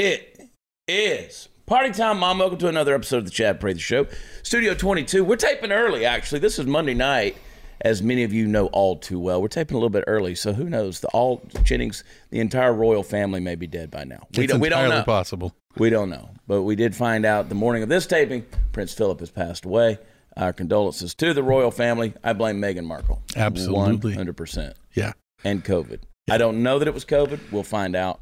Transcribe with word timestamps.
It 0.00 0.48
is 0.86 1.48
party 1.66 1.90
time, 1.90 2.20
Mom. 2.20 2.38
Welcome 2.38 2.58
to 2.58 2.68
another 2.68 2.94
episode 2.94 3.16
of 3.16 3.24
the 3.24 3.32
Chad 3.32 3.58
Prather 3.58 3.80
Show. 3.80 4.06
Studio 4.44 4.72
22. 4.72 5.24
We're 5.24 5.34
taping 5.34 5.72
early, 5.72 6.06
actually. 6.06 6.38
This 6.38 6.60
is 6.60 6.66
Monday 6.66 6.94
night, 6.94 7.36
as 7.80 8.00
many 8.00 8.22
of 8.22 8.32
you 8.32 8.46
know 8.46 8.66
all 8.66 8.94
too 8.94 9.18
well. 9.18 9.42
We're 9.42 9.48
taping 9.48 9.74
a 9.74 9.78
little 9.78 9.90
bit 9.90 10.04
early, 10.06 10.36
so 10.36 10.52
who 10.52 10.70
knows? 10.70 11.00
The 11.00 11.08
all 11.08 11.42
Jennings, 11.64 12.04
the 12.30 12.38
entire 12.38 12.72
royal 12.72 13.02
family 13.02 13.40
may 13.40 13.56
be 13.56 13.66
dead 13.66 13.90
by 13.90 14.04
now. 14.04 14.24
We 14.36 14.44
it's 14.44 14.52
don't, 14.52 14.60
we 14.60 14.68
don't 14.68 14.88
know. 14.88 15.02
possible. 15.02 15.52
We 15.76 15.90
don't 15.90 16.10
know. 16.10 16.30
But 16.46 16.62
we 16.62 16.76
did 16.76 16.94
find 16.94 17.26
out 17.26 17.48
the 17.48 17.56
morning 17.56 17.82
of 17.82 17.88
this 17.88 18.06
taping, 18.06 18.46
Prince 18.70 18.94
Philip 18.94 19.18
has 19.18 19.30
passed 19.30 19.64
away. 19.64 19.98
Our 20.36 20.52
condolences 20.52 21.12
to 21.16 21.34
the 21.34 21.42
royal 21.42 21.72
family. 21.72 22.14
I 22.22 22.34
blame 22.34 22.60
Meghan 22.60 22.84
Markle. 22.84 23.20
Absolutely. 23.34 24.14
100%. 24.14 24.74
Yeah. 24.94 25.14
And 25.42 25.64
COVID. 25.64 26.02
I 26.30 26.38
don't 26.38 26.62
know 26.62 26.78
that 26.78 26.86
it 26.86 26.94
was 26.94 27.04
COVID. 27.04 27.40
We'll 27.50 27.64
find 27.64 27.96
out. 27.96 28.20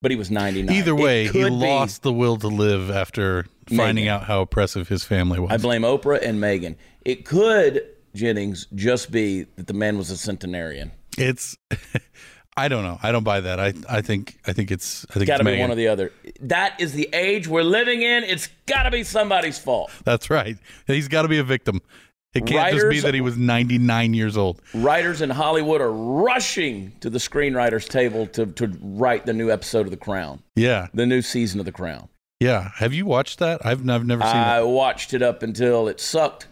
But 0.00 0.10
he 0.12 0.16
was 0.16 0.30
99. 0.30 0.74
Either 0.74 0.94
way, 0.94 1.24
he 1.26 1.44
be- 1.44 1.50
lost 1.50 2.02
the 2.02 2.12
will 2.12 2.36
to 2.38 2.46
live 2.48 2.90
after 2.90 3.46
finding 3.76 4.04
Meghan. 4.06 4.08
out 4.08 4.24
how 4.24 4.42
oppressive 4.42 4.88
his 4.88 5.02
family 5.04 5.40
was. 5.40 5.50
I 5.50 5.56
blame 5.56 5.82
Oprah 5.82 6.22
and 6.22 6.40
Meghan. 6.40 6.76
It 7.04 7.24
could, 7.24 7.82
Jennings, 8.14 8.66
just 8.74 9.10
be 9.10 9.44
that 9.56 9.66
the 9.66 9.74
man 9.74 9.98
was 9.98 10.10
a 10.10 10.16
centenarian. 10.16 10.92
it's 11.16 11.56
I 12.56 12.66
don't 12.68 12.82
know. 12.82 12.98
I 13.02 13.12
don't 13.12 13.22
buy 13.24 13.40
that. 13.40 13.60
I 13.60 13.72
I 13.88 14.00
think 14.00 14.38
I 14.46 14.52
think 14.52 14.70
it's 14.72 15.06
I 15.10 15.14
think 15.14 15.26
Got 15.28 15.36
to 15.36 15.42
it's 15.42 15.50
be 15.50 15.56
Meghan. 15.56 15.60
one 15.60 15.70
or 15.70 15.76
the 15.76 15.88
other. 15.88 16.12
That 16.40 16.80
is 16.80 16.92
the 16.92 17.08
age 17.12 17.46
we're 17.46 17.62
living 17.62 18.02
in. 18.02 18.24
It's 18.24 18.48
got 18.66 18.82
to 18.84 18.90
be 18.90 19.04
somebody's 19.04 19.58
fault. 19.60 19.90
That's 20.04 20.28
right. 20.28 20.56
He's 20.88 21.06
got 21.08 21.22
to 21.22 21.28
be 21.28 21.38
a 21.38 21.44
victim. 21.44 21.80
It 22.34 22.46
can't 22.46 22.74
just 22.74 22.88
be 22.90 23.00
that 23.00 23.14
he 23.14 23.20
was 23.20 23.36
99 23.38 24.12
years 24.14 24.36
old. 24.36 24.60
Writers 24.74 25.22
in 25.22 25.30
Hollywood 25.30 25.80
are 25.80 25.92
rushing 25.92 26.92
to 27.00 27.08
the 27.10 27.18
screenwriters 27.18 27.88
table 27.88 28.26
to, 28.28 28.46
to 28.46 28.76
write 28.82 29.24
the 29.26 29.32
new 29.32 29.50
episode 29.50 29.86
of 29.86 29.90
The 29.90 29.96
Crown, 29.96 30.42
Yeah. 30.54 30.88
the 30.92 31.06
new 31.06 31.22
season 31.22 31.58
of 31.58 31.66
The 31.66 31.72
Crown. 31.72 32.08
Yeah. 32.40 32.70
Have 32.76 32.92
you 32.92 33.06
watched 33.06 33.38
that? 33.38 33.64
I've, 33.64 33.80
I've 33.88 34.04
never 34.06 34.22
seen 34.22 34.30
I 34.36 34.60
it. 34.60 34.66
watched 34.66 35.14
it 35.14 35.22
up 35.22 35.42
until 35.42 35.88
it 35.88 36.00
sucked. 36.00 36.46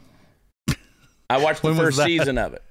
I 1.31 1.39
watched 1.43 1.63
the 1.63 1.75
first 1.75 1.99
season 2.03 2.39
of 2.39 2.55
it. 2.55 2.63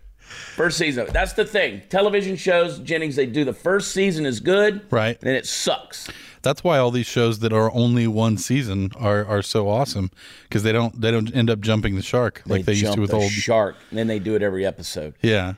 First 0.55 0.77
season 0.79 1.03
of 1.03 1.09
it. 1.09 1.13
That's 1.13 1.33
the 1.33 1.45
thing. 1.45 1.83
Television 1.89 2.35
shows, 2.35 2.79
Jennings, 2.79 3.15
they 3.15 3.27
do 3.27 3.45
the 3.45 3.53
first 3.53 3.91
season 3.91 4.25
is 4.25 4.39
good, 4.39 4.81
Right. 4.91 5.19
then 5.21 5.35
it 5.35 5.45
sucks. 5.45 6.09
That's 6.45 6.63
why 6.63 6.77
all 6.77 6.91
these 6.91 7.07
shows 7.07 7.39
that 7.39 7.51
are 7.51 7.73
only 7.73 8.07
one 8.07 8.37
season 8.37 8.91
are, 8.97 9.25
are 9.25 9.41
so 9.41 9.67
awesome 9.67 10.11
because 10.43 10.61
they 10.63 10.71
don't 10.71 11.01
they 11.01 11.11
don't 11.11 11.35
end 11.35 11.49
up 11.49 11.59
jumping 11.59 11.95
the 11.95 12.03
shark 12.03 12.43
like 12.45 12.65
they, 12.65 12.73
used 12.73 12.93
to 12.93 13.01
with 13.01 13.09
the 13.09 13.17
old. 13.17 13.31
shark, 13.31 13.75
and 13.89 13.97
then 13.97 14.07
they 14.07 14.19
do 14.19 14.35
it 14.35 14.43
every 14.43 14.65
episode. 14.65 15.15
yeah. 15.21 15.55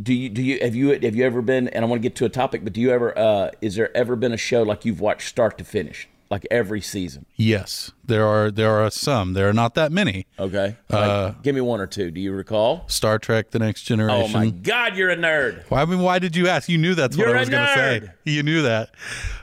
Do 0.00 0.14
you 0.14 0.28
do 0.28 0.42
you 0.42 0.58
have 0.60 0.74
you 0.74 0.90
have 0.90 1.16
you 1.16 1.24
ever 1.24 1.42
been? 1.42 1.68
And 1.68 1.84
I 1.84 1.88
want 1.88 2.00
to 2.02 2.08
get 2.08 2.16
to 2.16 2.24
a 2.24 2.30
topic, 2.30 2.64
but 2.64 2.72
do 2.72 2.80
you 2.80 2.90
ever? 2.90 3.18
Uh, 3.18 3.50
is 3.60 3.74
there 3.74 3.94
ever 3.94 4.16
been 4.16 4.32
a 4.32 4.38
show 4.38 4.62
like 4.62 4.84
you've 4.84 5.00
watched 5.00 5.28
start 5.28 5.58
to 5.58 5.64
finish, 5.64 6.08
like 6.32 6.44
every 6.50 6.80
season? 6.80 7.26
Yes. 7.36 7.92
There 8.04 8.26
are 8.26 8.50
there 8.50 8.70
are 8.72 8.90
some. 8.90 9.34
There 9.34 9.48
are 9.48 9.52
not 9.52 9.74
that 9.76 9.92
many. 9.92 10.26
Okay, 10.38 10.74
Like, 10.90 11.08
Uh, 11.10 11.30
give 11.42 11.54
me 11.54 11.60
one 11.60 11.80
or 11.80 11.86
two. 11.86 12.10
Do 12.10 12.20
you 12.20 12.32
recall? 12.32 12.84
Star 12.88 13.18
Trek: 13.20 13.52
The 13.52 13.60
Next 13.60 13.82
Generation? 13.82 14.24
Oh 14.24 14.28
my 14.36 14.48
God, 14.50 14.96
you're 14.96 15.10
a 15.10 15.16
nerd. 15.16 15.70
Well, 15.70 15.80
I 15.80 15.84
mean, 15.84 16.00
why 16.00 16.18
did 16.18 16.34
you 16.34 16.48
ask? 16.48 16.68
You 16.68 16.78
knew 16.78 16.94
that's 16.96 17.16
what 17.16 17.26
You're 17.28 17.36
I 17.36 17.38
a 17.38 17.40
was 17.42 17.48
going 17.50 17.66
to 17.66 17.74
say. 17.74 18.10
You 18.24 18.42
knew 18.42 18.62
that. 18.62 18.90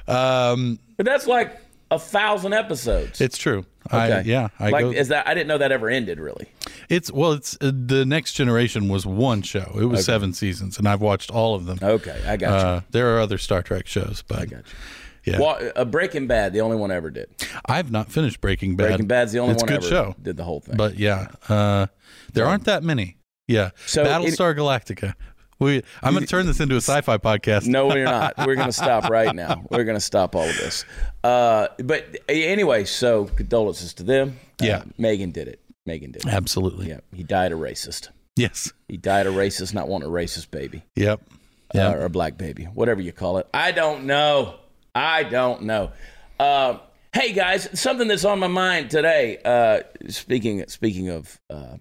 Um, 0.07 0.79
But 0.97 1.05
that's 1.05 1.27
like 1.27 1.57
a 1.91 1.97
thousand 1.99 2.53
episodes. 2.53 3.21
it's 3.21 3.37
true. 3.37 3.65
I, 3.91 4.11
Okay. 4.11 4.29
yeah, 4.29 4.49
I 4.59 4.69
like 4.69 4.81
go. 4.83 4.91
is 4.91 5.07
that? 5.07 5.27
I 5.27 5.33
didn't 5.33 5.47
know 5.47 5.57
that 5.57 5.71
ever 5.71 5.89
ended. 5.89 6.19
Really? 6.19 6.47
It's 6.89 7.11
well, 7.11 7.31
it's 7.31 7.57
uh, 7.61 7.71
the 7.73 8.05
Next 8.05 8.33
Generation 8.33 8.87
was 8.89 9.05
one 9.05 9.41
show. 9.41 9.75
It 9.79 9.85
was 9.85 10.05
seven 10.05 10.33
seasons, 10.33 10.77
and 10.77 10.87
I've 10.87 11.01
watched 11.01 11.31
all 11.31 11.55
of 11.55 11.65
them. 11.65 11.79
Okay, 11.81 12.19
I 12.27 12.37
got 12.37 12.49
you. 12.49 12.67
Uh, 12.67 12.81
there 12.91 13.15
are 13.15 13.19
other 13.19 13.37
Star 13.39 13.63
Trek 13.63 13.87
shows, 13.87 14.23
but 14.27 14.39
I 14.39 14.45
got 14.45 14.57
you. 14.59 14.63
Yeah, 15.31 15.39
Well, 15.39 15.72
uh, 15.75 15.85
Breaking 15.85 16.27
Bad, 16.27 16.53
the 16.53 16.61
only 16.61 16.77
one 16.77 16.91
I 16.91 16.95
ever 16.95 17.09
did. 17.12 17.29
I've 17.66 17.91
not 17.91 18.12
finished 18.12 18.41
Breaking 18.41 18.75
Bad. 18.75 18.88
Breaking 18.88 19.07
Bad's 19.07 19.31
the 19.31 19.40
only 19.40 19.53
it's 19.53 19.63
one 19.63 19.67
good 19.67 19.78
ever 19.84 19.88
show, 19.88 20.16
did 20.22 20.38
the 20.38 20.44
whole 20.44 20.59
thing. 20.59 20.78
but 20.78 20.97
yeah, 20.97 21.28
uh, 21.47 21.88
there 22.34 22.45
aren't 22.45 22.66
that 22.66 22.84
many. 22.84 23.17
Yeah, 23.47 23.72
So 23.88 24.06
Battlestar 24.06 24.56
Galactica. 24.56 25.13
We, 25.59 25.84
I'm 26.01 26.13
going 26.13 26.23
to 26.23 26.29
turn 26.29 26.45
this 26.45 26.62
into 26.62 26.75
a 26.75 26.81
sci-fi 26.81 27.17
podcast. 27.17 27.66
No, 27.67 27.88
we're 27.88 28.06
not. 28.17 28.35
We're 28.38 28.56
going 28.56 28.67
to 28.67 28.73
stop 28.73 29.09
right 29.09 29.35
now. 29.35 29.66
We're 29.69 29.84
going 29.84 29.97
to 29.97 30.01
stop 30.01 30.34
all 30.35 30.47
of 30.47 30.56
this. 30.56 30.85
Uh, 31.23 31.67
but 31.84 32.16
anyway, 32.29 32.85
so 32.85 33.25
condolences 33.25 33.94
to 33.96 34.03
them. 34.03 34.40
Uh, 34.61 34.66
Yeah. 34.66 34.84
Meghan 34.97 35.34
did 35.34 35.47
it. 35.50 35.59
Meghan 35.88 36.13
did 36.13 36.25
it. 36.25 36.28
Absolutely. 36.28 36.88
Yeah, 36.88 37.00
he 37.13 37.23
died 37.23 37.51
a 37.51 37.56
racist. 37.56 38.07
Yes. 38.38 38.72
He 38.88 38.96
died 38.96 39.28
a 39.28 39.31
racist, 39.31 39.73
not 39.73 39.90
wanting 39.90 40.07
a 40.07 40.11
racist 40.11 40.50
baby 40.50 40.84
Yep. 40.96 41.22
uh, 41.29 41.34
Yeah. 41.78 41.91
or 41.94 42.06
a 42.06 42.09
black 42.09 42.38
baby, 42.38 42.63
whatever 42.66 43.01
you 43.01 43.11
call 43.11 43.38
it. 43.40 43.47
I 43.53 43.72
don't 43.73 44.06
know. 44.06 44.56
I 44.99 45.23
don't 45.23 45.63
know. 45.63 45.91
Uh, 46.37 46.79
hey 47.13 47.31
guys, 47.31 47.69
something 47.79 48.09
that's 48.09 48.25
on 48.25 48.37
my 48.39 48.47
mind 48.47 48.91
today. 48.91 49.37
Uh, 49.45 49.81
speaking 50.09 50.65
speaking 50.67 51.07
of 51.07 51.39
uh, 51.49 51.77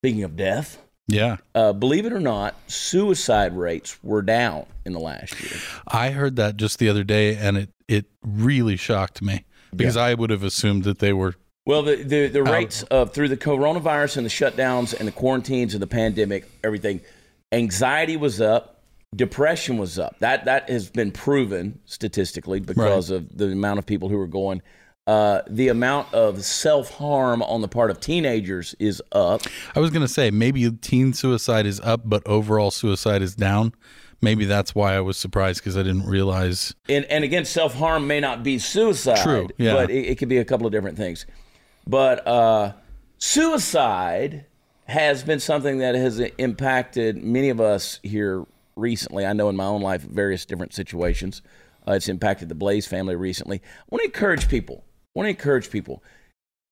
speaking 0.00 0.24
of 0.24 0.34
death. 0.34 0.82
yeah. 1.06 1.36
Uh, 1.54 1.72
believe 1.72 2.04
it 2.04 2.12
or 2.12 2.18
not, 2.18 2.56
suicide 2.66 3.56
rates 3.56 4.02
were 4.02 4.22
down 4.22 4.66
in 4.84 4.92
the 4.92 4.98
last 4.98 5.40
year. 5.40 5.60
I 5.86 6.10
heard 6.10 6.34
that 6.36 6.56
just 6.56 6.80
the 6.80 6.88
other 6.88 7.04
day, 7.04 7.36
and 7.36 7.56
it 7.56 7.70
it 7.86 8.06
really 8.24 8.76
shocked 8.76 9.22
me 9.22 9.44
because 9.74 9.96
I 9.96 10.14
would 10.14 10.30
have 10.30 10.42
assumed 10.42 10.82
that 10.82 10.98
they 10.98 11.12
were. 11.12 11.36
Well, 11.64 11.82
the, 11.82 11.96
the, 11.96 12.26
the 12.26 12.42
rates 12.42 12.82
of 12.84 13.12
through 13.12 13.28
the 13.28 13.36
coronavirus 13.36 14.16
and 14.16 14.26
the 14.26 14.30
shutdowns 14.30 14.98
and 14.98 15.06
the 15.06 15.12
quarantines 15.12 15.74
and 15.74 15.82
the 15.82 15.86
pandemic, 15.88 16.48
everything, 16.64 17.02
anxiety 17.52 18.16
was 18.16 18.40
up, 18.40 18.75
depression 19.14 19.78
was 19.78 19.98
up. 19.98 20.18
That 20.20 20.44
that 20.44 20.68
has 20.68 20.90
been 20.90 21.10
proven 21.10 21.80
statistically 21.84 22.60
because 22.60 23.10
of 23.10 23.36
the 23.36 23.46
amount 23.46 23.78
of 23.78 23.86
people 23.86 24.08
who 24.08 24.18
are 24.18 24.26
going. 24.26 24.62
Uh, 25.06 25.42
the 25.48 25.68
amount 25.68 26.12
of 26.12 26.44
self 26.44 26.90
harm 26.90 27.40
on 27.42 27.60
the 27.60 27.68
part 27.68 27.90
of 27.90 28.00
teenagers 28.00 28.74
is 28.80 29.00
up. 29.12 29.42
I 29.74 29.80
was 29.80 29.90
going 29.90 30.02
to 30.02 30.12
say 30.12 30.30
maybe 30.30 30.68
teen 30.70 31.12
suicide 31.12 31.64
is 31.64 31.80
up, 31.80 32.02
but 32.04 32.26
overall 32.26 32.72
suicide 32.72 33.22
is 33.22 33.36
down. 33.36 33.72
Maybe 34.20 34.46
that's 34.46 34.74
why 34.74 34.96
I 34.96 35.00
was 35.00 35.16
surprised 35.16 35.60
because 35.60 35.76
I 35.76 35.82
didn't 35.82 36.06
realize. 36.06 36.74
and 36.88 37.04
and 37.04 37.22
again, 37.22 37.44
self 37.44 37.74
harm 37.74 38.06
may 38.06 38.18
not 38.18 38.42
be 38.42 38.58
suicide. 38.58 39.22
True, 39.22 39.48
yeah. 39.58 39.74
But 39.74 39.90
it, 39.90 40.06
it 40.06 40.18
could 40.18 40.28
be 40.28 40.38
a 40.38 40.44
couple 40.44 40.66
of 40.66 40.72
different 40.72 40.96
things. 40.96 41.24
But 41.86 42.26
uh, 42.26 42.72
suicide 43.18 44.46
has 44.86 45.22
been 45.22 45.38
something 45.38 45.78
that 45.78 45.94
has 45.94 46.18
impacted 46.18 47.22
many 47.22 47.48
of 47.48 47.60
us 47.60 48.00
here 48.02 48.44
recently. 48.76 49.26
I 49.26 49.32
know 49.32 49.48
in 49.48 49.56
my 49.56 49.64
own 49.64 49.80
life, 49.82 50.02
various 50.02 50.44
different 50.44 50.74
situations. 50.74 51.42
Uh, 51.88 51.92
it's 51.92 52.08
impacted 52.08 52.48
the 52.48 52.54
Blaze 52.54 52.86
family 52.86 53.16
recently. 53.16 53.58
I 53.64 53.82
want 53.90 54.00
to 54.02 54.06
encourage 54.06 54.48
people. 54.48 54.84
I 54.86 55.18
want 55.18 55.26
to 55.26 55.30
encourage 55.30 55.70
people. 55.70 56.02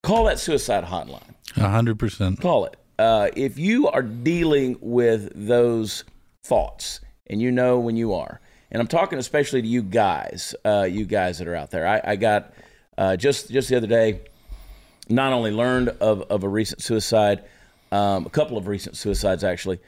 Call 0.03 0.25
that 0.25 0.39
suicide 0.39 0.85
hotline 0.85 1.35
A 1.57 1.69
hundred 1.69 1.99
percent. 1.99 2.41
call 2.41 2.67
it. 2.67 2.77
Uh, 2.99 3.29
if 3.37 3.59
you 3.59 3.89
are 3.89 4.03
dealing 4.03 4.77
with 4.81 5.33
those 5.35 6.05
thoughts, 6.45 7.01
and 7.29 7.41
you 7.41 7.51
know 7.51 7.79
when 7.79 7.97
you 7.97 8.13
are, 8.13 8.41
and 8.71 8.81
I'm 8.81 8.87
talking 8.87 9.19
especially 9.19 9.63
to 9.63 9.69
you 9.69 9.83
guys, 9.83 10.55
uh, 10.65 10.87
you 10.89 11.07
guys 11.07 11.39
that 11.39 11.49
are 11.49 11.55
out 11.55 11.71
there. 11.71 11.87
I, 11.87 12.01
I 12.05 12.17
got 12.17 12.53
uh, 12.99 13.17
just 13.17 13.51
just 13.51 13.69
the 13.71 13.77
other 13.77 13.87
day, 13.87 14.21
not 15.09 15.33
only 15.33 15.51
learned 15.53 15.89
of, 16.01 16.23
of 16.23 16.45
a 16.45 16.49
recent 16.49 16.83
suicide, 16.83 17.45
um, 17.91 18.27
a 18.27 18.31
couple 18.31 18.59
of 18.59 18.67
recent 18.67 18.97
suicides 18.97 19.43
actually, 19.43 19.81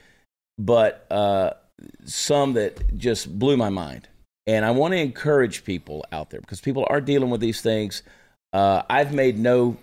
but 0.58 1.06
uh, 1.10 1.50
some 2.04 2.54
that 2.54 2.96
just 2.96 3.38
blew 3.38 3.56
my 3.56 3.70
mind. 3.70 4.08
And 4.46 4.64
I 4.64 4.70
want 4.70 4.92
to 4.92 4.98
encourage 4.98 5.64
people 5.64 6.04
out 6.12 6.30
there 6.30 6.40
because 6.40 6.60
people 6.60 6.86
are 6.88 7.00
dealing 7.00 7.30
with 7.30 7.40
these 7.40 7.60
things. 7.60 8.02
Uh, 8.52 8.82
I've 8.88 9.12
made 9.12 9.38
no 9.38 9.76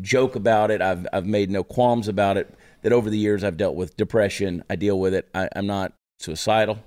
joke 0.00 0.34
about 0.34 0.70
it. 0.70 0.82
I've 0.82 1.06
I've 1.12 1.26
made 1.26 1.50
no 1.50 1.62
qualms 1.62 2.08
about 2.08 2.36
it. 2.36 2.52
That 2.82 2.92
over 2.92 3.10
the 3.10 3.18
years 3.18 3.44
I've 3.44 3.56
dealt 3.56 3.74
with 3.74 3.96
depression. 3.96 4.64
I 4.68 4.76
deal 4.76 4.98
with 4.98 5.14
it. 5.14 5.28
I, 5.34 5.48
I'm 5.54 5.66
not 5.66 5.92
suicidal. 6.18 6.78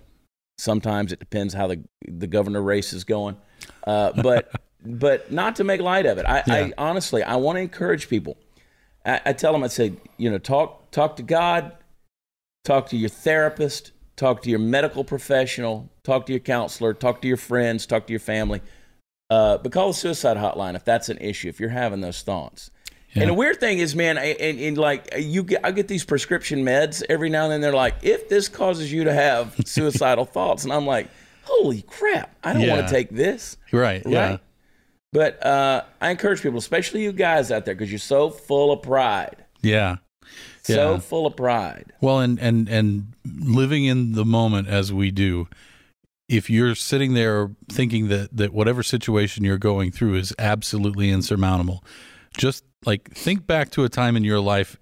Sometimes 0.57 1.11
it 1.11 1.19
depends 1.19 1.53
how 1.53 1.67
the 1.67 1.81
the 2.07 2.27
governor 2.27 2.61
race 2.61 2.93
is 2.93 3.03
going, 3.03 3.37
uh, 3.87 4.11
but 4.21 4.51
but 4.85 5.31
not 5.31 5.55
to 5.57 5.63
make 5.63 5.81
light 5.81 6.05
of 6.05 6.17
it. 6.17 6.25
I, 6.25 6.43
I 6.47 6.73
honestly 6.77 7.23
I 7.23 7.37
want 7.37 7.57
to 7.57 7.61
encourage 7.61 8.09
people. 8.09 8.37
I, 9.05 9.21
I 9.25 9.33
tell 9.33 9.53
them 9.53 9.63
I 9.63 9.67
say 9.67 9.93
you 10.17 10.29
know 10.29 10.37
talk 10.37 10.91
talk 10.91 11.15
to 11.15 11.23
God, 11.23 11.71
talk 12.65 12.89
to 12.89 12.97
your 12.97 13.09
therapist, 13.09 13.91
talk 14.21 14.43
to 14.43 14.51
your 14.51 14.59
medical 14.59 15.03
professional, 15.03 15.89
talk 16.03 16.27
to 16.27 16.31
your 16.31 16.39
counselor, 16.39 16.93
talk 16.93 17.21
to 17.23 17.27
your 17.27 17.37
friends, 17.37 17.87
talk 17.87 18.05
to 18.05 18.13
your 18.13 18.19
family. 18.19 18.61
Uh, 19.31 19.57
but 19.57 19.71
call 19.71 19.87
the 19.87 19.93
suicide 19.95 20.37
hotline 20.37 20.75
if 20.75 20.85
that's 20.85 21.09
an 21.09 21.17
issue. 21.17 21.49
If 21.49 21.59
you're 21.59 21.69
having 21.69 22.01
those 22.01 22.21
thoughts. 22.21 22.69
Yeah. 23.13 23.23
And 23.23 23.29
the 23.31 23.33
weird 23.33 23.59
thing 23.59 23.79
is, 23.79 23.95
man, 23.95 24.19
I- 24.19 24.35
and, 24.39 24.59
and 24.59 24.77
like 24.77 25.11
you 25.17 25.43
get, 25.43 25.61
I 25.65 25.71
get 25.71 25.87
these 25.87 26.05
prescription 26.05 26.63
meds 26.63 27.01
every 27.09 27.29
now 27.29 27.43
and 27.45 27.51
then. 27.51 27.61
They're 27.61 27.73
like, 27.73 27.95
if 28.03 28.29
this 28.29 28.47
causes 28.47 28.93
you 28.93 29.05
to 29.05 29.13
have 29.13 29.55
suicidal 29.65 30.25
thoughts, 30.25 30.65
and 30.65 30.71
I'm 30.71 30.85
like, 30.85 31.07
holy 31.43 31.81
crap, 31.81 32.33
I 32.43 32.53
don't 32.53 32.67
want 32.69 32.87
to 32.87 32.93
take 32.93 33.09
this. 33.09 33.57
Right. 33.71 34.03
Yeah. 34.05 34.29
Right. 34.29 34.39
But 35.13 35.45
uh, 35.45 35.83
I 35.99 36.11
encourage 36.11 36.41
people, 36.43 36.59
especially 36.59 37.01
you 37.03 37.11
guys 37.11 37.51
out 37.51 37.65
there, 37.65 37.73
because 37.73 37.91
you're 37.91 37.99
so 37.99 38.29
full 38.29 38.71
of 38.71 38.81
pride, 38.83 39.43
Yeah. 39.63 39.97
So 40.63 40.99
full 40.99 41.25
of 41.25 41.35
pride. 41.35 41.93
Well, 42.01 42.19
and 42.19 42.39
and 42.39 42.67
and 42.69 43.13
living 43.25 43.85
in 43.85 44.13
the 44.13 44.25
moment 44.25 44.67
as 44.67 44.91
we 44.93 45.11
do, 45.11 45.47
if 46.29 46.49
you're 46.49 46.75
sitting 46.75 47.13
there 47.13 47.51
thinking 47.69 48.07
that 48.09 48.35
that 48.35 48.53
whatever 48.53 48.83
situation 48.83 49.43
you're 49.43 49.57
going 49.57 49.91
through 49.91 50.15
is 50.15 50.33
absolutely 50.39 51.09
insurmountable, 51.09 51.83
just 52.37 52.63
like 52.85 53.11
think 53.11 53.45
back 53.45 53.69
to 53.71 53.83
a 53.83 53.89
time 53.89 54.15
in 54.15 54.23
your 54.23 54.39
life 54.39 54.77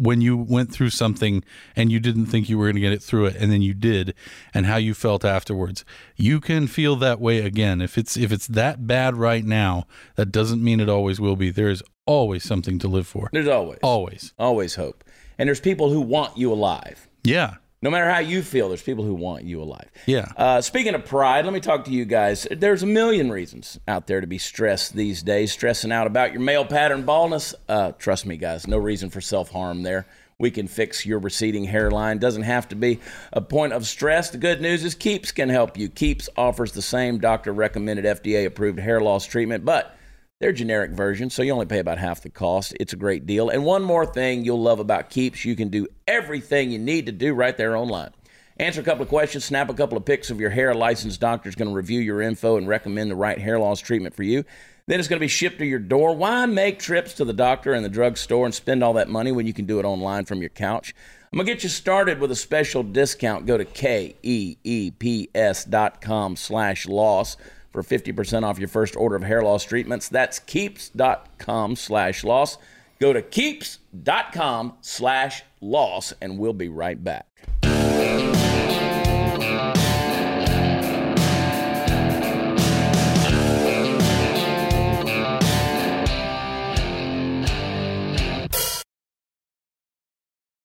when 0.00 0.20
you 0.20 0.36
went 0.36 0.72
through 0.72 0.90
something 0.90 1.44
and 1.76 1.92
you 1.92 2.00
didn't 2.00 2.26
think 2.26 2.48
you 2.48 2.58
were 2.58 2.66
going 2.66 2.76
to 2.76 2.80
get 2.80 2.92
it 2.92 3.02
through 3.02 3.26
it 3.26 3.36
and 3.36 3.52
then 3.52 3.62
you 3.62 3.74
did 3.74 4.14
and 4.54 4.66
how 4.66 4.76
you 4.76 4.94
felt 4.94 5.24
afterwards. 5.24 5.84
You 6.16 6.40
can 6.40 6.66
feel 6.66 6.96
that 6.96 7.20
way 7.20 7.40
again. 7.40 7.80
If 7.80 7.98
it's 7.98 8.16
if 8.16 8.32
it's 8.32 8.46
that 8.48 8.86
bad 8.86 9.16
right 9.16 9.44
now 9.44 9.86
that 10.16 10.26
doesn't 10.26 10.62
mean 10.62 10.80
it 10.80 10.88
always 10.88 11.20
will 11.20 11.36
be. 11.36 11.50
There 11.50 11.68
is 11.68 11.82
always 12.06 12.44
something 12.44 12.78
to 12.80 12.88
live 12.88 13.06
for. 13.06 13.28
There's 13.32 13.48
always, 13.48 13.78
always. 13.82 14.32
Always 14.38 14.74
hope. 14.76 15.04
And 15.38 15.48
there's 15.48 15.60
people 15.60 15.90
who 15.90 16.00
want 16.00 16.36
you 16.36 16.52
alive. 16.52 17.08
yeah 17.24 17.54
No 17.80 17.90
matter 17.90 18.08
how 18.08 18.20
you 18.20 18.42
feel, 18.42 18.68
there's 18.68 18.82
people 18.82 19.04
who 19.04 19.14
want 19.14 19.44
you 19.44 19.60
alive. 19.62 19.90
yeah 20.06 20.32
Uh, 20.36 20.60
speaking 20.60 20.94
of 20.94 21.04
pride, 21.04 21.44
let 21.44 21.54
me 21.54 21.60
talk 21.60 21.84
to 21.86 21.90
you 21.90 22.04
guys. 22.04 22.46
There's 22.50 22.82
a 22.82 22.86
million 22.86 23.30
reasons 23.30 23.78
out 23.88 24.06
there 24.06 24.20
to 24.20 24.26
be 24.26 24.38
stressed 24.38 24.94
these 24.94 25.22
days. 25.22 25.52
Stressing 25.52 25.90
out 25.92 26.06
about 26.06 26.32
your 26.32 26.40
male 26.42 26.64
pattern 26.64 27.02
baldness. 27.04 27.54
Uh, 27.68 27.92
trust 27.92 28.24
me, 28.26 28.36
guys, 28.36 28.66
no 28.66 28.78
reason 28.78 29.10
for 29.10 29.20
self 29.20 29.50
harm 29.50 29.82
there. 29.82 30.06
We 30.38 30.50
can 30.50 30.66
fix 30.66 31.06
your 31.06 31.20
receding 31.20 31.64
hairline. 31.64 32.18
Doesn't 32.18 32.42
have 32.42 32.68
to 32.70 32.74
be 32.76 32.98
a 33.32 33.40
point 33.40 33.72
of 33.72 33.86
stress. 33.86 34.30
The 34.30 34.38
good 34.38 34.60
news 34.60 34.82
is 34.84 34.94
Keeps 34.96 35.30
can 35.30 35.48
help 35.48 35.76
you. 35.78 35.88
Keeps 35.88 36.28
offers 36.36 36.72
the 36.72 36.82
same 36.82 37.18
doctor 37.18 37.52
recommended 37.52 38.04
FDA 38.04 38.44
approved 38.46 38.80
hair 38.80 39.00
loss 39.00 39.24
treatment, 39.24 39.64
but 39.64 39.96
they're 40.42 40.52
generic 40.52 40.90
versions, 40.90 41.34
so 41.34 41.42
you 41.42 41.52
only 41.52 41.66
pay 41.66 41.78
about 41.78 41.98
half 41.98 42.20
the 42.20 42.28
cost. 42.28 42.74
It's 42.80 42.92
a 42.92 42.96
great 42.96 43.26
deal. 43.26 43.48
And 43.48 43.64
one 43.64 43.84
more 43.84 44.04
thing 44.04 44.44
you'll 44.44 44.60
love 44.60 44.80
about 44.80 45.08
Keeps, 45.08 45.44
you 45.44 45.54
can 45.54 45.68
do 45.68 45.86
everything 46.08 46.72
you 46.72 46.80
need 46.80 47.06
to 47.06 47.12
do 47.12 47.32
right 47.32 47.56
there 47.56 47.76
online. 47.76 48.10
Answer 48.58 48.80
a 48.80 48.84
couple 48.84 49.04
of 49.04 49.08
questions, 49.08 49.44
snap 49.44 49.70
a 49.70 49.74
couple 49.74 49.96
of 49.96 50.04
pics 50.04 50.30
of 50.30 50.40
your 50.40 50.50
hair. 50.50 50.70
A 50.70 50.76
licensed 50.76 51.20
doctor 51.20 51.48
is 51.48 51.54
going 51.54 51.68
to 51.68 51.74
review 51.74 52.00
your 52.00 52.20
info 52.20 52.56
and 52.56 52.66
recommend 52.66 53.12
the 53.12 53.14
right 53.14 53.38
hair 53.38 53.60
loss 53.60 53.78
treatment 53.78 54.16
for 54.16 54.24
you. 54.24 54.44
Then 54.88 54.98
it's 54.98 55.08
going 55.08 55.18
to 55.18 55.24
be 55.24 55.28
shipped 55.28 55.60
to 55.60 55.64
your 55.64 55.78
door. 55.78 56.16
Why 56.16 56.44
make 56.46 56.80
trips 56.80 57.14
to 57.14 57.24
the 57.24 57.32
doctor 57.32 57.72
and 57.72 57.84
the 57.84 57.88
drugstore 57.88 58.44
and 58.44 58.52
spend 58.52 58.82
all 58.82 58.94
that 58.94 59.08
money 59.08 59.30
when 59.30 59.46
you 59.46 59.54
can 59.54 59.66
do 59.66 59.78
it 59.78 59.84
online 59.84 60.24
from 60.24 60.40
your 60.40 60.50
couch? 60.50 60.92
I'm 61.32 61.36
going 61.36 61.46
to 61.46 61.52
get 61.52 61.62
you 61.62 61.68
started 61.68 62.18
with 62.18 62.32
a 62.32 62.36
special 62.36 62.82
discount. 62.82 63.46
Go 63.46 63.56
to 63.56 63.64
K-E-E-P-S 63.64 65.64
dot 65.66 66.00
com 66.00 66.34
slash 66.34 66.88
loss 66.88 67.36
for 67.72 67.82
50% 67.82 68.44
off 68.44 68.58
your 68.58 68.68
first 68.68 68.94
order 68.96 69.16
of 69.16 69.22
hair 69.22 69.42
loss 69.42 69.64
treatments. 69.64 70.08
That's 70.08 70.38
keeps.com 70.38 71.76
slash 71.76 72.22
loss. 72.22 72.58
Go 73.00 73.12
to 73.12 73.22
keeps.com 73.22 74.74
slash 74.80 75.42
loss, 75.60 76.12
and 76.20 76.38
we'll 76.38 76.52
be 76.52 76.68
right 76.68 77.02
back. 77.02 77.26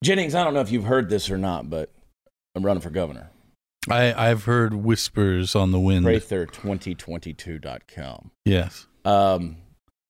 Jennings, 0.03 0.35
I 0.35 0.43
don't 0.43 0.53
know 0.53 0.61
if 0.61 0.71
you've 0.71 0.85
heard 0.85 1.09
this 1.09 1.29
or 1.29 1.37
not, 1.37 1.69
but 1.69 1.91
I'm 2.55 2.65
running 2.65 2.81
for 2.81 2.89
governor. 2.89 3.29
I, 3.89 4.29
I've 4.29 4.45
heard 4.45 4.73
whispers 4.73 5.55
on 5.55 5.71
the 5.71 5.79
wind. 5.79 6.05
Prather2022.com. 6.05 8.31
Yes. 8.45 8.87
Um, 9.05 9.57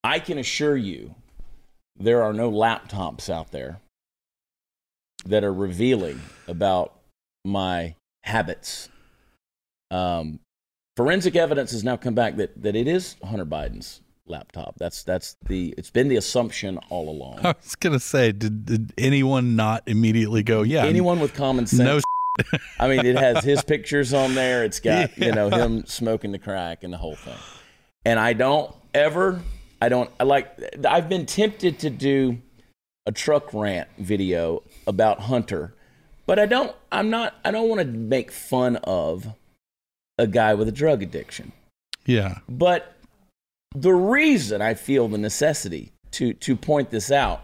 I 0.03 0.19
can 0.19 0.37
assure 0.37 0.75
you 0.75 1.15
there 1.97 2.23
are 2.23 2.33
no 2.33 2.51
laptops 2.51 3.29
out 3.29 3.51
there 3.51 3.79
that 5.25 5.43
are 5.43 5.53
revealing 5.53 6.21
about 6.47 6.93
my 7.43 7.95
habits. 8.23 8.89
Um, 9.91 10.39
forensic 10.95 11.35
evidence 11.35 11.71
has 11.71 11.83
now 11.83 11.97
come 11.97 12.15
back 12.15 12.37
that, 12.37 12.61
that 12.61 12.75
it 12.75 12.87
is 12.87 13.15
Hunter 13.23 13.45
Biden's 13.45 14.01
laptop. 14.27 14.75
That's 14.77 15.03
that's 15.03 15.35
the 15.45 15.73
it's 15.77 15.89
been 15.89 16.07
the 16.07 16.17
assumption 16.17 16.77
all 16.89 17.09
along. 17.09 17.39
I 17.45 17.55
was 17.61 17.75
gonna 17.75 17.99
say, 17.99 18.31
did, 18.31 18.65
did 18.65 18.93
anyone 18.97 19.55
not 19.55 19.83
immediately 19.87 20.43
go? 20.43 20.61
Yeah, 20.61 20.85
Anyone 20.85 21.19
with 21.19 21.33
common 21.33 21.67
sense 21.67 21.81
no. 21.81 21.99
I 22.79 22.87
mean, 22.87 23.05
it 23.05 23.17
has 23.17 23.43
his 23.43 23.63
pictures 23.63 24.13
on 24.13 24.35
there. 24.35 24.63
It's 24.63 24.79
got 24.79 25.17
you 25.17 25.31
know 25.31 25.49
him 25.49 25.85
smoking 25.85 26.31
the 26.31 26.39
crack 26.39 26.83
and 26.83 26.93
the 26.93 26.97
whole 26.97 27.15
thing. 27.15 27.37
And 28.05 28.19
I 28.19 28.33
don't 28.33 28.73
ever, 28.93 29.41
I 29.81 29.89
don't 29.89 30.09
I 30.19 30.23
like. 30.23 30.57
I've 30.85 31.09
been 31.09 31.25
tempted 31.25 31.79
to 31.79 31.89
do 31.89 32.39
a 33.05 33.11
truck 33.11 33.53
rant 33.53 33.87
video 33.97 34.63
about 34.85 35.21
Hunter, 35.21 35.73
but 36.25 36.39
I 36.39 36.45
don't. 36.45 36.75
I'm 36.91 37.09
not. 37.09 37.35
I 37.43 37.51
don't 37.51 37.69
want 37.69 37.81
to 37.81 37.87
make 37.87 38.31
fun 38.31 38.77
of 38.77 39.27
a 40.17 40.27
guy 40.27 40.53
with 40.53 40.67
a 40.67 40.71
drug 40.71 41.03
addiction. 41.03 41.51
Yeah, 42.05 42.39
But 42.47 42.93
the 43.75 43.93
reason 43.93 44.61
I 44.61 44.73
feel 44.73 45.07
the 45.09 45.17
necessity 45.17 45.91
to 46.11 46.33
to 46.33 46.55
point 46.55 46.89
this 46.89 47.11
out 47.11 47.43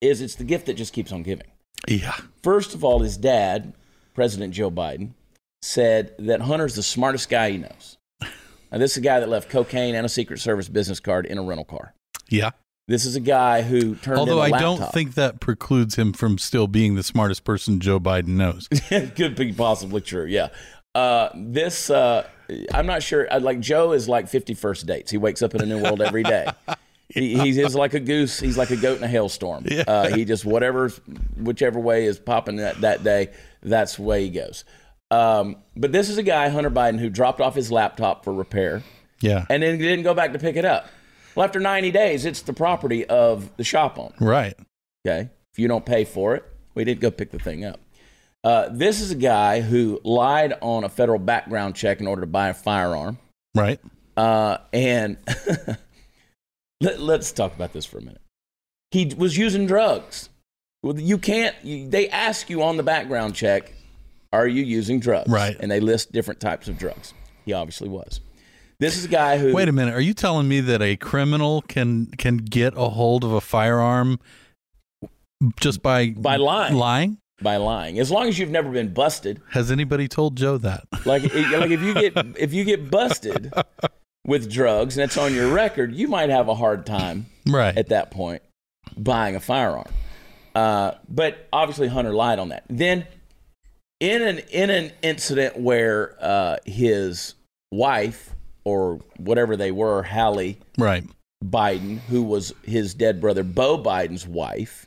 is 0.00 0.20
it's 0.20 0.34
the 0.34 0.44
gift 0.44 0.66
that 0.66 0.74
just 0.74 0.92
keeps 0.92 1.12
on 1.12 1.22
giving. 1.22 1.46
yeah, 1.86 2.16
First 2.42 2.74
of 2.74 2.82
all, 2.82 2.98
his 2.98 3.16
dad, 3.16 3.72
President 4.14 4.52
Joe 4.54 4.70
Biden, 4.70 5.10
said 5.62 6.14
that 6.18 6.40
Hunter's 6.42 6.74
the 6.74 6.82
smartest 6.82 7.28
guy 7.28 7.50
he 7.52 7.58
knows. 7.58 7.96
Now, 8.20 8.78
this 8.78 8.92
is 8.92 8.96
a 8.98 9.02
guy 9.02 9.20
that 9.20 9.28
left 9.28 9.50
cocaine 9.50 9.94
and 9.94 10.06
a 10.06 10.08
Secret 10.08 10.40
Service 10.40 10.68
business 10.68 10.98
card 10.98 11.26
in 11.26 11.38
a 11.38 11.42
rental 11.42 11.64
car. 11.64 11.94
yeah. 12.28 12.50
This 12.88 13.04
is 13.04 13.14
a 13.14 13.20
guy 13.20 13.62
who 13.62 13.94
turned 13.94 14.18
Although 14.18 14.40
I 14.40 14.50
don't 14.50 14.92
think 14.92 15.14
that 15.14 15.38
precludes 15.38 15.94
him 15.94 16.12
from 16.12 16.36
still 16.36 16.66
being 16.66 16.96
the 16.96 17.04
smartest 17.04 17.44
person 17.44 17.78
Joe 17.78 18.00
Biden 18.00 18.28
knows. 18.30 18.68
could 18.88 19.36
be 19.36 19.52
possibly 19.52 20.00
true. 20.00 20.24
Yeah. 20.26 20.48
Uh, 20.92 21.28
this, 21.34 21.90
uh, 21.90 22.26
I'm 22.74 22.86
not 22.86 23.04
sure. 23.04 23.32
uh, 23.32 23.38
Like 23.38 23.60
Joe 23.60 23.92
is 23.92 24.08
like 24.08 24.26
50 24.28 24.54
First 24.54 24.84
Dates. 24.86 25.12
He 25.12 25.16
wakes 25.16 25.42
up 25.42 25.54
in 25.54 25.62
a 25.62 25.66
new 25.66 25.80
world 25.80 26.02
every 26.02 26.24
day. 26.24 26.46
He, 27.08 27.38
he's, 27.38 27.56
he's 27.56 27.74
like 27.74 27.92
a 27.92 28.00
goose. 28.00 28.40
He's 28.40 28.56
like 28.56 28.70
a 28.70 28.76
goat 28.76 28.96
in 28.96 29.04
a 29.04 29.08
hailstorm. 29.08 29.66
Yeah. 29.70 29.84
Uh, 29.86 30.14
he 30.16 30.24
just 30.24 30.46
whatever, 30.46 30.88
whichever 31.36 31.78
way 31.78 32.06
is 32.06 32.18
popping 32.18 32.56
that, 32.56 32.80
that 32.80 33.04
day, 33.04 33.28
that's 33.62 33.96
the 33.96 34.02
way 34.02 34.24
he 34.24 34.30
goes. 34.30 34.64
Um, 35.10 35.56
but 35.76 35.92
this 35.92 36.08
is 36.08 36.18
a 36.18 36.22
guy, 36.22 36.48
Hunter 36.48 36.70
Biden, 36.70 36.98
who 36.98 37.10
dropped 37.10 37.40
off 37.40 37.54
his 37.54 37.70
laptop 37.70 38.24
for 38.24 38.32
repair 38.32 38.82
Yeah, 39.20 39.44
and 39.50 39.62
then 39.62 39.78
he 39.78 39.86
didn't 39.86 40.04
go 40.04 40.14
back 40.14 40.32
to 40.32 40.38
pick 40.38 40.56
it 40.56 40.64
up. 40.64 40.86
Well, 41.34 41.44
after 41.44 41.60
90 41.60 41.90
days, 41.90 42.24
it's 42.24 42.42
the 42.42 42.52
property 42.52 43.04
of 43.06 43.54
the 43.56 43.64
shop 43.64 43.98
owner. 43.98 44.14
right. 44.20 44.54
Okay. 45.06 45.30
If 45.52 45.58
you 45.58 45.68
don't 45.68 45.84
pay 45.84 46.04
for 46.04 46.34
it, 46.34 46.44
we 46.74 46.84
didn't 46.84 47.00
go 47.00 47.10
pick 47.10 47.30
the 47.30 47.38
thing 47.38 47.64
up. 47.64 47.80
Uh, 48.44 48.68
this 48.70 49.00
is 49.00 49.10
a 49.10 49.16
guy 49.16 49.60
who 49.60 50.00
lied 50.04 50.54
on 50.62 50.84
a 50.84 50.88
federal 50.88 51.18
background 51.18 51.74
check 51.74 52.00
in 52.00 52.06
order 52.06 52.22
to 52.22 52.26
buy 52.26 52.48
a 52.48 52.54
firearm. 52.54 53.18
Right. 53.54 53.78
Uh, 54.16 54.58
and 54.72 55.18
let, 56.80 57.00
let's 57.00 57.32
talk 57.32 57.54
about 57.54 57.72
this 57.72 57.84
for 57.84 57.98
a 57.98 58.00
minute. 58.00 58.20
He 58.90 59.12
was 59.16 59.36
using 59.36 59.66
drugs. 59.66 60.28
Well, 60.82 60.98
you 60.98 61.18
can't, 61.18 61.54
you, 61.62 61.88
they 61.88 62.08
ask 62.08 62.50
you 62.50 62.62
on 62.62 62.76
the 62.76 62.82
background 62.82 63.34
check, 63.34 63.72
are 64.32 64.46
you 64.46 64.62
using 64.62 64.98
drugs? 65.00 65.30
Right. 65.30 65.56
And 65.60 65.70
they 65.70 65.80
list 65.80 66.12
different 66.12 66.40
types 66.40 66.68
of 66.68 66.78
drugs. 66.78 67.14
He 67.44 67.52
obviously 67.52 67.88
was. 67.88 68.20
This 68.78 68.96
is 68.96 69.04
a 69.04 69.08
guy 69.08 69.38
who. 69.38 69.54
Wait 69.54 69.68
a 69.68 69.72
minute. 69.72 69.94
Are 69.94 70.00
you 70.00 70.14
telling 70.14 70.48
me 70.48 70.60
that 70.60 70.82
a 70.82 70.96
criminal 70.96 71.62
can 71.62 72.06
can 72.06 72.38
get 72.38 72.74
a 72.76 72.88
hold 72.88 73.22
of 73.22 73.32
a 73.32 73.40
firearm 73.40 74.18
just 75.60 75.82
by 75.82 76.10
By 76.10 76.36
lying. 76.36 76.74
Lying? 76.74 77.18
by 77.42 77.56
lying. 77.56 77.98
As 77.98 78.10
long 78.10 78.28
as 78.28 78.38
you've 78.38 78.50
never 78.50 78.70
been 78.70 78.92
busted, 78.92 79.40
Has 79.50 79.70
anybody 79.70 80.08
told 80.08 80.36
Joe 80.36 80.58
that? 80.58 80.84
Like, 81.04 81.22
like 81.24 81.70
if 81.70 81.82
you 81.82 81.94
get 81.94 82.12
if 82.38 82.52
you 82.52 82.64
get 82.64 82.90
busted 82.90 83.52
with 84.26 84.50
drugs 84.50 84.96
and 84.96 85.04
it's 85.04 85.16
on 85.16 85.34
your 85.34 85.52
record, 85.52 85.94
you 85.94 86.08
might 86.08 86.30
have 86.30 86.48
a 86.48 86.54
hard 86.54 86.86
time 86.86 87.26
right. 87.46 87.76
at 87.76 87.88
that 87.88 88.10
point 88.10 88.42
buying 88.96 89.34
a 89.36 89.40
firearm. 89.40 89.88
Uh, 90.54 90.92
but 91.08 91.48
obviously, 91.52 91.88
Hunter 91.88 92.12
lied 92.12 92.38
on 92.38 92.50
that. 92.50 92.64
Then, 92.68 93.06
in 94.00 94.22
an 94.22 94.38
in 94.50 94.70
an 94.70 94.92
incident 95.02 95.58
where 95.58 96.16
uh, 96.20 96.56
his 96.66 97.34
wife 97.70 98.30
or 98.64 99.00
whatever 99.16 99.56
they 99.56 99.70
were, 99.72 100.02
Hallie 100.02 100.58
right. 100.78 101.04
Biden, 101.44 101.98
who 102.00 102.22
was 102.22 102.52
his 102.64 102.94
dead 102.94 103.20
brother 103.20 103.42
Bo 103.42 103.78
Biden's 103.78 104.26
wife, 104.26 104.86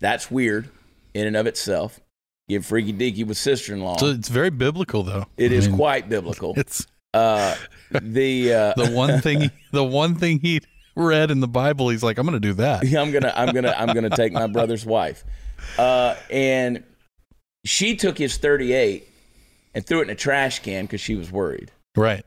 that's 0.00 0.30
weird 0.30 0.68
in 1.14 1.26
and 1.26 1.36
of 1.36 1.46
itself. 1.46 2.00
Get 2.48 2.64
freaky 2.64 2.92
deaky 2.92 3.26
with 3.26 3.36
sister 3.36 3.74
in 3.74 3.80
law. 3.80 3.96
So 3.96 4.06
it's 4.06 4.28
very 4.28 4.50
biblical 4.50 5.02
though. 5.02 5.26
It 5.36 5.50
I 5.52 5.54
is 5.56 5.68
mean, 5.68 5.76
quite 5.76 6.08
biblical. 6.08 6.54
It's 6.56 6.86
Uh, 7.14 7.56
the 7.90 8.52
uh, 8.52 8.74
the 8.76 8.90
one 8.92 9.20
thing 9.20 9.50
the 9.72 9.82
one 9.84 10.14
thing 10.14 10.38
he 10.40 10.60
read 10.96 11.30
in 11.30 11.40
the 11.40 11.48
Bible, 11.48 11.90
he's 11.90 12.02
like, 12.02 12.18
I'm 12.18 12.26
gonna 12.26 12.40
do 12.40 12.54
that. 12.54 12.86
Yeah, 12.86 13.00
I'm 13.00 13.12
gonna 13.12 13.32
I'm 13.34 13.54
gonna 13.54 13.74
I'm 13.76 13.94
gonna 13.94 14.10
take 14.10 14.32
my 14.32 14.46
brother's 14.46 14.84
wife, 14.84 15.24
uh, 15.78 16.16
and 16.30 16.82
she 17.64 17.96
took 17.96 18.18
his 18.18 18.36
38 18.36 19.08
and 19.74 19.86
threw 19.86 20.00
it 20.00 20.04
in 20.04 20.10
a 20.10 20.14
trash 20.14 20.60
can 20.60 20.86
because 20.86 21.00
she 21.00 21.14
was 21.14 21.30
worried. 21.30 21.70
Right. 21.96 22.24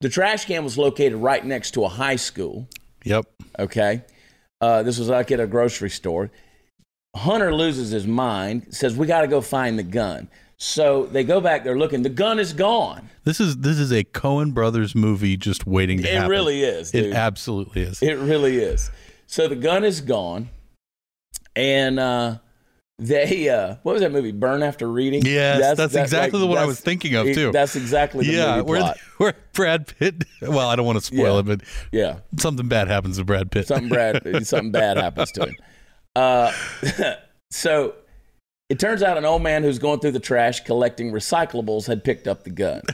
The 0.00 0.08
trash 0.08 0.44
can 0.44 0.64
was 0.64 0.76
located 0.76 1.14
right 1.14 1.44
next 1.44 1.72
to 1.72 1.84
a 1.84 1.88
high 1.88 2.16
school. 2.16 2.68
Yep. 3.04 3.26
Okay, 3.58 4.02
uh, 4.60 4.82
this 4.82 4.98
was 4.98 5.08
like 5.08 5.30
at 5.30 5.40
a 5.40 5.46
grocery 5.46 5.90
store. 5.90 6.30
Hunter 7.14 7.54
loses 7.54 7.90
his 7.90 8.06
mind, 8.06 8.68
says, 8.70 8.96
We 8.96 9.06
got 9.06 9.20
to 9.22 9.26
go 9.26 9.40
find 9.40 9.78
the 9.78 9.82
gun. 9.82 10.28
So 10.64 11.06
they 11.06 11.24
go 11.24 11.40
back, 11.40 11.64
they're 11.64 11.76
looking, 11.76 12.02
the 12.02 12.08
gun 12.08 12.38
is 12.38 12.52
gone. 12.52 13.10
This 13.24 13.40
is 13.40 13.56
this 13.56 13.80
is 13.80 13.90
a 13.90 14.04
Coen 14.04 14.54
Brothers 14.54 14.94
movie 14.94 15.36
just 15.36 15.66
waiting 15.66 15.98
to 16.02 16.04
It 16.08 16.14
happen. 16.14 16.30
really 16.30 16.62
is. 16.62 16.92
Dude. 16.92 17.06
It 17.06 17.14
absolutely 17.14 17.82
is. 17.82 18.00
It 18.00 18.12
really 18.14 18.58
is. 18.58 18.88
So 19.26 19.48
the 19.48 19.56
gun 19.56 19.82
is 19.82 20.00
gone, 20.00 20.50
and 21.56 21.98
uh, 21.98 22.38
they 22.96 23.48
uh, 23.48 23.74
what 23.82 23.94
was 23.94 24.02
that 24.02 24.12
movie? 24.12 24.30
Burn 24.30 24.62
After 24.62 24.86
Reading. 24.86 25.22
Yes, 25.26 25.76
that's 25.76 25.94
that- 25.94 26.00
exactly 26.00 26.38
the 26.38 26.46
one 26.46 26.58
I 26.58 26.64
was 26.64 26.78
thinking 26.78 27.16
of, 27.16 27.26
too. 27.26 27.50
That's 27.50 27.74
exactly 27.74 28.24
the 28.26 28.32
yeah, 28.32 28.56
movie 28.58 28.70
where, 28.70 28.80
plot. 28.80 28.98
where 29.18 29.34
Brad 29.54 29.88
Pitt. 29.98 30.22
Well, 30.42 30.68
I 30.68 30.76
don't 30.76 30.86
want 30.86 30.98
to 31.00 31.04
spoil 31.04 31.34
Yeah. 31.34 31.40
it, 31.40 31.46
but 31.46 31.60
yeah, 31.90 32.18
something 32.38 32.68
bad 32.68 32.86
happens 32.86 33.16
to 33.18 33.24
Brad 33.24 33.50
Pitt. 33.50 33.66
something 33.66 33.88
bad, 33.88 34.46
something 34.46 34.70
bad 34.70 34.96
happens 34.96 35.32
to 35.32 35.46
him. 35.46 35.56
Uh, 36.14 36.52
so 37.50 37.94
it 38.68 38.78
turns 38.78 39.02
out 39.02 39.18
an 39.18 39.24
old 39.24 39.42
man 39.42 39.62
who's 39.62 39.78
going 39.78 40.00
through 40.00 40.12
the 40.12 40.20
trash 40.20 40.60
collecting 40.60 41.12
recyclables 41.12 41.86
had 41.86 42.04
picked 42.04 42.26
up 42.26 42.44
the 42.44 42.50
gun. 42.50 42.82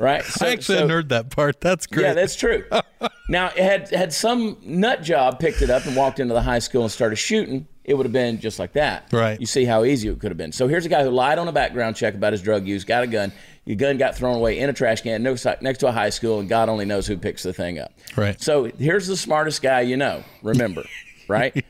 Right. 0.00 0.22
So, 0.24 0.46
I 0.46 0.50
actually 0.50 0.62
so- 0.64 0.74
hadn't 0.74 0.90
heard 0.90 1.08
that 1.08 1.30
part. 1.30 1.60
That's 1.60 1.86
great. 1.88 2.04
Yeah, 2.04 2.14
that's 2.14 2.36
true. 2.36 2.64
now, 3.28 3.48
had 3.48 3.90
had 3.90 4.12
some 4.12 4.56
nut 4.62 5.02
job 5.02 5.40
picked 5.40 5.60
it 5.60 5.70
up 5.70 5.86
and 5.86 5.96
walked 5.96 6.20
into 6.20 6.34
the 6.34 6.40
high 6.42 6.60
school 6.60 6.82
and 6.82 6.92
started 6.92 7.16
shooting, 7.16 7.66
it 7.82 7.94
would 7.94 8.06
have 8.06 8.12
been 8.12 8.38
just 8.38 8.60
like 8.60 8.74
that. 8.74 9.12
Right. 9.12 9.40
You 9.40 9.46
see 9.46 9.64
how 9.64 9.82
easy 9.82 10.08
it 10.08 10.20
could 10.20 10.30
have 10.30 10.38
been. 10.38 10.52
So 10.52 10.68
here's 10.68 10.86
a 10.86 10.88
guy 10.88 11.02
who 11.02 11.10
lied 11.10 11.38
on 11.38 11.48
a 11.48 11.52
background 11.52 11.96
check 11.96 12.14
about 12.14 12.32
his 12.32 12.40
drug 12.42 12.64
use, 12.64 12.84
got 12.84 13.02
a 13.02 13.08
gun. 13.08 13.32
Your 13.64 13.76
gun 13.76 13.98
got 13.98 14.14
thrown 14.14 14.36
away 14.36 14.60
in 14.60 14.70
a 14.70 14.72
trash 14.72 15.00
can 15.00 15.22
next 15.22 15.44
next 15.62 15.78
to 15.78 15.88
a 15.88 15.92
high 15.92 16.10
school, 16.10 16.38
and 16.38 16.48
God 16.48 16.68
only 16.68 16.84
knows 16.84 17.06
who 17.08 17.16
picks 17.18 17.42
the 17.42 17.52
thing 17.52 17.80
up. 17.80 17.92
Right. 18.16 18.40
So 18.40 18.70
here's 18.78 19.08
the 19.08 19.16
smartest 19.16 19.62
guy 19.62 19.80
you 19.80 19.96
know. 19.96 20.22
Remember, 20.42 20.84
right? 21.28 21.64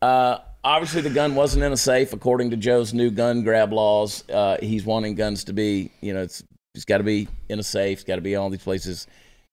Uh, 0.00 0.38
obviously, 0.64 1.02
the 1.02 1.10
gun 1.10 1.34
wasn't 1.34 1.64
in 1.64 1.72
a 1.72 1.76
safe 1.76 2.12
according 2.12 2.50
to 2.50 2.56
Joe's 2.56 2.92
new 2.94 3.10
gun 3.10 3.42
grab 3.42 3.72
laws. 3.72 4.24
Uh, 4.28 4.56
he's 4.60 4.84
wanting 4.84 5.14
guns 5.14 5.44
to 5.44 5.52
be, 5.52 5.90
you 6.00 6.12
know, 6.14 6.22
it's 6.22 6.42
it's 6.74 6.84
got 6.84 6.98
to 6.98 7.04
be 7.04 7.28
in 7.48 7.58
a 7.58 7.62
safe. 7.62 7.98
It's 7.98 8.04
got 8.04 8.16
to 8.16 8.20
be 8.20 8.34
in 8.34 8.40
all 8.40 8.50
these 8.50 8.62
places. 8.62 9.06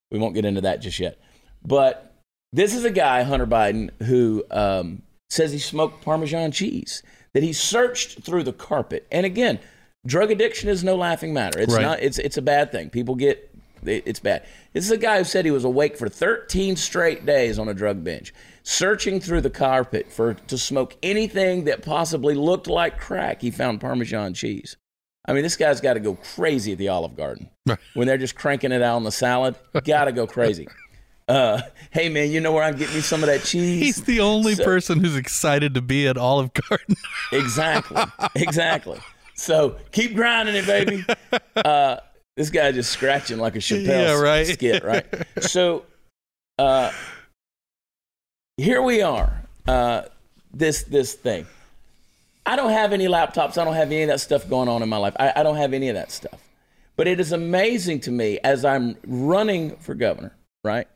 We 0.10 0.18
won't 0.20 0.34
get 0.34 0.46
into 0.46 0.62
that 0.62 0.82
just 0.82 1.00
yet. 1.00 1.20
But 1.64 2.14
this 2.52 2.74
is 2.74 2.84
a 2.84 2.90
guy, 2.92 3.24
Hunter 3.24 3.46
Biden, 3.48 3.92
who 4.04 4.44
um, 4.52 5.04
says 5.30 5.52
he 5.52 5.60
smoked 5.60 6.04
Parmesan 6.04 6.52
cheese. 6.52 7.04
That 7.34 7.44
he 7.44 7.54
searched 7.54 8.24
through 8.24 8.44
the 8.44 8.52
carpet. 8.52 9.08
And 9.10 9.26
again, 9.26 9.60
drug 10.06 10.32
addiction 10.32 10.68
is 10.68 10.84
no 10.84 10.96
laughing 10.98 11.34
matter. 11.34 11.60
It's 11.60 11.74
Right. 11.74 11.82
not. 11.82 12.02
It's 12.02 12.18
it's 12.20 12.38
a 12.38 12.42
bad 12.42 12.72
thing. 12.72 12.90
People 12.90 13.16
get. 13.16 13.50
It's 13.84 14.20
bad. 14.20 14.44
This 14.74 14.86
is 14.86 14.92
a 14.92 14.98
guy 14.98 15.18
who 15.18 15.24
said 15.24 15.46
he 15.46 15.50
was 15.52 15.64
awake 15.64 15.98
for 15.98 16.08
13 16.10 16.76
straight 16.76 17.26
days 17.26 17.58
on 17.58 17.68
a 17.68 17.74
drug 17.74 18.04
binge, 18.04 18.32
searching 18.64 19.20
through 19.20 19.42
the 19.42 19.50
carpet 19.50 20.12
for 20.12 20.34
to 20.34 20.58
smoke 20.58 20.96
anything 21.04 21.66
that 21.66 21.82
possibly 21.82 22.36
looked 22.36 22.68
like 22.68 23.00
crack. 23.00 23.42
He 23.42 23.52
found 23.52 23.82
Parmesan 23.82 24.34
cheese. 24.34 24.78
I 25.28 25.34
mean, 25.34 25.44
this 25.44 25.56
guy's 25.56 25.80
got 25.82 25.94
to 25.94 26.00
go 26.00 26.16
crazy 26.16 26.72
at 26.72 26.78
the 26.80 26.88
Olive 26.88 27.16
Garden 27.16 27.50
when 27.94 28.08
they're 28.08 28.18
just 28.18 28.36
cranking 28.36 28.72
it 28.72 28.82
out 28.82 28.96
on 28.96 29.04
the 29.04 29.12
salad. 29.12 29.56
Got 29.86 30.06
to 30.06 30.12
go 30.12 30.26
crazy. 30.26 30.68
Uh, 31.28 31.62
hey 31.92 32.10
man, 32.10 32.30
you 32.32 32.42
know 32.42 32.52
where 32.52 32.64
I'm 32.64 32.76
getting 32.76 32.96
me 32.96 33.02
some 33.02 33.22
of 33.24 33.28
that 33.28 33.44
cheese? 33.44 33.82
He's 33.82 34.04
the 34.04 34.20
only 34.20 34.56
So- 34.56 34.64
person 34.66 35.00
who's 35.00 35.16
excited 35.16 35.76
to 35.76 35.82
be 35.82 36.08
at 36.08 36.18
Olive 36.18 36.52
Garden. 36.54 36.96
Exactly. 37.32 38.02
Exactly. 38.36 39.00
So 39.36 39.78
keep 39.92 40.16
grinding 40.16 40.56
it, 40.56 40.66
baby. 40.66 41.06
Uh, 41.56 41.98
this 42.38 42.50
guy 42.50 42.72
just 42.72 42.92
scratching 42.92 43.38
like 43.38 43.56
a 43.56 43.60
Chappelle 43.60 43.86
Yeah, 43.88 44.20
right. 44.20 44.48
skit, 44.48 44.84
right? 44.84 45.06
So 45.42 45.86
uh, 46.58 46.92
here 48.62 48.82
we 48.82 49.02
are. 49.02 49.42
Uh, 49.68 50.04
this 50.54 50.84
this 50.84 51.14
thing. 51.14 51.46
I 52.46 52.56
don't 52.56 52.72
have 52.72 52.94
any 52.94 53.08
laptops. 53.08 53.58
I 53.58 53.64
don't 53.64 53.76
have 53.76 53.92
any 53.92 54.04
of 54.04 54.08
that 54.10 54.20
stuff 54.20 54.50
going 54.50 54.68
on 54.68 54.82
in 54.82 54.90
my 54.90 54.98
life. 54.98 55.16
I, 55.20 55.34
I 55.38 55.44
don't 55.44 55.58
have 55.58 55.74
any 55.74 55.90
of 55.90 55.96
that 55.96 56.12
stuff. 56.12 56.40
But 56.96 57.08
it 57.08 57.20
is 57.20 57.32
amazing 57.32 58.02
to 58.02 58.12
me 58.12 58.40
as 58.44 58.66
I'm 58.66 58.98
running 59.06 59.76
for 59.78 59.96
governor, 59.96 60.36
right? 60.64 60.88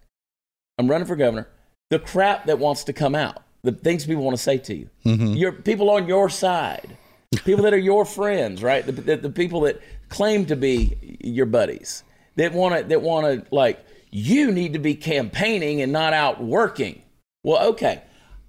I'm 0.77 0.87
running 0.87 1.07
for 1.07 1.15
governor. 1.15 1.47
The 1.89 1.99
crap 1.99 2.45
that 2.47 2.59
wants 2.59 2.83
to 2.85 2.93
come 2.93 3.15
out, 3.15 3.43
the 3.63 3.71
things 3.71 4.05
people 4.05 4.23
want 4.23 4.35
to 4.35 4.41
say 4.41 4.57
to 4.57 4.75
you, 4.75 4.89
your 5.35 5.51
people 5.51 5.89
on 5.89 6.07
your 6.07 6.29
side, 6.29 6.97
people 7.45 7.63
that 7.63 7.73
are 7.73 7.77
your 7.77 8.05
friends, 8.05 8.61
right? 8.61 8.85
The, 8.85 8.91
the, 8.91 9.17
the 9.17 9.29
people 9.29 9.61
that 9.61 9.81
claim 10.09 10.45
to 10.47 10.55
be 10.55 11.17
your 11.23 11.45
buddies, 11.45 12.03
that 12.35 12.53
want 12.53 12.75
to 12.75 12.83
that 12.83 13.01
want 13.01 13.45
to 13.45 13.55
like 13.55 13.85
you 14.11 14.51
need 14.51 14.73
to 14.73 14.79
be 14.79 14.95
campaigning 14.95 15.81
and 15.81 15.91
not 15.91 16.13
out 16.13 16.43
working. 16.43 17.01
Well, 17.45 17.67
okay. 17.69 18.01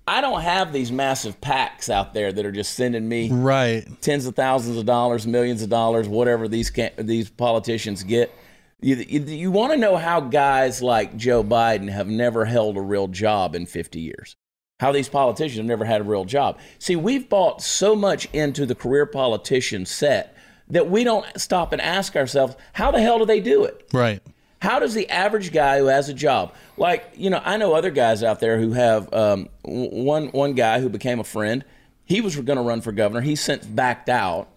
I 0.08 0.22
don't 0.22 0.40
have 0.40 0.72
these 0.72 0.90
massive 0.90 1.38
PACs 1.40 1.90
out 1.90 2.14
there 2.14 2.32
that 2.32 2.46
are 2.46 2.52
just 2.52 2.72
sending 2.74 3.06
me 3.06 3.30
right. 3.30 3.84
tens 4.00 4.24
of 4.24 4.34
thousands 4.34 4.78
of 4.78 4.86
dollars, 4.86 5.26
millions 5.26 5.62
of 5.62 5.68
dollars, 5.68 6.08
whatever 6.08 6.48
these 6.48 6.70
can, 6.70 6.92
these 6.96 7.28
politicians 7.28 8.04
get. 8.04 8.32
You, 8.80 8.96
you, 8.96 9.20
you 9.20 9.50
want 9.50 9.72
to 9.72 9.78
know 9.78 9.96
how 9.96 10.20
guys 10.20 10.82
like 10.82 11.16
Joe 11.16 11.44
Biden 11.44 11.90
have 11.90 12.06
never 12.06 12.46
held 12.46 12.78
a 12.78 12.80
real 12.80 13.08
job 13.08 13.54
in 13.54 13.66
50 13.66 14.00
years. 14.00 14.36
How 14.80 14.92
these 14.92 15.08
politicians 15.08 15.58
have 15.58 15.66
never 15.66 15.84
had 15.84 16.00
a 16.00 16.04
real 16.04 16.24
job. 16.24 16.58
See, 16.78 16.96
we've 16.96 17.28
bought 17.28 17.60
so 17.60 17.94
much 17.94 18.26
into 18.32 18.64
the 18.64 18.74
career 18.74 19.04
politician 19.04 19.84
set 19.84 20.34
that 20.68 20.88
we 20.88 21.04
don't 21.04 21.26
stop 21.38 21.72
and 21.72 21.82
ask 21.82 22.16
ourselves, 22.16 22.56
how 22.72 22.90
the 22.90 23.00
hell 23.02 23.18
do 23.18 23.26
they 23.26 23.40
do 23.40 23.64
it? 23.64 23.88
Right. 23.92 24.22
How 24.60 24.78
does 24.78 24.94
the 24.94 25.08
average 25.10 25.52
guy 25.52 25.78
who 25.78 25.86
has 25.86 26.08
a 26.08 26.14
job, 26.14 26.54
like 26.76 27.12
you 27.16 27.30
know, 27.30 27.40
I 27.44 27.56
know 27.56 27.74
other 27.74 27.90
guys 27.90 28.22
out 28.22 28.40
there 28.40 28.58
who 28.58 28.72
have 28.72 29.12
um, 29.12 29.48
one 29.62 30.28
one 30.28 30.54
guy 30.54 30.80
who 30.80 30.88
became 30.88 31.20
a 31.20 31.24
friend. 31.24 31.64
He 32.04 32.20
was 32.20 32.36
going 32.36 32.56
to 32.56 32.62
run 32.62 32.80
for 32.80 32.92
governor. 32.92 33.20
He 33.20 33.36
since 33.36 33.66
backed 33.66 34.08
out, 34.08 34.48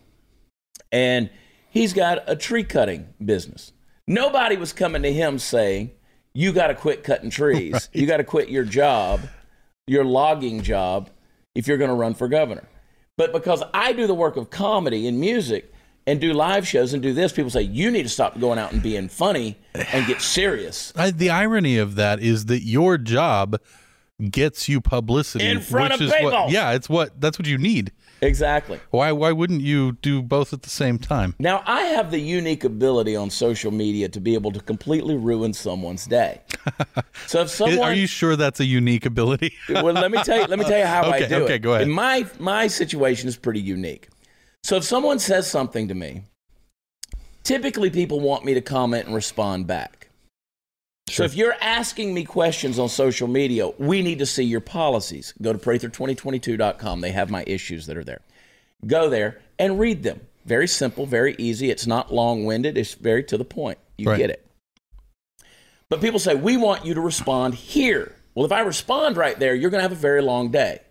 and 0.91 1.29
he's 1.70 1.94
got 1.94 2.24
a 2.27 2.36
tree 2.36 2.63
cutting 2.63 3.08
business. 3.24 3.72
Nobody 4.08 4.56
was 4.56 4.72
coming 4.72 5.01
to 5.03 5.12
him 5.12 5.38
saying, 5.38 5.91
"You 6.34 6.53
got 6.53 6.68
to 6.68 6.75
quit 6.75 7.03
cutting 7.03 7.29
trees. 7.29 7.89
You 7.94 8.08
got 8.08 8.18
to 8.18 8.24
quit 8.24 8.50
your 8.50 8.63
job, 8.63 9.22
your 9.86 10.06
logging 10.06 10.62
job, 10.63 11.10
if 11.56 11.68
you're 11.68 11.77
going 11.77 11.89
to 11.89 11.96
run 11.96 12.13
for 12.13 12.27
governor." 12.27 12.68
But 13.18 13.34
because 13.34 13.62
I 13.74 13.91
do 13.91 14.08
the 14.08 14.13
work 14.13 14.38
of 14.38 14.50
comedy 14.50 15.06
and 15.06 15.20
music 15.20 15.74
and 16.10 16.20
do 16.20 16.34
live 16.34 16.68
shows 16.68 16.94
and 16.94 17.04
do 17.04 17.13
this, 17.13 17.32
people 17.32 17.51
say 17.51 17.62
you 17.62 17.92
need 17.92 18.04
to 18.04 18.10
stop 18.10 18.39
going 18.39 18.58
out 18.58 18.72
and 18.72 18.82
being 18.82 19.08
funny 19.10 19.60
and 19.75 20.08
get 20.08 20.22
serious. 20.38 20.92
I, 20.96 21.12
the 21.12 21.30
irony 21.30 21.78
of 21.78 21.96
that 21.96 22.20
is 22.20 22.46
that 22.46 22.62
your 22.63 22.98
job 22.98 23.60
gets 24.32 24.68
you 24.68 24.82
publicity 24.82 25.46
In 25.46 25.62
front 25.62 25.94
which 25.94 26.01
of 26.01 26.08
is 26.08 26.13
people. 26.13 26.32
What, 26.32 26.51
yeah, 26.51 26.72
it's 26.72 26.89
what 26.89 27.22
that's 27.22 27.38
what 27.38 27.48
you 27.48 27.58
need. 27.58 27.92
Exactly. 28.22 28.80
Why 28.89 29.12
why 29.12 29.32
wouldn't 29.32 29.62
you 29.62 29.94
do 30.01 30.22
both 30.24 30.51
at 30.51 30.63
the 30.63 30.70
same 30.70 30.98
time? 30.98 31.36
Now 31.38 31.62
I 31.66 31.82
have 31.84 32.10
the 32.10 32.20
unique 32.20 32.63
ability 32.63 33.16
on 33.16 33.30
social 33.30 33.72
media 33.72 34.10
to 34.10 34.20
be 34.20 34.34
able 34.34 34.51
to 34.51 34.60
completely 34.60 35.16
ruin 35.16 35.54
someone's 35.54 36.06
day. 36.06 36.42
So 37.28 37.42
if 37.42 37.50
someone 37.50 37.80
Are 37.80 37.94
you 37.94 38.08
sure 38.08 38.36
that's 38.36 38.60
a 38.60 38.66
unique 38.66 39.06
ability? 39.06 39.54
well, 39.70 39.94
let 39.94 40.10
me 40.10 40.22
tell 40.24 40.39
you. 40.39 40.46
Let 40.46 40.58
me 40.58 40.66
tell 40.66 40.80
you 40.80 40.86
how 40.86 41.04
I 41.12 41.20
do 41.20 41.25
okay, 41.25 41.36
it. 41.36 41.42
Okay, 41.44 41.60
go 41.60 41.72
ahead. 41.74 41.84
And 41.84 41.94
my 41.94 42.25
my 42.39 42.66
situation 42.66 43.30
is 43.30 43.38
pretty 43.38 43.62
unique. 43.62 44.10
So 44.63 44.75
if 44.75 44.84
someone 44.84 45.20
says 45.20 45.50
something 45.50 45.88
to 45.88 45.96
me, 45.96 46.24
typically 47.44 47.89
people 47.89 48.20
want 48.20 48.46
me 48.46 48.54
to 48.54 48.62
comment 48.62 49.06
and 49.06 49.16
respond 49.16 49.68
back. 49.68 50.10
So 51.10 51.24
if 51.24 51.34
you're 51.34 51.56
asking 51.60 52.13
me 52.13 52.24
questions 52.24 52.78
on 52.78 52.88
social 52.88 53.28
media, 53.28 53.70
we 53.80 54.04
need 54.04 54.20
to 54.20 54.28
see 54.28 54.44
your 54.44 54.62
policies. 54.62 55.34
Go 55.42 55.51
to 55.51 55.58
prather2022.com. 55.58 57.01
They 57.01 57.12
have 57.12 57.32
my 57.32 57.44
issues 57.48 57.88
that 57.88 57.98
are 57.98 58.04
there. 58.04 58.22
Go 58.86 59.10
there 59.10 59.42
and 59.58 59.80
read 59.80 60.04
them. 60.04 60.22
Very 60.46 60.68
simple, 60.68 61.06
very 61.08 61.36
easy. 61.39 61.72
It's 61.72 61.88
not 61.88 62.13
long-winded. 62.13 62.78
It's 62.78 62.94
very 62.94 63.24
to 63.25 63.38
the 63.38 63.46
point. 63.46 63.80
You 63.98 64.10
Right. 64.10 64.18
get 64.18 64.30
it. 64.30 64.46
But 65.89 66.01
people 66.01 66.20
say, 66.20 66.36
we 66.36 66.58
want 66.58 66.86
you 66.86 66.94
to 66.94 67.01
respond 67.01 67.56
here. 67.56 68.16
Well, 68.36 68.46
if 68.46 68.51
I 68.51 68.60
respond 68.62 69.18
right 69.18 69.38
there, 69.39 69.56
you're 69.56 69.72
going 69.72 69.80
to 69.80 69.84
have 69.84 69.92
a 69.92 69.96
very 69.96 70.22
long 70.22 70.51
day. 70.51 70.82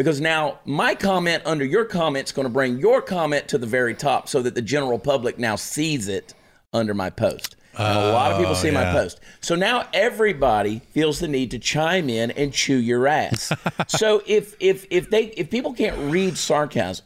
Because 0.00 0.18
now 0.18 0.60
my 0.64 0.94
comment 0.94 1.42
under 1.44 1.62
your 1.62 1.84
comment 1.84 2.24
is 2.26 2.32
going 2.32 2.46
to 2.46 2.50
bring 2.50 2.78
your 2.78 3.02
comment 3.02 3.46
to 3.48 3.58
the 3.58 3.66
very 3.66 3.94
top 3.94 4.30
so 4.30 4.40
that 4.40 4.54
the 4.54 4.62
general 4.62 4.98
public 4.98 5.38
now 5.38 5.56
sees 5.56 6.08
it 6.08 6.32
under 6.72 6.94
my 6.94 7.10
post. 7.10 7.56
And 7.76 7.98
a 7.98 8.10
lot 8.10 8.32
of 8.32 8.38
people 8.38 8.52
Oh, 8.52 8.56
see 8.56 8.70
my 8.70 8.92
post. 8.92 9.20
So 9.42 9.54
now 9.56 9.88
everybody 9.92 10.78
feels 10.92 11.20
the 11.20 11.28
need 11.28 11.50
to 11.50 11.58
chime 11.58 12.08
in 12.08 12.30
and 12.30 12.50
chew 12.50 12.78
your 12.78 13.06
ass. 13.06 13.52
so 13.88 14.22
if 14.26 14.54
if 14.58 14.86
if 14.90 15.10
they 15.10 15.24
if 15.36 15.50
people 15.50 15.74
can't 15.74 15.98
read 16.10 16.38
sarcasm, 16.38 17.04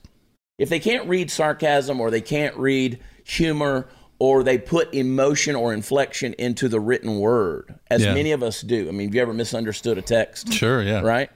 if 0.56 0.68
they 0.68 0.78
can't 0.78 1.08
read 1.08 1.32
sarcasm 1.32 2.00
or 2.00 2.12
they 2.12 2.20
can't 2.20 2.56
read 2.56 3.00
humor 3.24 3.88
or 4.20 4.44
they 4.44 4.56
put 4.56 4.94
emotion 4.94 5.56
or 5.56 5.74
inflection 5.74 6.32
into 6.38 6.68
the 6.68 6.78
written 6.78 7.18
word, 7.18 7.74
as 7.90 8.04
Yeah. 8.04 8.14
many 8.14 8.30
of 8.30 8.44
us 8.44 8.60
do. 8.60 8.86
I 8.88 8.92
mean, 8.92 9.08
have 9.08 9.14
you 9.16 9.20
ever 9.22 9.34
misunderstood 9.34 9.98
a 9.98 10.02
text? 10.02 10.52
Sure, 10.52 10.80
yeah. 10.80 11.00
Right? 11.00 11.28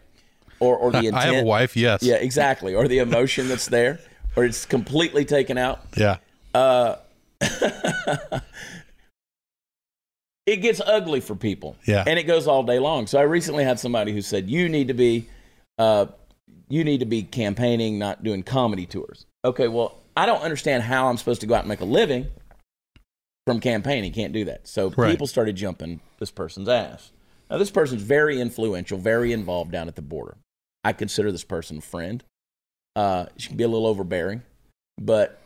Or 0.61 0.77
or 0.77 0.91
the 0.91 0.99
intent. 0.99 1.15
I 1.17 1.27
have 1.35 1.45
a 1.45 1.47
wife, 1.47 1.77
yes. 1.77 2.03
Yeah, 2.03 2.17
exactly. 2.17 2.75
Or 2.75 2.89
the 2.89 2.99
emotion 2.99 3.49
that's 3.49 3.67
there, 3.67 4.01
or 4.37 4.45
it's 4.45 4.65
completely 4.67 5.25
taken 5.25 5.57
out. 5.59 5.81
Yeah. 5.97 6.17
It 10.47 10.63
gets 10.63 10.81
ugly 10.81 11.21
for 11.21 11.35
people. 11.37 11.77
Yeah. 11.85 12.05
And 12.07 12.19
it 12.19 12.23
goes 12.23 12.47
all 12.49 12.63
day 12.63 12.79
long. 12.79 13.07
So 13.07 13.19
I 13.19 13.23
recently 13.25 13.65
had 13.65 13.79
somebody 13.79 14.13
who 14.15 14.23
said, 14.23 14.49
you 14.49 14.67
need 14.71 14.89
to 14.89 14.95
be 14.95 15.29
uh, 15.77 16.07
you 16.71 16.85
need 16.85 17.01
to 17.01 17.07
be 17.07 17.23
campaigning, 17.23 17.99
not 17.99 18.25
doing 18.25 18.43
comedy 18.43 18.87
tours. 18.87 19.27
Okay, 19.45 19.69
well, 19.69 19.99
I 20.17 20.25
don't 20.25 20.41
understand 20.41 20.85
how 20.85 21.09
I'm 21.09 21.19
supposed 21.19 21.43
to 21.43 21.47
go 21.47 21.55
out 21.55 21.61
and 21.61 21.69
make 21.69 21.81
a 21.83 21.85
living 21.85 22.29
from 23.47 23.61
campaigning. 23.61 24.11
Can't 24.13 24.33
do 24.33 24.47
that. 24.47 24.67
So 24.67 24.89
Right. 24.97 25.11
people 25.11 25.27
started 25.27 25.55
jumping 25.55 26.01
this 26.19 26.31
person's 26.31 26.69
ass. 26.69 27.13
Now, 27.51 27.59
this 27.59 27.71
person's 27.71 28.03
very 28.03 28.41
influential, 28.41 28.97
very 28.99 29.33
involved 29.33 29.71
down 29.71 29.87
at 29.87 29.97
the 29.97 30.03
border. 30.03 30.37
I 30.89 30.93
consider 30.95 31.31
this 31.31 31.45
person 31.45 31.79
a 31.79 31.81
friend. 31.83 32.25
Uh, 32.97 33.27
she 33.37 33.49
can 33.49 33.57
be 33.59 33.65
a 33.65 33.69
little 33.69 33.87
overbearing, 33.87 34.43
but 34.99 35.39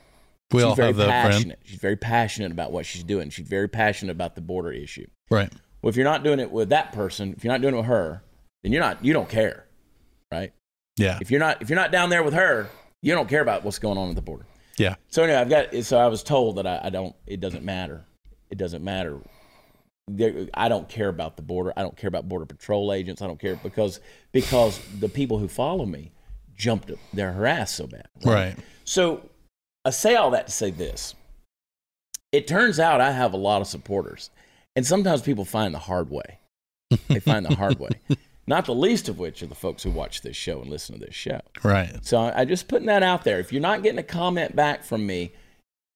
We 0.52 0.62
she's 0.62 0.74
very 0.74 0.92
that 0.92 1.04
friend. 1.04 1.32
passionate. 1.34 1.58
She's 1.64 1.80
very 1.80 1.96
passionate 1.96 2.52
about 2.52 2.70
what 2.70 2.86
she's 2.86 3.02
doing. 3.02 3.28
She's 3.30 3.48
very 3.48 3.68
passionate 3.68 4.12
about 4.12 4.36
the 4.36 4.40
border 4.40 4.70
issue. 4.70 5.06
Right. 5.30 5.52
Well, 5.82 5.90
if 5.90 5.96
you're 5.96 6.04
not 6.04 6.22
doing 6.22 6.38
it 6.38 6.52
with 6.52 6.68
that 6.68 6.92
person, 6.92 7.34
if 7.36 7.42
you're 7.42 7.52
not 7.52 7.60
doing 7.60 7.74
it 7.74 7.78
with 7.78 7.86
her, 7.86 8.22
then 8.62 8.70
you're 8.70 8.80
not. 8.80 9.04
You 9.04 9.12
don't 9.12 9.28
care, 9.28 9.66
right? 10.30 10.52
Yeah. 10.96 11.18
If 11.20 11.30
you're 11.32 11.40
not 11.40 11.60
if 11.60 11.68
you're 11.68 11.78
not 11.78 11.90
down 11.90 12.08
there 12.08 12.22
with 12.22 12.34
her, 12.34 12.68
you 13.02 13.12
don't 13.14 13.28
care 13.28 13.42
about 13.42 13.64
what's 13.64 13.80
going 13.80 13.98
on 13.98 14.08
at 14.10 14.14
the 14.14 14.22
border. 14.22 14.46
Yeah. 14.78 14.94
So 15.08 15.24
anyway, 15.24 15.38
I've 15.40 15.50
got. 15.50 15.74
So 15.84 15.98
I 15.98 16.06
was 16.06 16.22
told 16.22 16.56
that 16.58 16.66
I, 16.68 16.80
I 16.84 16.90
don't. 16.90 17.16
It 17.26 17.40
doesn't 17.40 17.64
matter. 17.64 18.04
It 18.48 18.58
doesn't 18.58 18.84
matter. 18.84 19.18
I 20.54 20.68
don't 20.68 20.88
care 20.88 21.08
about 21.08 21.36
the 21.36 21.42
border. 21.42 21.72
I 21.76 21.82
don't 21.82 21.96
care 21.96 22.08
about 22.08 22.28
border 22.28 22.46
patrol 22.46 22.92
agents. 22.92 23.22
I 23.22 23.26
don't 23.26 23.38
care 23.38 23.56
because 23.56 24.00
because 24.32 24.78
the 24.98 25.08
people 25.08 25.38
who 25.38 25.48
follow 25.48 25.86
me 25.86 26.12
jumped 26.56 26.90
up 26.90 26.98
their 27.12 27.32
harassed 27.32 27.76
so 27.76 27.86
bad. 27.86 28.08
Right. 28.24 28.56
So 28.84 29.28
I 29.84 29.90
say 29.90 30.16
all 30.16 30.30
that 30.32 30.46
to 30.46 30.52
say 30.52 30.70
this. 30.70 31.14
It 32.32 32.46
turns 32.46 32.80
out 32.80 33.00
I 33.00 33.12
have 33.12 33.32
a 33.32 33.36
lot 33.38 33.60
of 33.60 33.68
supporters. 33.68 34.30
And 34.74 34.86
sometimes 34.86 35.22
people 35.22 35.44
find 35.44 35.74
the 35.74 35.78
hard 35.78 36.10
way. 36.10 36.38
They 37.08 37.20
find 37.20 37.44
the 37.44 37.54
hard 37.54 37.78
way. 37.78 37.90
Not 38.46 38.66
the 38.66 38.74
least 38.74 39.08
of 39.08 39.18
which 39.18 39.42
are 39.42 39.46
the 39.46 39.54
folks 39.54 39.82
who 39.82 39.90
watch 39.90 40.22
this 40.22 40.36
show 40.36 40.60
and 40.60 40.70
listen 40.70 40.98
to 40.98 41.06
this 41.06 41.14
show. 41.14 41.40
Right. 41.62 42.04
So 42.04 42.18
I 42.18 42.40
I 42.40 42.44
just 42.44 42.68
putting 42.68 42.86
that 42.86 43.02
out 43.02 43.22
there. 43.22 43.38
If 43.38 43.52
you're 43.52 43.62
not 43.62 43.82
getting 43.82 44.00
a 44.00 44.04
comment 44.04 44.56
back 44.56 44.82
from 44.82 45.06
me, 45.06 45.32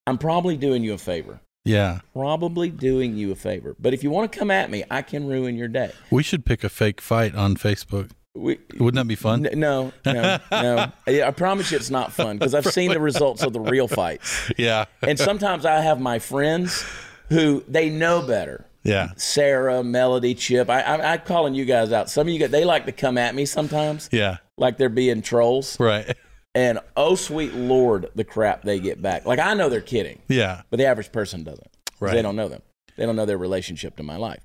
I'm 0.06 0.16
probably 0.16 0.56
doing 0.56 0.84
you 0.84 0.94
a 0.94 0.98
favor. 0.98 1.40
Yeah. 1.66 2.00
Probably 2.14 2.70
doing 2.70 3.16
you 3.16 3.32
a 3.32 3.35
favor. 3.35 3.75
But 3.78 3.92
if 3.92 4.02
you 4.04 4.11
want 4.11 4.32
to 4.32 4.38
come 4.38 4.50
at 4.50 4.70
me, 4.70 4.85
I 4.90 5.02
can 5.02 5.26
ruin 5.26 5.56
your 5.56 5.68
day. 5.68 5.90
We 6.11 6.23
should 6.23 6.44
pick 6.46 6.64
a 6.64 6.68
fake 6.68 7.00
fight 7.00 7.35
on 7.35 7.56
Facebook. 7.56 8.11
We, 8.35 8.58
Wouldn't 8.78 8.94
that 8.96 9.08
be 9.08 9.14
fun? 9.14 9.46
N- 9.46 9.58
no, 9.58 9.92
no, 10.04 10.38
no. 10.50 10.92
I 11.06 11.23
I 11.23 11.30
promise 11.30 11.70
you 11.73 11.78
it's 11.78 11.90
not 11.90 12.12
fun 12.12 12.37
because 12.38 12.54
I've 12.54 12.66
seen 12.66 12.90
the 12.92 13.00
results 13.00 13.42
of 13.42 13.52
the 13.54 13.61
real 13.61 13.88
fights. 13.88 14.52
Yeah. 14.58 14.85
And 15.02 15.18
sometimes 15.18 15.64
I 15.64 15.80
have 15.80 16.00
my 16.00 16.18
friends 16.18 16.85
who 17.30 17.64
they 17.66 17.88
know 17.90 18.23
better. 18.23 18.66
Yeah. 18.85 19.08
Sarah, 19.16 19.82
Melody, 19.82 20.35
Chip. 20.35 20.70
I, 20.70 20.80
I, 20.82 21.12
I'm 21.14 21.20
calling 21.20 21.54
you 21.54 21.64
guys 21.64 21.90
out. 21.92 22.08
Some 22.11 22.28
of 22.28 22.32
you 22.32 22.38
guys, 22.38 22.50
they 22.50 22.64
like 22.64 22.87
to 22.87 22.92
come 22.92 23.18
at 23.18 23.35
me 23.35 23.44
sometimes, 23.46 24.08
Yeah. 24.12 24.37
like 24.58 24.76
they're 24.78 24.88
being 24.88 25.23
trolls. 25.23 25.80
Right. 25.80 26.14
And 26.56 26.80
oh, 26.96 27.14
sweet 27.16 27.52
Lord, 27.54 28.08
the 28.14 28.25
crap 28.25 28.62
they 28.62 28.80
get 28.80 29.00
back. 29.02 29.26
Like 29.26 29.38
I 29.38 29.52
know 29.54 29.68
they're 29.68 29.80
kidding, 29.82 30.20
Yeah. 30.26 30.62
but 30.70 30.78
the 30.78 30.86
average 30.86 31.12
person 31.12 31.44
doesn't. 31.44 31.68
Right. 32.00 32.14
They 32.14 32.22
don't 32.22 32.34
know 32.34 32.48
them. 32.48 32.62
They 32.96 33.04
don't 33.04 33.14
know 33.14 33.26
their 33.26 33.36
relationship 33.38 33.96
to 33.96 34.02
my 34.02 34.16
life. 34.16 34.40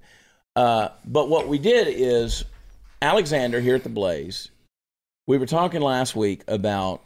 Uh, 0.58 0.90
but 1.06 1.30
what 1.30 1.48
we 1.48 1.58
did 1.58 1.88
is 1.90 2.44
Alexander 3.02 3.62
here 3.62 3.76
at 3.76 3.84
the 3.84 3.90
Blaze. 3.90 4.50
We 5.26 5.38
were 5.38 5.46
talking 5.46 5.80
last 5.82 6.14
week 6.16 6.44
about 6.50 7.02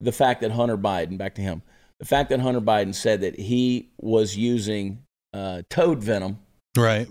the 0.00 0.12
fact 0.12 0.42
that 0.42 0.50
Hunter 0.50 0.76
Biden. 0.76 1.16
Back 1.16 1.36
to 1.36 1.42
him. 1.42 1.62
The 1.98 2.04
fact 2.04 2.28
that 2.28 2.40
Hunter 2.40 2.60
Biden 2.60 2.94
said 2.94 3.22
that 3.22 3.38
he 3.38 3.88
was 3.98 4.36
using 4.36 5.02
uh, 5.32 5.62
toad 5.70 6.02
venom 6.02 6.38
Right. 6.76 7.08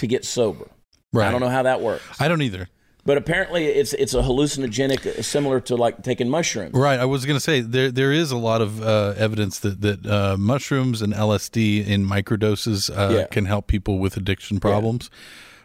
to 0.00 0.06
get 0.08 0.24
sober. 0.24 0.66
Right. 1.12 1.28
I 1.28 1.30
don't 1.30 1.40
know 1.40 1.48
how 1.48 1.62
that 1.62 1.80
works, 1.80 2.02
I 2.20 2.26
don't 2.26 2.42
either. 2.42 2.68
But 3.06 3.16
apparently 3.16 3.66
it's 3.66 3.92
it's 3.94 4.12
a 4.14 4.20
hallucinogenic 4.22 5.06
uh, 5.06 5.22
similar 5.22 5.60
to 5.60 5.76
like 5.76 6.02
taking 6.02 6.28
mushrooms. 6.28 6.74
Right. 6.74 6.98
I 7.00 7.04
was 7.04 7.24
going 7.24 7.36
to 7.36 7.40
say 7.40 7.60
there 7.60 7.90
there 7.90 8.12
is 8.12 8.32
a 8.32 8.36
lot 8.36 8.60
of 8.60 8.82
uh, 8.82 9.14
evidence 9.16 9.60
that 9.60 9.80
that 9.80 10.06
uh, 10.06 10.36
mushrooms 10.36 11.00
and 11.00 11.14
LSD 11.14 11.86
in 11.86 12.06
microdoses 12.06 12.90
uh, 12.90 13.14
Yeah. 13.14 13.26
can 13.26 13.46
help 13.46 13.66
people 13.68 13.98
with 13.98 14.16
addiction 14.16 14.60
problems. 14.60 15.08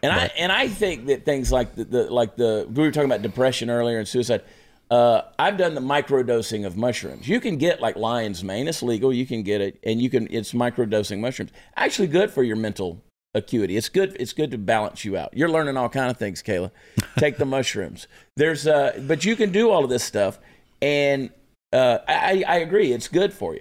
And 0.02 0.12
I 0.12 0.30
and 0.38 0.50
I 0.50 0.68
think 0.68 1.06
that 1.06 1.24
things 1.24 1.52
like 1.52 1.74
the, 1.74 1.84
the 1.84 2.02
like 2.10 2.36
the 2.36 2.66
we 2.72 2.82
were 2.82 2.90
talking 2.90 3.10
about 3.10 3.22
depression 3.22 3.68
earlier 3.70 3.98
and 3.98 4.08
suicide. 4.08 4.42
Uh, 4.90 5.22
I've 5.38 5.56
done 5.56 5.74
the 5.74 5.80
microdosing 5.80 6.66
of 6.66 6.76
mushrooms. 6.76 7.26
You 7.26 7.40
can 7.40 7.56
get 7.56 7.80
like 7.80 7.96
lion's 7.96 8.44
mane. 8.44 8.68
It's 8.68 8.82
legal. 8.82 9.10
You 9.10 9.24
can 9.26 9.42
get 9.42 9.60
it, 9.62 9.78
and 9.84 10.02
you 10.02 10.10
can. 10.10 10.28
It's 10.30 10.52
microdosing 10.52 11.20
mushrooms. 11.20 11.50
Actually, 11.76 12.08
good 12.08 12.30
for 12.30 12.42
your 12.42 12.56
mental 12.56 13.02
acuity. 13.34 13.76
It's 13.76 13.88
good. 13.88 14.16
It's 14.20 14.32
good 14.32 14.50
to 14.50 14.58
balance 14.58 15.04
you 15.04 15.16
out. 15.16 15.30
You're 15.36 15.48
learning 15.48 15.76
all 15.76 15.88
kind 15.88 16.10
of 16.10 16.16
things, 16.16 16.42
Kayla. 16.42 16.70
Take 17.18 17.38
the 17.38 17.44
mushrooms. 17.56 18.06
There's, 18.36 18.66
uh, 18.66 19.00
but 19.06 19.24
you 19.24 19.36
can 19.36 19.52
do 19.52 19.70
all 19.70 19.84
of 19.84 19.90
this 19.90 20.04
stuff, 20.04 20.38
and 20.80 21.30
uh, 21.72 21.98
I, 22.08 22.44
I 22.46 22.56
agree. 22.58 22.92
It's 22.92 23.08
good 23.08 23.32
for 23.32 23.54
you. 23.54 23.60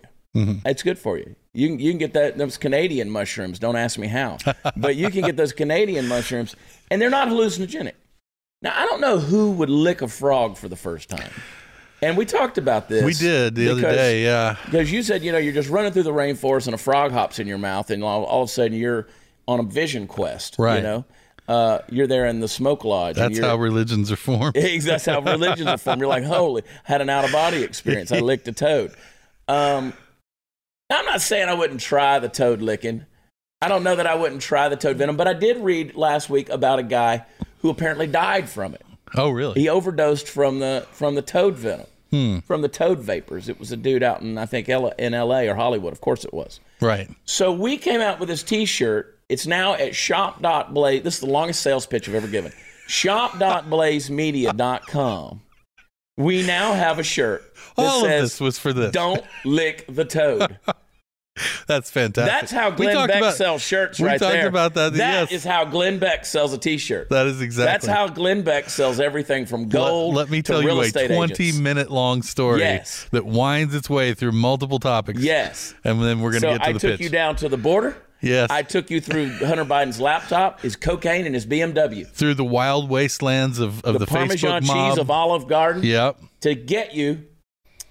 It's 0.66 0.82
good 0.82 0.98
for 0.98 1.18
you. 1.18 1.36
You 1.54 1.68
can, 1.68 1.80
you 1.80 1.92
can 1.92 1.98
get 1.98 2.14
that 2.14 2.38
those 2.38 2.58
Canadian 2.58 3.10
mushrooms. 3.10 3.60
Don't 3.60 3.76
ask 3.76 4.00
me 4.00 4.08
how, 4.08 4.38
but 4.78 4.96
you 4.96 5.10
can 5.10 5.26
get 5.26 5.36
those 5.36 5.52
Canadian 5.52 6.08
mushrooms, 6.08 6.56
and 6.90 7.02
they're 7.02 7.10
not 7.10 7.28
hallucinogenic. 7.28 7.92
Now 8.62 8.72
I 8.74 8.86
don't 8.86 9.02
know 9.02 9.18
who 9.20 9.52
would 9.52 9.70
lick 9.70 10.02
a 10.02 10.08
frog 10.08 10.56
for 10.56 10.70
the 10.70 10.78
first 10.78 11.10
time, 11.10 11.30
and 12.02 12.16
we 12.16 12.26
talked 12.26 12.58
about 12.58 12.88
this. 12.88 13.04
We 13.04 13.12
did 13.14 13.56
the 13.56 13.68
other 13.72 13.82
because- 13.82 13.96
day. 13.98 14.24
Yeah. 14.24 14.56
because 14.64 14.90
you 14.90 15.04
said 15.04 15.22
you 15.22 15.34
know 15.34 15.38
you're 15.38 15.52
just 15.54 15.68
running 15.70 15.92
through 15.92 16.04
the 16.04 16.14
rainforest 16.14 16.68
and 16.68 16.76
a 16.76 16.78
frog 16.78 17.12
hops 17.12 17.40
in 17.40 17.46
your 17.48 17.58
mouth, 17.58 17.90
and 17.92 18.02
all, 18.02 18.24
all 18.24 18.44
of 18.44 18.50
a 18.50 18.52
sudden 18.54 18.78
you're 18.78 19.08
on 19.52 19.60
a 19.60 19.64
vision 19.64 20.08
quest. 20.08 20.56
You 20.58 20.64
Right. 20.66 20.84
know, 20.84 21.06
uh, 21.48 21.80
you're 21.90 22.08
there 22.08 22.26
in 22.26 22.40
the 22.40 22.48
smoke 22.48 22.84
lodge. 22.86 23.16
That's 23.18 23.40
how 23.40 23.58
religions 23.58 24.12
are 24.12 24.16
formed. 24.16 24.54
That's 24.56 25.06
how 25.06 25.20
religions 25.22 25.68
are 25.68 25.78
formed. 25.78 26.00
You're 26.02 26.10
like, 26.10 26.24
holy, 26.24 26.64
had 26.84 27.02
an 27.02 27.10
out 27.10 27.26
of 27.26 27.32
body 27.32 27.64
experience. 27.64 28.12
I 28.12 28.20
licked 28.32 28.48
a 28.48 28.52
toad. 28.54 28.94
Um, 29.48 29.94
I'm 30.90 31.06
not 31.06 31.22
saying 31.22 31.48
I 31.50 31.54
wouldn't 31.54 31.80
try 31.82 32.20
the 32.20 32.30
toad 32.30 32.62
licking. 32.62 33.06
I 33.62 33.68
don't 33.68 33.84
know 33.84 33.96
that 33.96 34.08
I 34.08 34.16
wouldn't 34.16 34.42
try 34.42 34.70
the 34.70 34.76
toad 34.76 34.98
venom, 34.98 35.18
but 35.18 35.28
I 35.28 35.34
did 35.34 35.58
read 35.58 35.96
last 35.96 36.30
week 36.30 36.50
about 36.50 36.80
a 36.80 36.84
guy 36.84 37.26
who 37.62 37.70
apparently 37.70 38.08
died 38.08 38.50
from 38.50 38.74
it. 38.74 38.82
Oh, 39.16 39.30
really? 39.30 39.60
He 39.62 39.70
overdosed 39.70 40.28
from 40.28 40.60
the 40.60 40.88
from 40.92 41.16
the 41.16 41.22
toad 41.22 41.56
venom, 41.56 41.86
Hmm. 42.12 42.40
from 42.40 42.62
the 42.62 42.68
toad 42.70 43.00
vapors. 43.00 43.50
It 43.50 43.60
was 43.60 43.72
a 43.72 43.78
dude 43.78 44.04
out 44.04 44.22
in 44.22 44.38
I 44.38 44.46
think 44.46 44.68
L- 44.70 44.94
in 44.98 45.14
L.A. 45.14 45.48
or 45.48 45.56
Hollywood. 45.56 45.92
Of 45.94 46.02
course 46.02 46.24
it 46.26 46.34
was. 46.34 46.60
Right. 46.80 47.10
So 47.26 47.52
we 47.52 47.78
came 47.78 48.02
out 48.02 48.20
with 48.20 48.30
this 48.30 48.42
T-shirt. 48.42 49.18
It's 49.32 49.48
now 49.48 49.76
at 49.76 49.96
shop.blaze. 49.96 51.04
This 51.04 51.14
is 51.16 51.20
the 51.22 51.26
longest 51.28 51.62
sales 51.62 51.86
pitch 51.86 52.10
I've 52.10 52.16
ever 52.16 52.28
given. 52.28 52.52
Shop.blazemedia.com. 52.88 55.42
We 56.18 56.46
now 56.46 56.74
have 56.74 57.00
a 57.00 57.04
shirt 57.04 57.42
that 57.78 57.86
All 57.86 58.04
of 58.04 58.10
says, 58.12 58.22
this 58.24 58.42
was 58.42 58.60
for 58.60 58.74
this. 58.74 58.92
"Don't 58.92 59.24
lick 59.46 59.86
the 59.88 60.04
toad." 60.06 60.58
That's 61.66 61.90
fantastic. 61.90 62.30
That's 62.40 62.52
how 62.52 62.72
We 62.72 62.76
Glenn 62.88 63.08
Beck 63.08 63.18
about- 63.22 63.36
sells 63.36 63.62
shirts 63.62 63.98
we 64.00 64.06
right 64.06 64.20
talked 64.20 64.34
there. 64.34 64.48
about 64.50 64.74
that, 64.74 64.92
That 64.94 64.98
yes. 64.98 65.32
is 65.32 65.46
how 65.46 65.64
Glenn 65.64 65.98
Beck 65.98 66.26
sells 66.26 66.52
a 66.52 66.58
T-shirt. 66.58 67.08
That 67.10 67.26
is 67.26 67.40
exactly. 67.42 67.72
That's 67.72 67.86
how 67.88 68.10
Glenn 68.10 68.42
Beck 68.42 68.70
sells 68.70 69.00
everything 69.00 69.46
from 69.46 69.70
gold 69.70 70.14
Let, 70.14 70.30
me 70.30 70.42
to 70.42 70.52
tell 70.52 70.62
real 70.62 70.84
you 70.84 70.92
a 70.94 71.08
20 71.08 71.34
agents. 71.46 71.58
minute 71.58 71.90
long 71.90 72.22
story 72.22 72.60
Yes. 72.60 73.08
that 73.12 73.26
winds 73.26 73.74
its 73.74 73.90
way 73.90 74.14
through 74.14 74.34
multiple 74.34 74.78
topics. 74.78 75.22
Yes. 75.22 75.74
And 75.86 76.04
then 76.04 76.20
we're 76.20 76.32
going 76.32 76.42
to 76.42 76.48
So 76.50 76.58
get 76.58 76.64
to 76.64 76.70
I 76.70 76.74
the 76.74 76.80
took 76.80 76.92
pitch. 76.92 77.00
you 77.00 77.08
down 77.10 77.38
to 77.38 77.48
the 77.48 77.56
border. 77.58 77.96
Yes. 78.22 78.50
I 78.50 78.62
took 78.64 78.90
you 78.90 79.02
through 79.02 79.30
Hunter 79.38 79.66
Biden's 79.66 80.00
laptop, 80.00 80.62
his 80.62 80.76
cocaine, 80.76 81.26
and 81.26 81.36
his 81.36 81.46
BMW. 81.46 82.08
through 82.08 82.36
the 82.36 82.46
wild 82.46 82.90
wastelands 82.90 83.60
of, 83.60 83.84
of 83.84 83.94
the, 83.94 84.00
the, 84.00 84.08
Parmesan 84.08 84.64
cheese 84.64 84.98
of 84.98 85.10
Olive 85.12 85.48
Garden 85.48 85.84
Yep. 85.84 86.20
to 86.42 86.56
get 86.56 86.94
you 86.94 87.26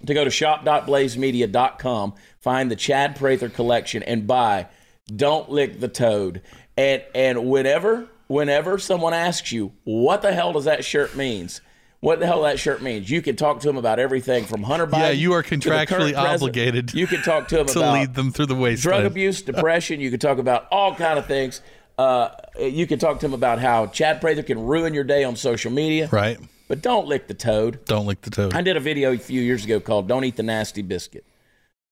to 0.06 0.14
go 0.14 0.24
to 0.24 0.30
shop.blazemedia.com, 0.30 2.14
find 2.40 2.70
the 2.70 2.76
Chad 2.76 3.16
Prather 3.16 3.48
collection, 3.48 4.02
and 4.02 4.26
buy 4.26 4.66
Don't 5.14 5.50
Lick 5.50 5.80
the 5.80 5.88
Toad. 5.88 6.42
And 6.76 7.02
and 7.14 7.50
whenever 7.50 8.08
whenever 8.26 8.78
someone 8.78 9.12
asks 9.12 9.52
you 9.52 9.72
what 9.84 10.22
the 10.22 10.32
hell 10.32 10.52
does 10.52 10.64
that 10.64 10.84
shirt 10.84 11.16
means, 11.16 11.60
what 12.00 12.18
the 12.18 12.26
hell 12.26 12.42
that 12.42 12.58
shirt 12.58 12.82
means, 12.82 13.10
you 13.10 13.22
can 13.22 13.36
talk 13.36 13.60
to 13.60 13.66
them 13.66 13.76
about 13.76 13.98
everything 13.98 14.44
from 14.44 14.62
Hunter 14.62 14.86
Biden. 14.86 14.98
Yeah, 14.98 15.10
you 15.10 15.32
are 15.34 15.42
contractually 15.42 16.16
obligated 16.16 16.94
You 16.94 17.06
can 17.06 17.22
talk 17.22 17.48
to 17.48 17.56
them 17.58 17.66
to 17.66 17.78
about 17.78 17.94
lead 17.94 18.14
them 18.14 18.32
through 18.32 18.46
the 18.46 18.54
waste. 18.54 18.82
drug 18.82 19.04
abuse, 19.04 19.42
depression. 19.42 20.00
You 20.00 20.10
can 20.10 20.18
talk 20.18 20.38
about 20.38 20.66
all 20.70 20.94
kind 20.94 21.18
of 21.18 21.26
things. 21.26 21.60
Uh, 21.98 22.30
you 22.58 22.86
can 22.86 22.98
talk 22.98 23.20
to 23.20 23.26
them 23.26 23.34
about 23.34 23.58
how 23.58 23.86
Chad 23.86 24.20
Prather 24.22 24.42
can 24.42 24.58
ruin 24.58 24.94
your 24.94 25.04
day 25.04 25.22
on 25.24 25.36
social 25.36 25.70
media. 25.70 26.08
Right. 26.10 26.38
But 26.66 26.80
don't 26.80 27.06
lick 27.06 27.26
the 27.26 27.34
toad. 27.34 27.84
Don't 27.84 28.06
lick 28.06 28.22
the 28.22 28.30
toad. 28.30 28.54
I 28.54 28.62
did 28.62 28.76
a 28.76 28.80
video 28.80 29.12
a 29.12 29.18
few 29.18 29.42
years 29.42 29.64
ago 29.64 29.80
called 29.80 30.08
"Don't 30.08 30.24
Eat 30.24 30.36
the 30.36 30.42
Nasty 30.42 30.82
Biscuit." 30.82 31.24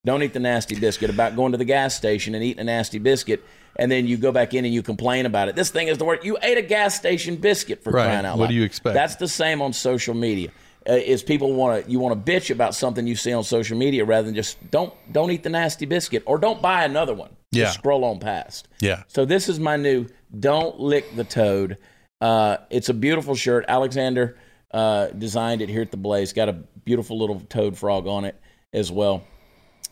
Don't 0.05 0.23
eat 0.23 0.33
the 0.33 0.41
nasty 0.41 0.79
biscuit 0.79 1.11
about 1.11 1.35
going 1.37 1.53
to 1.53 1.59
the 1.59 1.65
gas 1.65 1.95
station 1.95 2.35
and 2.35 2.43
eating 2.45 2.61
a 2.61 2.65
nasty 2.65 2.99
biscuit, 2.99 3.45
and 3.77 3.91
then 3.91 4.07
you 4.07 4.17
go 4.17 4.31
back 4.33 4.55
in 4.55 4.65
and 4.65 4.73
you 4.73 4.83
complain 4.83 5.27
about 5.27 5.49
it. 5.49 5.57
This 5.57 5.71
thing 5.71 5.89
is 5.89 5.99
the 5.99 6.05
word. 6.05 6.21
You 6.23 6.39
ate 6.43 6.57
a 6.57 6.63
gas 6.63 6.95
station 6.95 7.37
biscuit 7.37 7.83
for 7.83 7.91
Right. 7.93 8.05
crying 8.05 8.25
out 8.25 8.39
loud. 8.39 8.39
What 8.39 8.49
do 8.49 8.55
you 8.55 8.63
expect? 8.63 8.95
That's 8.95 9.17
the 9.17 9.29
same 9.29 9.61
on 9.61 9.73
social 9.73 10.15
media. 10.15 10.51
Uh, 10.89 10.93
is 10.93 11.23
people 11.23 11.53
want 11.53 11.85
to 11.85 11.91
you 11.91 11.99
want 11.99 12.25
to 12.25 12.33
bitch 12.33 12.51
about 12.51 12.75
something 12.75 13.07
you 13.07 13.17
see 13.17 13.33
on 13.33 13.45
social 13.45 13.77
media 13.77 14.05
rather 14.05 14.25
than 14.25 14.35
just 14.35 14.57
don't 14.71 14.95
don't 15.13 15.31
eat 15.31 15.43
the 15.43 15.51
nasty 15.51 15.85
biscuit 15.85 16.23
or 16.25 16.39
don't 16.39 16.63
buy 16.63 16.85
another 16.85 17.13
one. 17.13 17.31
Yeah. 17.51 17.65
Just 17.65 17.79
scroll 17.79 18.05
on 18.05 18.21
past. 18.21 18.69
yeah. 18.81 19.03
So 19.09 19.25
this 19.25 19.49
is 19.49 19.59
my 19.59 19.77
new 19.77 20.07
"Don't 20.39 20.79
Lick 20.79 21.15
the 21.17 21.25
Toad." 21.25 21.77
Uh, 22.21 22.59
it's 22.71 22.89
a 22.89 22.95
beautiful 22.95 23.35
shirt. 23.35 23.65
Alexander 23.69 24.39
uh, 24.73 25.09
designed 25.09 25.61
it 25.61 25.69
here 25.69 25.83
at 25.83 25.91
the 25.91 25.97
Blaze. 25.99 26.33
Got 26.33 26.49
a 26.49 26.53
beautiful 26.85 27.19
little 27.19 27.41
toad 27.41 27.77
frog 27.77 28.07
on 28.07 28.25
it 28.25 28.41
as 28.73 28.91
well. 28.91 29.25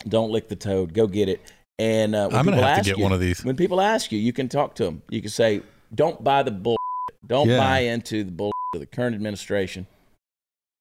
Don't 0.08 0.30
lick 0.30 0.48
the 0.48 0.56
toad. 0.56 0.92
Go 0.94 1.06
get 1.06 1.28
it. 1.28 1.40
And 1.78 2.14
uh, 2.14 2.28
when 2.28 2.36
I'm 2.38 2.44
gonna 2.44 2.56
have 2.56 2.64
to 2.64 2.70
ask 2.70 2.84
get 2.84 2.96
you- 2.98 3.02
one 3.02 3.12
of 3.12 3.20
these. 3.20 3.44
When 3.44 3.56
people 3.56 3.80
ask 3.80 4.10
you, 4.12 4.18
you 4.18 4.32
can 4.32 4.48
talk 4.48 4.74
to 4.76 4.84
them. 4.84 5.02
You 5.10 5.20
can 5.20 5.30
say, 5.30 5.62
"Don't 5.94 6.22
buy 6.24 6.42
the 6.42 6.50
bull. 6.50 6.76
Don't 7.26 7.48
Yeah. 7.48 7.58
buy 7.58 7.80
into 7.80 8.24
the 8.24 8.30
bull 8.30 8.52
of 8.74 8.80
the 8.80 8.86
current 8.86 9.14
administration 9.16 9.86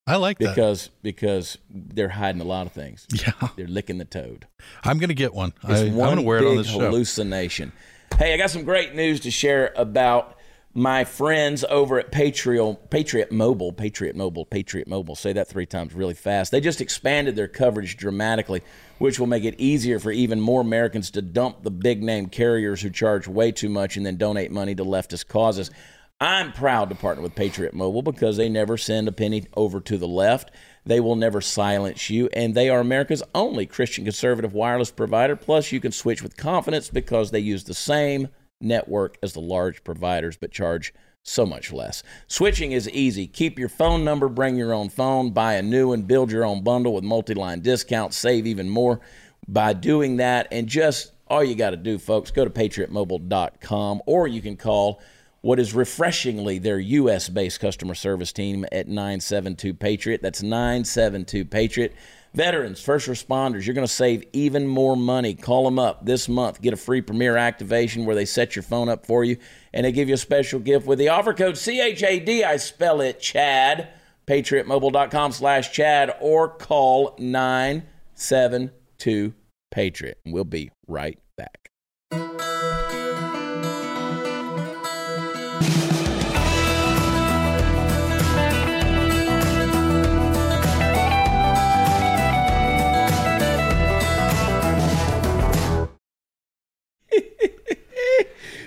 I 0.08 0.18
like 0.18 0.38
that. 0.38 0.50
because 0.56 0.90
because 1.02 1.58
they're 1.70 2.10
hiding 2.10 2.40
a 2.42 2.46
lot 2.46 2.68
of 2.68 2.72
things. 2.74 3.08
Yeah, 3.12 3.32
They're 3.56 3.68
licking 3.68 3.98
the 3.98 4.06
toad. 4.06 4.46
I'm 4.84 5.00
gonna 5.00 5.14
get 5.16 5.34
one. 5.34 5.54
I, 5.64 5.72
It's 5.74 5.82
I'm 5.82 5.98
gonna 5.98 6.22
wear 6.22 6.38
it 6.40 6.46
on 6.48 6.58
this 6.58 6.68
show. 6.68 6.80
hallucination. 6.80 7.72
Hey, 8.18 8.34
I 8.34 8.38
got 8.38 8.52
some 8.52 8.64
great 8.64 8.94
news 8.96 9.20
to 9.22 9.32
share 9.32 9.74
about 9.76 10.35
my 10.78 11.06
friends 11.06 11.64
over 11.70 11.98
at 11.98 12.12
Patriot 12.12 12.90
Patriot 12.90 13.32
Mobile, 13.32 13.72
Patriot 13.72 14.14
Mobile, 14.14 14.46
Patriot 14.46 14.90
Mobile. 14.90 15.16
Say 15.16 15.32
that 15.32 15.48
three 15.48 15.66
times 15.66 15.94
really 15.94 16.14
fast. 16.14 16.52
They 16.52 16.60
just 16.60 16.82
expanded 16.82 17.38
their 17.38 17.48
coverage 17.48 17.96
dramatically, 17.96 18.62
which 18.98 19.18
will 19.18 19.28
make 19.28 19.46
it 19.46 19.56
easier 19.58 20.00
for 20.00 20.12
even 20.12 20.42
more 20.42 20.60
Americans 20.60 21.12
to 21.12 21.22
dump 21.22 21.64
the 21.64 21.72
big 21.72 22.04
name 22.04 22.28
carriers 22.28 22.82
who 22.82 22.90
charge 22.90 23.26
way 23.26 23.54
too 23.54 23.70
much 23.70 23.96
and 23.96 24.06
then 24.06 24.18
donate 24.18 24.52
money 24.52 24.76
to 24.76 24.84
leftist 24.84 25.30
causes. 25.30 25.72
I'm 26.20 26.52
proud 26.52 26.90
to 26.90 26.96
partner 26.96 27.24
with 27.24 27.36
Patriot 27.36 27.74
Mobile 27.74 28.02
because 28.02 28.36
they 28.36 28.50
never 28.50 28.78
send 28.78 29.08
a 29.08 29.14
penny 29.14 29.46
over 29.56 29.80
to 29.80 29.98
the 29.98 30.08
left. 30.08 30.52
They 30.86 31.00
will 31.00 31.16
never 31.16 31.40
silence 31.40 32.10
you, 32.10 32.30
and 32.34 32.54
they 32.54 32.70
are 32.70 32.80
America's 32.82 33.24
only 33.34 33.66
Christian 33.66 34.04
conservative 34.04 34.54
wireless 34.54 34.92
provider. 34.92 35.38
Plus, 35.38 35.72
you 35.72 35.80
can 35.80 35.94
switch 35.94 36.22
with 36.22 36.36
confidence 36.36 36.90
because 36.90 37.32
they 37.32 37.40
use 37.40 37.64
the 37.64 37.74
same 37.74 38.28
network 38.62 39.18
as 39.22 39.34
the 39.34 39.42
large 39.42 39.84
providers 39.84 40.38
but 40.38 40.52
charge 40.52 40.94
so 41.24 41.46
much 41.46 41.74
less. 41.74 42.04
Switching 42.28 42.72
is 42.72 42.90
easy. 42.90 43.28
Keep 43.28 43.58
your 43.58 43.70
phone 43.70 44.04
number, 44.04 44.30
bring 44.30 44.56
your 44.56 44.74
own 44.74 44.90
phone, 44.90 45.32
buy 45.32 45.56
a 45.56 45.62
new 45.62 45.92
and 45.92 46.08
build 46.08 46.32
your 46.32 46.46
own 46.46 46.64
bundle 46.64 46.94
with 46.94 47.04
multi 47.04 47.34
line 47.34 47.62
discounts, 47.62 48.18
save 48.18 48.46
even 48.46 48.70
more 48.70 49.02
by 49.48 49.74
doing 49.74 50.18
that. 50.18 50.48
And 50.52 50.68
just 50.68 51.14
all 51.28 51.44
you 51.44 51.56
got 51.56 51.72
to 51.72 51.78
do, 51.78 51.98
folks, 51.98 52.32
go 52.32 52.46
to 52.46 52.52
patriotmobile.com 52.52 54.02
or 54.06 54.28
you 54.28 54.42
can 54.42 54.56
call 54.56 55.02
what 55.42 55.60
is 55.60 55.74
refreshingly 55.74 56.58
their 56.60 56.80
US 56.80 57.30
based 57.30 57.60
customer 57.60 57.96
service 57.96 58.32
team 58.32 58.66
at 58.72 58.88
972 58.88 59.74
Patriot. 59.74 60.22
That's 60.22 60.42
972 60.42 61.46
Patriot. 61.46 61.96
Veterans, 62.36 62.82
first 62.82 63.08
responders, 63.08 63.66
you're 63.66 63.74
going 63.74 63.88
to 63.88 63.94
save 63.94 64.26
even 64.34 64.68
more 64.68 64.98
money. 64.98 65.34
Call 65.34 65.64
them 65.64 65.80
up 65.80 66.06
this 66.06 66.28
month. 66.28 66.62
Get 66.62 66.74
a 66.74 66.78
free 66.78 67.00
Premier 67.02 67.38
activation 67.38 68.06
where 68.06 68.16
they 68.16 68.26
set 68.26 68.58
your 68.58 68.64
phone 68.64 68.90
up 68.90 69.06
for 69.06 69.24
you 69.24 69.38
and 69.74 69.86
they 69.86 69.94
give 69.94 70.10
you 70.10 70.16
a 70.16 70.18
special 70.18 70.60
gift 70.60 70.86
with 70.86 71.00
the 71.00 71.08
offer 71.10 71.34
code 71.34 71.56
CHAD. 71.56 72.44
I 72.44 72.58
spell 72.58 73.00
it 73.00 73.22
Chad. 73.22 73.88
PatriotMobile.com 74.28 75.32
slash 75.32 75.72
Chad 75.72 76.14
or 76.20 76.50
call 76.50 77.16
972 77.20 79.34
Patriot. 79.72 80.20
We'll 80.26 80.44
be 80.44 80.72
right 80.88 81.18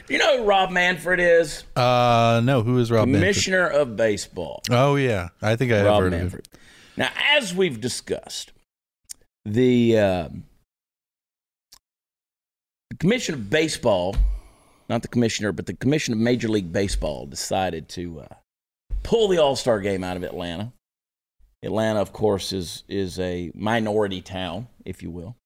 You 0.08 0.16
know 0.16 0.38
who 0.38 0.44
Rob 0.44 0.70
Manfred 0.70 1.20
is? 1.20 1.64
Uh, 1.76 2.40
no, 2.42 2.62
who 2.62 2.78
is 2.78 2.90
Rob 2.90 3.08
Manfred? 3.08 3.20
Commissioner 3.20 3.66
of 3.66 3.94
Baseball. 3.94 4.62
Oh 4.70 4.96
yeah, 4.96 5.28
I 5.42 5.54
think 5.56 5.70
I 5.70 5.76
have 5.76 5.86
Rob 5.86 6.02
heard 6.02 6.14
of 6.14 6.32
him. 6.32 6.42
Now, 6.96 7.10
as 7.36 7.54
we've 7.54 7.80
discussed, 7.80 8.52
the, 9.44 9.98
uh, 9.98 10.28
the 12.90 12.96
Commission 12.96 13.34
of 13.34 13.50
Baseball, 13.50 14.16
not 14.88 15.02
the 15.02 15.08
commissioner, 15.08 15.52
but 15.52 15.66
the 15.66 15.74
Commission 15.74 16.14
of 16.14 16.18
Major 16.18 16.48
League 16.48 16.72
Baseball 16.72 17.26
decided 17.26 17.88
to 17.90 18.20
uh, 18.20 18.34
pull 19.02 19.28
the 19.28 19.38
All 19.38 19.56
Star 19.56 19.78
game 19.78 20.02
out 20.02 20.16
of 20.16 20.22
Atlanta. 20.22 20.72
Atlanta, 21.62 22.00
of 22.00 22.14
course, 22.14 22.54
is 22.54 22.84
is 22.88 23.18
a 23.20 23.52
minority 23.54 24.22
town, 24.22 24.68
if 24.86 25.02
you 25.02 25.10
will. 25.10 25.36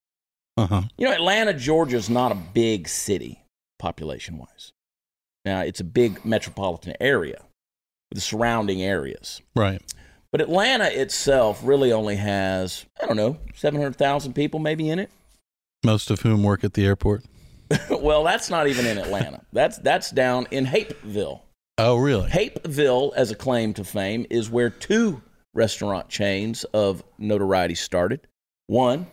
Uh 0.55 0.67
huh. 0.67 0.81
You 0.97 1.07
know, 1.07 1.13
Atlanta, 1.13 1.53
Georgia 1.53 1.97
is 1.97 2.09
not 2.09 2.31
a 2.31 2.35
big 2.35 2.87
city 2.87 3.42
population 3.83 4.37
wise. 4.37 4.71
Now, 5.43 5.59
it's 5.59 5.81
a 5.81 5.83
big 5.83 6.23
metropolitan 6.23 6.93
area 7.01 7.41
with 8.09 8.15
the 8.15 8.21
surrounding 8.21 8.81
areas. 8.81 9.41
Right. 9.57 9.81
But 10.31 10.39
Atlanta 10.39 10.85
itself 10.85 11.59
really 11.63 11.91
only 11.91 12.15
has, 12.15 12.85
I 13.01 13.05
don't 13.05 13.17
know, 13.17 13.37
700,000 13.55 14.33
people 14.33 14.61
maybe 14.61 14.89
in 14.89 14.99
it. 14.99 15.11
Most 15.83 16.09
of 16.09 16.21
whom 16.21 16.43
work 16.43 16.63
at 16.63 16.75
the 16.75 16.85
airport. 16.85 17.25
well, 17.89 18.23
that's 18.23 18.49
not 18.49 18.67
even 18.67 18.85
in 18.85 18.97
Atlanta. 18.97 19.41
That's 19.51 19.77
that's 19.79 20.11
down 20.11 20.47
in 20.49 20.65
Hapeville. 20.65 21.41
Oh 21.77 21.97
really? 21.97 22.29
Hapeville, 22.29 23.11
as 23.17 23.31
a 23.31 23.35
claim 23.35 23.73
to 23.73 23.83
fame, 23.83 24.25
is 24.29 24.49
where 24.49 24.69
two 24.69 25.21
restaurant 25.53 26.07
chains 26.07 26.63
of 26.65 27.03
notoriety 27.17 27.75
started. 27.75 28.21
One 28.67 29.07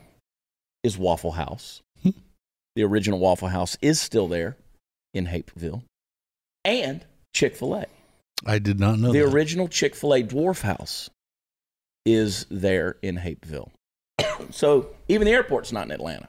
is 0.84 0.96
Waffle 0.96 1.32
House. 1.32 1.82
The 2.76 2.84
original 2.84 3.18
Waffle 3.18 3.48
House 3.48 3.76
is 3.82 4.00
still 4.00 4.28
there 4.28 4.56
in 5.14 5.26
Hapeville. 5.26 5.82
And 6.64 7.04
Chick 7.34 7.56
fil 7.56 7.74
A. 7.74 7.86
I 8.46 8.58
did 8.58 8.78
not 8.80 8.98
know 8.98 9.12
The 9.12 9.20
that. 9.20 9.32
original 9.34 9.68
Chick 9.68 9.94
fil 9.94 10.14
A 10.14 10.22
Dwarf 10.22 10.62
House 10.62 11.10
is 12.06 12.46
there 12.50 12.96
in 13.02 13.16
Hapeville. 13.16 13.70
so 14.50 14.88
even 15.08 15.26
the 15.26 15.32
airport's 15.32 15.72
not 15.72 15.84
in 15.86 15.90
Atlanta. 15.92 16.28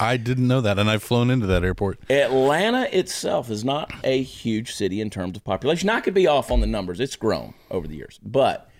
I 0.00 0.16
didn't 0.16 0.46
know 0.46 0.60
that, 0.60 0.78
and 0.78 0.88
I've 0.88 1.02
flown 1.02 1.28
into 1.28 1.46
that 1.48 1.64
airport. 1.64 1.98
Atlanta 2.08 2.84
itself 2.96 3.50
is 3.50 3.64
not 3.64 3.90
a 4.04 4.22
huge 4.22 4.72
city 4.72 5.00
in 5.00 5.10
terms 5.10 5.36
of 5.36 5.42
population. 5.42 5.90
I 5.90 6.00
could 6.00 6.14
be 6.14 6.28
off 6.28 6.52
on 6.52 6.60
the 6.60 6.68
numbers. 6.68 7.00
It's 7.00 7.16
grown 7.16 7.54
over 7.68 7.88
the 7.88 7.96
years, 7.96 8.20
but 8.22 8.70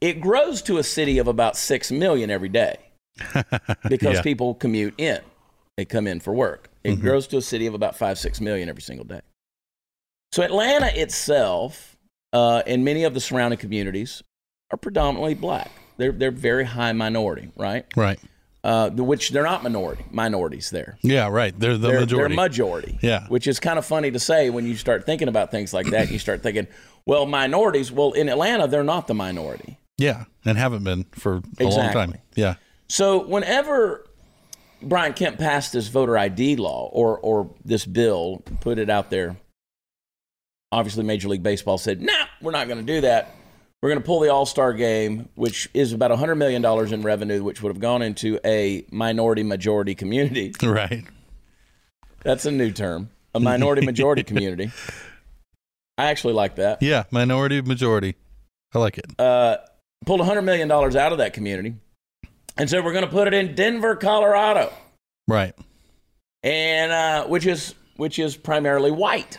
it 0.00 0.20
grows 0.20 0.62
to 0.62 0.78
a 0.78 0.82
city 0.82 1.18
of 1.18 1.28
about 1.28 1.56
6 1.56 1.92
million 1.92 2.30
every 2.30 2.48
day 2.48 2.78
because 3.88 4.16
Yeah. 4.16 4.22
people 4.22 4.54
commute 4.54 4.94
in. 4.98 5.20
They 5.76 5.84
come 5.84 6.06
in 6.06 6.20
for 6.20 6.32
work. 6.32 6.70
It 6.84 6.96
Mhm. 6.96 7.00
grows 7.00 7.26
to 7.28 7.36
a 7.36 7.42
city 7.42 7.66
of 7.66 7.74
about 7.74 7.96
5, 7.96 8.18
6 8.18 8.40
million 8.40 8.68
every 8.68 8.82
single 8.82 9.04
day. 9.04 9.20
So 10.32 10.42
Atlanta 10.42 10.86
itself 10.98 11.96
uh, 12.32 12.62
and 12.66 12.84
many 12.84 13.04
of 13.04 13.14
the 13.14 13.20
surrounding 13.20 13.58
communities 13.58 14.22
are 14.70 14.76
predominantly 14.76 15.34
black. 15.34 15.70
They're, 15.96 16.12
they're 16.12 16.30
very 16.30 16.64
high 16.64 16.92
minority, 16.92 17.50
right? 17.56 17.86
Right. 17.96 18.18
Uh, 18.64 18.90
which 18.90 19.30
they're 19.30 19.44
not 19.44 19.62
minority, 19.62 20.04
minorities 20.10 20.70
there 20.70 20.98
Yeah. 21.02 21.28
Right. 21.28 21.58
They're 21.58 21.78
the 21.78 21.86
they're, 21.88 22.00
majority. 22.00 22.34
They're 22.34 22.44
majority. 22.44 22.98
Yeah. 23.00 23.26
Which 23.28 23.46
is 23.46 23.60
kind 23.60 23.78
of 23.78 23.86
funny 23.86 24.10
to 24.10 24.18
say 24.18 24.50
when 24.50 24.66
you 24.66 24.76
start 24.76 25.06
thinking 25.06 25.28
about 25.28 25.50
things 25.50 25.72
like 25.72 25.86
that. 25.90 26.10
You 26.10 26.18
start 26.18 26.42
thinking, 26.42 26.66
well, 27.06 27.26
minorities. 27.26 27.92
Well, 27.92 28.12
in 28.12 28.28
Atlanta, 28.28 28.66
they're 28.66 28.82
not 28.82 29.06
the 29.06 29.14
minority. 29.14 29.78
yeah, 29.98 30.24
and 30.44 30.58
haven't 30.58 30.84
been 30.84 31.04
for 31.12 31.42
a 31.60 31.64
long 31.64 31.92
time. 31.92 32.14
Yeah. 32.34 32.54
So 32.88 33.24
whenever 33.26 34.04
Brian 34.82 35.12
Kemp 35.14 35.38
passed 35.38 35.72
this 35.72 35.88
voter 35.88 36.16
ID 36.18 36.56
law 36.56 36.88
or 36.92 37.18
or 37.18 37.50
this 37.64 37.84
bill, 37.86 38.42
put 38.60 38.78
it 38.78 38.90
out 38.90 39.10
there. 39.10 39.36
Obviously, 40.72 41.04
Major 41.04 41.28
League 41.28 41.42
Baseball 41.42 41.78
said, 41.78 42.02
"Nah, 42.02 42.12
we're 42.42 42.50
not 42.50 42.66
going 42.68 42.84
to 42.84 42.92
do 42.92 43.00
that. 43.02 43.34
We're 43.82 43.90
going 43.90 44.00
to 44.00 44.06
pull 44.06 44.20
the 44.20 44.30
All 44.30 44.46
Star 44.46 44.72
Game, 44.72 45.28
which 45.34 45.68
is 45.74 45.92
about 45.92 46.10
hundred 46.18 46.36
million 46.36 46.60
dollars 46.62 46.92
in 46.92 47.02
revenue, 47.02 47.42
which 47.42 47.62
would 47.62 47.70
have 47.70 47.80
gone 47.80 48.02
into 48.02 48.38
a 48.44 48.84
minority 48.90 49.42
majority 49.42 49.94
community. 49.94 50.52
Right. 50.62 51.04
That's 52.22 52.44
a 52.44 52.50
new 52.50 52.72
term, 52.72 53.10
a 53.34 53.40
minority 53.40 53.86
majority 53.86 54.22
community. 54.24 54.72
I 55.96 56.06
actually 56.06 56.34
like 56.34 56.56
that. 56.56 56.82
Yeah. 56.82 57.04
Minority 57.12 57.62
majority. 57.62 58.16
I 58.74 58.78
like 58.80 58.98
it. 58.98 59.06
uh, 59.18 59.58
pulled 60.04 60.20
$100 60.20 60.42
million 60.42 60.70
out 60.70 61.12
of 61.12 61.18
that 61.18 61.32
community 61.32 61.76
and 62.56 62.68
so 62.70 62.82
we're 62.82 62.92
going 62.92 63.04
to 63.04 63.10
put 63.10 63.26
it 63.28 63.34
in 63.34 63.54
Denver, 63.54 63.96
Colorado, 63.96 64.72
Right. 65.28 65.54
and 66.42 66.92
uh, 66.92 67.26
which, 67.26 67.46
is, 67.46 67.74
which 67.96 68.18
is 68.18 68.36
primarily 68.36 68.90
white. 68.90 69.38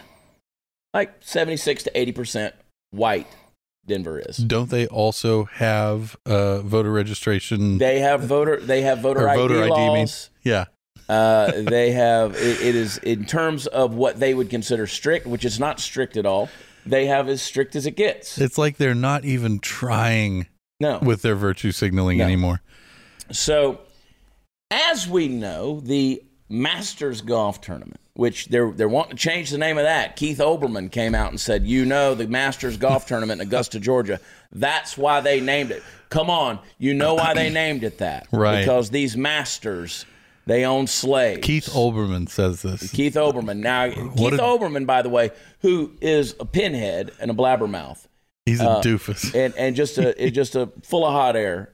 Like 0.93 1.15
76 1.21 1.83
to 1.83 1.91
80% 1.91 2.53
white 2.91 3.27
Denver 3.85 4.19
is. 4.19 4.37
Don't 4.37 4.69
they 4.69 4.87
also 4.87 5.45
have 5.45 6.15
uh, 6.25 6.59
voter 6.61 6.91
registration? 6.91 7.77
They 7.77 7.99
have 7.99 8.21
voter, 8.21 8.59
they 8.59 8.81
have 8.81 8.99
voter 8.99 9.27
ID 9.29 9.37
voter 9.37 9.61
ID 9.63 9.69
laws. 9.69 9.93
means- 9.93 10.29
yeah. 10.43 10.65
Uh, 11.09 11.51
they 11.61 11.91
have, 11.91 12.35
it, 12.35 12.59
it 12.61 12.75
is 12.75 12.97
in 12.97 13.23
terms 13.25 13.65
of 13.67 13.93
what 13.93 14.19
they 14.19 14.33
would 14.33 14.49
consider 14.49 14.85
strict, 14.87 15.25
which 15.25 15.45
is 15.45 15.57
not 15.57 15.79
strict 15.79 16.17
at 16.17 16.25
all. 16.25 16.49
They 16.85 17.05
have 17.05 17.29
as 17.29 17.41
strict 17.41 17.75
as 17.77 17.85
it 17.85 17.91
gets. 17.95 18.37
It's 18.37 18.57
like 18.57 18.75
they're 18.75 18.93
not 18.95 19.23
even 19.23 19.59
trying 19.59 20.47
No. 20.81 20.99
with 21.01 21.21
their 21.21 21.35
virtue 21.35 21.71
signaling 21.71 22.17
No. 22.17 22.25
anymore. 22.25 22.61
So, 23.31 23.79
as 24.71 25.07
we 25.07 25.27
know, 25.27 25.79
the 25.79 26.23
Masters 26.49 27.21
Golf 27.21 27.61
Tournament, 27.61 27.99
which 28.13 28.45
they're 28.47 28.71
they're 28.71 28.89
wanting 28.89 29.17
to 29.17 29.21
change 29.21 29.49
the 29.49 29.57
name 29.57 29.77
of 29.77 29.83
that. 29.83 30.15
Keith 30.15 30.37
Olbermann 30.39 30.91
came 30.91 31.13
out 31.15 31.29
and 31.31 31.39
said, 31.39 31.65
"You 31.65 31.85
know, 31.85 32.15
the 32.15 32.27
Masters 32.27 32.77
Golf 32.77 33.05
Tournament 33.07 33.41
in 33.41 33.47
Augusta, 33.47 33.79
Georgia. 33.79 34.19
That's 34.51 34.97
why 34.97 35.21
they 35.21 35.41
named 35.41 35.71
it. 35.71 35.83
Come 36.09 36.29
on, 36.29 36.59
you 36.77 36.93
know 36.93 37.15
why 37.15 37.33
they 37.33 37.49
named 37.49 37.83
it 37.83 37.97
that? 37.97 38.27
Right. 38.31 38.59
Because 38.59 38.89
these 38.89 39.15
masters." 39.17 40.05
They 40.45 40.63
own 40.63 40.87
slaves. 40.87 41.41
Keith 41.45 41.65
Olbermann 41.73 42.29
says 42.29 42.61
this. 42.61 42.89
Keith 42.93 43.15
Olbermann. 43.15 43.57
Now, 43.57 43.89
Keith 43.91 44.31
a- 44.31 44.37
Olbermann, 44.37 44.85
by 44.85 45.01
the 45.01 45.09
way, 45.09 45.31
who 45.59 45.91
is 45.99 46.35
a 46.39 46.45
pinhead 46.45 47.11
and 47.19 47.29
a 47.29 47.33
blabbermouth, 47.33 48.07
He's 48.45 48.61
a 48.61 48.69
Uh, 48.69 48.81
doofus. 48.81 49.35
and 49.35 49.53
and 49.57 49.75
just 49.75 49.97
a 49.97 50.31
just 50.31 50.55
a 50.55 50.67
full 50.83 51.05
of 51.05 51.11
hot 51.11 51.35
air. 51.35 51.69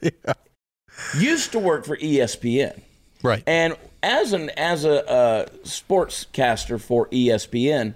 Used 1.17 1.51
to 1.53 1.59
work 1.59 1.85
for 1.85 1.97
ESPN, 1.97 2.81
right. 3.21 3.43
and 3.47 3.75
as 4.01 4.33
an 4.33 4.49
as 4.51 4.85
a 4.85 5.09
uh, 5.09 5.45
sportscaster 5.63 6.79
for 6.79 7.07
ESPN, 7.09 7.95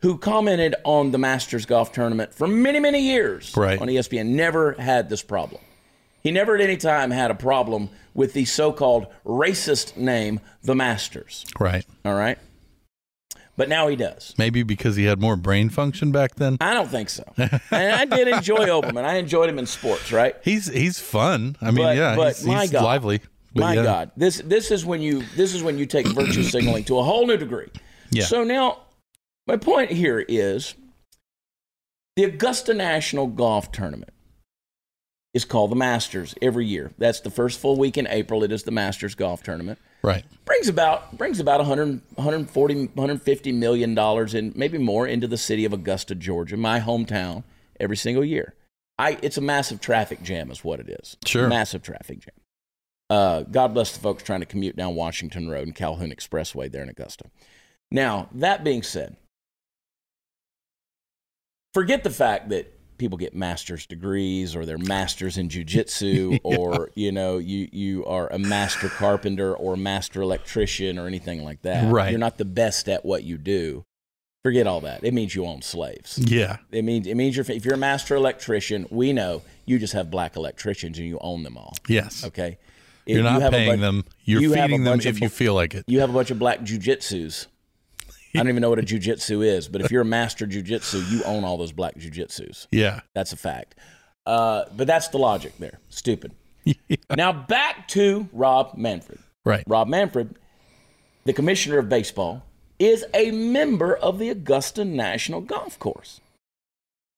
who 0.00 0.18
commented 0.18 0.74
on 0.84 1.10
the 1.10 1.18
Masters 1.18 1.66
golf 1.66 1.92
tournament 1.92 2.34
for 2.34 2.46
many 2.46 2.80
many 2.80 3.00
years 3.00 3.56
Right. 3.56 3.80
on 3.80 3.88
ESPN, 3.88 4.28
never 4.28 4.72
had 4.72 5.08
this 5.08 5.22
problem. 5.22 5.60
He 6.22 6.30
never 6.30 6.54
at 6.54 6.60
any 6.60 6.76
time 6.76 7.10
had 7.10 7.30
a 7.30 7.34
problem 7.34 7.90
with 8.14 8.32
the 8.32 8.44
so-called 8.46 9.06
racist 9.26 9.96
name, 9.96 10.40
the 10.62 10.74
Masters. 10.74 11.44
right. 11.60 11.84
All 12.04 12.14
right. 12.14 12.38
But 13.56 13.68
now 13.68 13.86
he 13.88 13.94
does. 13.94 14.34
Maybe 14.36 14.62
because 14.64 14.96
he 14.96 15.04
had 15.04 15.20
more 15.20 15.36
brain 15.36 15.68
function 15.68 16.10
back 16.10 16.34
then. 16.34 16.56
I 16.60 16.74
don't 16.74 16.88
think 16.88 17.08
so. 17.08 17.22
and 17.36 17.60
I 17.70 18.04
did 18.04 18.26
enjoy 18.28 18.66
Olbermann. 18.66 19.04
I 19.04 19.14
enjoyed 19.16 19.48
him 19.48 19.58
in 19.60 19.66
sports, 19.66 20.10
right? 20.12 20.34
He's 20.42 20.66
he's 20.66 20.98
fun. 20.98 21.56
I 21.60 21.66
mean, 21.66 21.84
But- 21.86 21.96
yeah, 21.96 22.16
but 22.16 22.36
he's, 22.36 22.46
my 22.46 22.62
he's 22.62 22.70
God. 22.72 22.84
lively. 22.84 23.20
But 23.54 23.60
My 23.60 23.74
yeah. 23.74 23.82
God, 23.84 24.10
this 24.16 24.38
this 24.44 24.72
is 24.72 24.84
when 24.84 25.00
you 25.00 25.22
this 25.36 25.54
is 25.54 25.62
when 25.62 25.78
you 25.78 25.86
take 25.86 26.08
virtue 26.08 26.42
signaling 26.42 26.82
to 26.84 26.98
a 26.98 27.04
whole 27.04 27.24
new 27.26 27.36
degree. 27.36 27.68
Yeah. 28.10 28.24
So 28.24 28.42
now, 28.42 28.78
my 29.46 29.56
point 29.56 29.92
here 29.92 30.18
is 30.26 30.74
the 32.16 32.24
Augusta 32.24 32.74
National 32.74 33.28
Golf 33.28 33.70
Tournament 33.70 34.10
is 35.34 35.44
called 35.44 35.70
the 35.70 35.76
Masters 35.76 36.34
every 36.40 36.64
year. 36.64 36.92
That's 36.96 37.20
the 37.20 37.30
first 37.30 37.60
full 37.60 37.76
week 37.76 37.98
in 37.98 38.06
April. 38.06 38.42
It 38.44 38.52
is 38.52 38.62
the 38.62 38.70
Masters 38.70 39.14
Golf 39.14 39.42
Tournament. 39.42 39.78
Right. 40.02 40.24
brings 40.44 40.68
about 40.68 41.16
brings 41.16 41.40
about 41.40 41.60
100 41.60 42.00
140 42.14 42.86
150 42.94 43.52
million 43.52 43.94
dollars 43.94 44.34
and 44.34 44.54
maybe 44.54 44.78
more 44.78 45.06
into 45.06 45.26
the 45.26 45.38
city 45.38 45.64
of 45.64 45.72
Augusta, 45.72 46.14
Georgia, 46.14 46.56
my 46.56 46.78
hometown, 46.80 47.42
every 47.80 47.96
single 47.96 48.24
year. 48.24 48.54
I 48.98 49.18
it's 49.22 49.38
a 49.38 49.40
massive 49.40 49.80
traffic 49.80 50.22
jam 50.22 50.50
is 50.50 50.62
what 50.62 50.78
it 50.78 50.88
is. 50.88 51.16
Sure. 51.24 51.48
Massive 51.48 51.82
traffic 51.82 52.20
jam. 52.20 52.34
Uh, 53.10 53.42
God 53.42 53.74
bless 53.74 53.92
the 53.92 54.00
folks 54.00 54.22
trying 54.22 54.40
to 54.40 54.46
commute 54.46 54.76
down 54.76 54.94
Washington 54.94 55.48
Road 55.48 55.66
and 55.66 55.74
Calhoun 55.74 56.10
Expressway 56.10 56.70
there 56.70 56.82
in 56.82 56.88
Augusta. 56.88 57.30
Now, 57.90 58.28
that 58.32 58.64
being 58.64 58.82
said, 58.82 59.16
forget 61.74 62.02
the 62.02 62.10
fact 62.10 62.48
that 62.48 62.73
people 62.98 63.18
get 63.18 63.34
master's 63.34 63.86
degrees 63.86 64.54
or 64.56 64.64
they're 64.66 64.78
masters 64.78 65.36
in 65.38 65.48
jujitsu 65.48 66.38
or 66.44 66.90
you 66.94 67.12
know 67.12 67.38
you 67.38 67.68
you 67.72 68.04
are 68.06 68.32
a 68.32 68.38
master 68.38 68.88
carpenter 68.88 69.54
or 69.54 69.76
master 69.76 70.22
electrician 70.22 70.98
or 70.98 71.06
anything 71.06 71.44
like 71.44 71.62
that. 71.62 71.90
Right. 71.92 72.10
You're 72.10 72.18
not 72.20 72.38
the 72.38 72.44
best 72.44 72.88
at 72.88 73.04
what 73.04 73.24
you 73.24 73.38
do. 73.38 73.84
Forget 74.44 74.66
all 74.66 74.82
that. 74.82 75.02
It 75.02 75.14
means 75.14 75.34
you 75.34 75.46
own 75.46 75.62
slaves. 75.62 76.18
Yeah. 76.18 76.58
It 76.70 76.84
means 76.84 77.06
it 77.06 77.14
means 77.14 77.36
you're 77.36 77.46
if 77.48 77.64
you're 77.64 77.74
a 77.74 77.78
master 77.78 78.14
electrician, 78.14 78.86
we 78.90 79.12
know 79.12 79.42
you 79.66 79.78
just 79.78 79.94
have 79.94 80.10
black 80.10 80.36
electricians 80.36 80.98
and 80.98 81.06
you 81.08 81.18
own 81.22 81.42
them 81.44 81.56
all. 81.56 81.74
Yes. 81.88 82.24
Okay. 82.24 82.58
If 83.06 83.16
You're 83.16 83.18
you 83.18 83.22
not 83.24 83.42
have 83.42 83.52
paying 83.52 83.68
bunch- 83.70 83.80
them. 83.80 84.04
You're 84.24 84.40
you 84.40 84.52
a 84.54 84.56
feeding 84.56 84.84
them 84.84 85.00
if 85.04 85.20
you 85.20 85.28
feel 85.28 85.54
like 85.54 85.74
it. 85.74 85.84
You 85.86 86.00
have 86.00 86.10
a 86.10 86.12
bunch 86.12 86.30
of 86.30 86.38
black 86.38 86.60
jujitsus. 86.60 87.46
I 88.34 88.38
don't 88.38 88.48
even 88.48 88.60
know 88.60 88.70
what 88.70 88.78
a 88.78 88.82
jujitsu 88.82 89.44
is, 89.44 89.68
but 89.68 89.80
if 89.80 89.90
you're 89.90 90.02
a 90.02 90.06
master 90.06 90.46
jujitsu, 90.46 91.10
you 91.10 91.22
own 91.24 91.44
all 91.44 91.56
those 91.56 91.72
black 91.72 91.96
jujitsus. 91.96 92.66
Yeah. 92.70 93.00
That's 93.14 93.32
a 93.32 93.36
fact. 93.36 93.76
Uh, 94.26 94.64
but 94.76 94.86
that's 94.86 95.08
the 95.08 95.18
logic 95.18 95.52
there. 95.58 95.78
Stupid. 95.88 96.32
Now 97.14 97.32
back 97.32 97.88
to 97.88 98.28
Rob 98.32 98.74
Manfred. 98.76 99.18
Right. 99.44 99.64
Rob 99.66 99.86
Manfred, 99.88 100.36
the 101.24 101.32
commissioner 101.32 101.78
of 101.78 101.88
baseball, 101.88 102.42
is 102.78 103.04
a 103.12 103.30
member 103.30 103.94
of 103.94 104.18
the 104.18 104.30
Augusta 104.30 104.84
National 104.84 105.40
Golf 105.40 105.78
Course. 105.78 106.20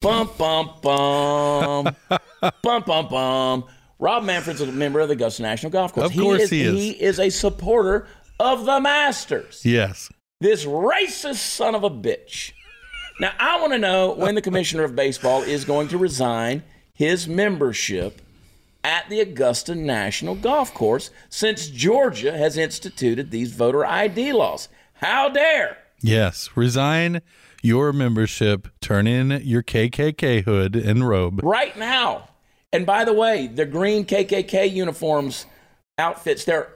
Bum 0.01 0.29
bum 0.37 0.71
bum, 0.81 1.95
bum 2.61 2.83
bum 2.85 3.07
bum. 3.07 3.63
Rob 3.99 4.23
Manfred's 4.23 4.61
a 4.61 4.67
member 4.67 4.99
of 4.99 5.07
the 5.07 5.13
Augusta 5.13 5.41
National 5.41 5.71
Golf 5.71 5.93
Course. 5.93 6.11
Of 6.11 6.17
course 6.17 6.41
is, 6.43 6.49
he 6.49 6.61
is. 6.61 6.73
He 6.73 6.89
is 6.91 7.19
a 7.19 7.29
supporter 7.29 8.07
of 8.39 8.65
the 8.65 8.79
Masters. 8.79 9.65
Yes. 9.65 10.11
This 10.39 10.65
racist 10.65 11.37
son 11.37 11.73
of 11.73 11.83
a 11.83 11.89
bitch. 11.89 12.51
Now, 13.19 13.31
I 13.39 13.59
want 13.59 13.73
to 13.73 13.79
know 13.79 14.13
when 14.13 14.35
the 14.35 14.41
commissioner 14.41 14.83
of 14.83 14.95
baseball 14.95 15.41
is 15.41 15.65
going 15.65 15.87
to 15.87 15.97
resign 15.97 16.61
his 16.93 17.27
membership 17.27 18.21
at 18.83 19.09
the 19.09 19.19
Augusta 19.19 19.73
National 19.73 20.35
Golf 20.35 20.75
Course 20.75 21.09
since 21.27 21.69
Georgia 21.69 22.37
has 22.37 22.55
instituted 22.55 23.31
these 23.31 23.51
voter 23.51 23.83
ID 23.83 24.31
laws. 24.33 24.69
How 24.93 25.27
dare! 25.27 25.79
Yes. 26.01 26.51
Resign 26.53 27.23
your 27.63 27.91
membership. 27.91 28.67
Turn 28.79 29.07
in 29.07 29.41
your 29.43 29.63
KKK 29.63 30.43
hood 30.43 30.75
and 30.75 31.09
robe. 31.09 31.41
Right 31.43 31.75
now. 31.75 32.29
And 32.71 32.85
by 32.85 33.05
the 33.05 33.13
way, 33.13 33.47
the 33.47 33.65
green 33.65 34.05
KKK 34.05 34.71
uniforms 34.71 35.47
outfits, 35.97 36.45
they're 36.45 36.69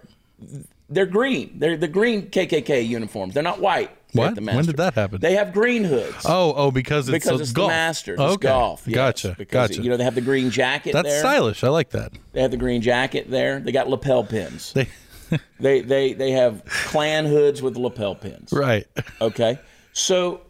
they're 0.91 1.05
green. 1.05 1.57
They're 1.57 1.77
the 1.77 1.87
green 1.87 2.29
KKK 2.29 2.87
uniforms. 2.87 3.33
They're 3.33 3.43
not 3.43 3.59
white. 3.59 3.89
What? 4.13 4.39
When 4.41 4.65
did 4.65 4.75
that 4.77 4.93
happen? 4.93 5.21
They 5.21 5.35
have 5.35 5.53
green 5.53 5.85
hoods. 5.85 6.25
Oh, 6.25 6.53
oh, 6.55 6.69
because 6.71 7.07
it's 7.07 7.23
because 7.25 7.39
it's 7.41 7.51
golf. 7.53 7.69
the 7.69 7.73
Masters. 7.73 8.19
Okay. 8.19 8.33
It's 8.33 8.37
golf. 8.43 8.83
yes. 8.85 8.95
Gotcha. 8.95 9.35
Because, 9.37 9.69
gotcha. 9.69 9.81
You 9.81 9.89
know, 9.89 9.95
they 9.97 10.03
have 10.03 10.15
the 10.15 10.21
green 10.21 10.49
jacket 10.51 10.91
That's 10.93 11.07
there. 11.07 11.19
stylish. 11.19 11.63
I 11.63 11.69
like 11.69 11.91
that. 11.91 12.11
They 12.33 12.41
have 12.41 12.51
the 12.51 12.57
green 12.57 12.81
jacket 12.81 13.29
there. 13.31 13.59
They 13.61 13.71
got 13.71 13.87
lapel 13.89 14.23
pins. 14.25 14.73
They, 14.73 14.87
They 15.61 15.79
they 15.79 16.11
they 16.11 16.31
have 16.31 16.65
Klan 16.65 17.25
hoods 17.25 17.61
with 17.61 17.77
lapel 17.77 18.15
pins. 18.15 18.51
right. 18.51 18.85
Okay. 19.21 19.57
So 19.93 20.41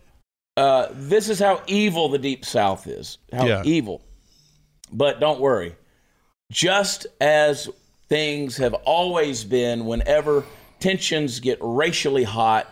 uh, 0.58 0.88
this 0.93 1.30
is 1.30 1.38
how 1.38 1.62
evil 1.67 2.10
the 2.10 2.17
Deep 2.17 2.43
South 2.43 2.88
is. 2.88 3.19
How 3.32 3.45
Yeah. 3.45 3.62
evil. 3.63 4.01
But 4.91 5.19
don't 5.19 5.39
worry. 5.39 5.75
Just 6.51 7.06
as 7.21 7.69
things 8.12 8.58
have 8.58 8.74
always 8.74 9.45
been, 9.45 9.86
whenever 9.86 10.43
tensions 10.82 11.39
get 11.39 11.58
racially 11.62 12.26
hot, 12.26 12.69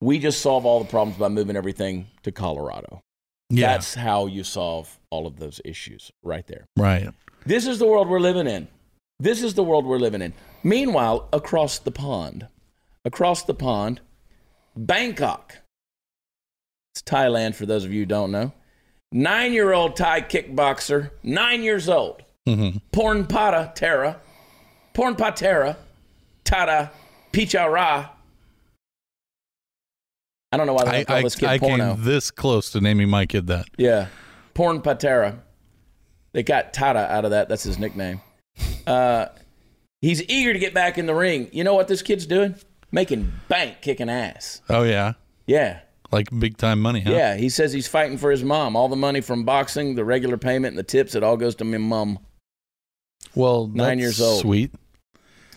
we 0.00 0.18
just 0.18 0.40
solve 0.40 0.64
all 0.64 0.82
the 0.82 0.88
problems 0.88 1.18
by 1.18 1.28
moving 1.28 1.56
everything 1.56 2.06
to 2.22 2.32
Colorado. 2.32 3.02
Yeah. 3.50 3.72
That's 3.72 3.94
how 3.94 4.24
you 4.24 4.44
solve 4.44 4.98
all 5.10 5.26
of 5.26 5.38
those 5.38 5.60
issues 5.62 6.10
right 6.22 6.46
there. 6.46 6.64
right. 6.76 7.10
This 7.44 7.66
is 7.66 7.78
the 7.78 7.86
world 7.86 8.08
we're 8.08 8.18
living 8.18 8.46
in. 8.46 8.66
This 9.20 9.42
is 9.42 9.52
the 9.52 9.62
world 9.62 9.84
we're 9.84 9.98
living 9.98 10.22
in. 10.22 10.32
Meanwhile, 10.62 11.28
across 11.32 11.78
the 11.78 11.90
pond, 11.90 12.48
across 13.04 13.42
the 13.42 13.54
pond, 13.54 14.00
Bangkok. 14.74 15.56
It's 16.94 17.02
Thailand 17.02 17.54
for 17.54 17.66
those 17.66 17.84
of 17.84 17.92
you 17.92 18.00
who 18.00 18.06
don't 18.06 18.32
know. 18.32 18.52
Nine 19.12 19.52
year 19.52 19.72
old 19.72 19.96
Thai 19.96 20.22
kickboxer, 20.22 21.10
nine 21.22 21.62
years 21.62 21.88
old, 21.88 22.22
hmm 22.54 22.68
Pornpata 22.92 23.74
Tara, 23.74 24.20
Pornpatera, 24.94 25.76
Tata 26.44 26.90
Pichara. 27.32 28.10
I 30.50 30.56
don't 30.56 30.66
know 30.66 30.72
why 30.74 30.84
they 30.84 31.00
I, 31.00 31.04
call 31.04 31.16
I, 31.16 31.22
this 31.22 31.34
kid 31.34 31.48
I 31.48 31.58
porno. 31.58 31.94
came 31.94 32.04
this 32.04 32.30
close 32.30 32.70
to 32.70 32.80
naming 32.80 33.08
my 33.10 33.26
kid 33.26 33.46
that. 33.48 33.66
Yeah. 33.76 34.06
Porn 34.54 34.80
Patera. 34.80 35.40
They 36.32 36.42
got 36.42 36.72
Tata 36.72 37.00
out 37.12 37.24
of 37.24 37.32
that. 37.32 37.48
That's 37.48 37.62
his 37.64 37.78
nickname. 37.78 38.20
Uh, 38.86 39.26
he's 40.00 40.22
eager 40.28 40.52
to 40.54 40.58
get 40.58 40.72
back 40.74 40.96
in 40.98 41.06
the 41.06 41.14
ring. 41.14 41.48
You 41.52 41.64
know 41.64 41.74
what 41.74 41.86
this 41.88 42.00
kid's 42.02 42.26
doing? 42.26 42.54
Making 42.90 43.30
bank 43.48 43.82
kicking 43.82 44.08
ass. 44.08 44.62
Oh 44.70 44.82
yeah, 44.84 45.12
Yeah. 45.46 45.80
like 46.10 46.28
big 46.38 46.56
time 46.56 46.80
money, 46.80 47.00
huh? 47.00 47.10
Yeah. 47.12 47.36
He 47.36 47.50
says 47.50 47.72
he's 47.74 47.86
fighting 47.86 48.16
for 48.16 48.30
his 48.30 48.42
mom. 48.42 48.74
All 48.74 48.88
the 48.88 48.96
money 48.96 49.20
from 49.20 49.44
boxing, 49.44 49.94
the 49.94 50.04
regular 50.04 50.38
payment, 50.38 50.72
and 50.72 50.78
the 50.78 50.82
tips, 50.82 51.14
it 51.14 51.22
all 51.22 51.36
goes 51.36 51.54
to 51.56 51.64
my 51.64 51.76
mom. 51.76 52.18
Well, 53.38 53.68
Nine 53.72 53.98
years 54.00 54.20
old. 54.20 54.40
Sweet. 54.40 54.72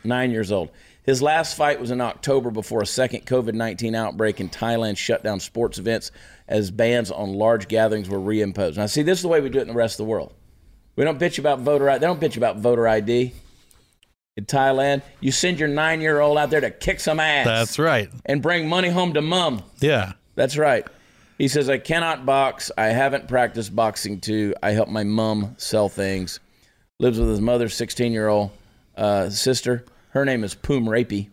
Nine 0.04 0.32
years 0.32 0.52
old. 0.52 0.70
His 1.04 1.22
last 1.22 1.58
fight 1.58 1.80
was 1.80 1.90
in 1.90 2.00
October 2.00 2.52
before 2.52 2.82
a 2.84 2.86
second 2.86 3.26
COVID 3.26 3.56
19 3.56 3.96
outbreak 3.96 4.40
in 4.40 4.50
Thailand 4.50 4.98
shut 4.98 5.24
down 5.24 5.40
sports 5.40 5.80
events 5.80 6.12
as 6.48 6.70
bans 6.70 7.10
on 7.10 7.34
large 7.34 7.68
gatherings 7.68 8.08
were 8.08 8.20
reimposed. 8.20 8.78
Now, 8.78 8.86
see, 8.86 9.02
this 9.02 9.18
is 9.18 9.24
the 9.24 9.28
way 9.30 9.42
we 9.42 9.50
do 9.50 9.58
it 9.58 9.64
in 9.64 9.68
the 9.68 9.74
rest 9.74 10.00
of 10.00 10.06
the 10.06 10.10
world. 10.12 10.32
We 10.96 11.04
don't 11.04 11.20
bitch 11.20 11.40
about 11.40 11.62
voter 11.62 11.90
ID. 11.90 12.00
They 12.00 12.06
don't 12.06 12.22
bitch 12.22 12.38
about 12.38 12.58
voter 12.58 12.88
ID 12.88 13.34
in 14.38 14.46
Thailand. 14.46 15.02
You 15.20 15.32
send 15.32 15.60
your 15.60 15.70
nine 15.70 16.02
year 16.02 16.20
old 16.20 16.38
out 16.38 16.52
there 16.52 16.62
to 16.62 16.70
kick 16.70 17.00
some 17.00 17.20
ass 17.20 17.46
That's 17.48 17.80
right. 17.80 18.10
and 18.28 18.44
bring 18.44 18.70
money 18.70 18.90
home 18.90 19.14
to 19.14 19.22
mom. 19.22 19.64
Yeah. 19.80 20.14
That's 20.36 20.56
right. 20.56 20.86
He 21.40 21.48
says, 21.48 21.68
I 21.68 21.80
cannot 21.80 22.28
box. 22.28 22.70
I 22.78 22.88
haven't 22.88 23.28
practiced 23.28 23.76
boxing 23.76 24.20
too. 24.22 24.54
I 24.62 24.72
help 24.72 24.88
my 24.90 25.04
mom 25.04 25.56
sell 25.58 25.90
things. 25.90 26.40
Lives 27.02 27.20
with 27.20 27.30
his 27.30 27.42
mother's 27.42 27.74
16 27.74 28.12
year 28.12 28.28
old 28.28 28.52
uh, 28.96 29.30
sister. 29.30 29.84
Her 30.12 30.24
name 30.24 30.44
is 30.44 30.54
Poom 30.54 30.86
Rapey. 30.86 31.30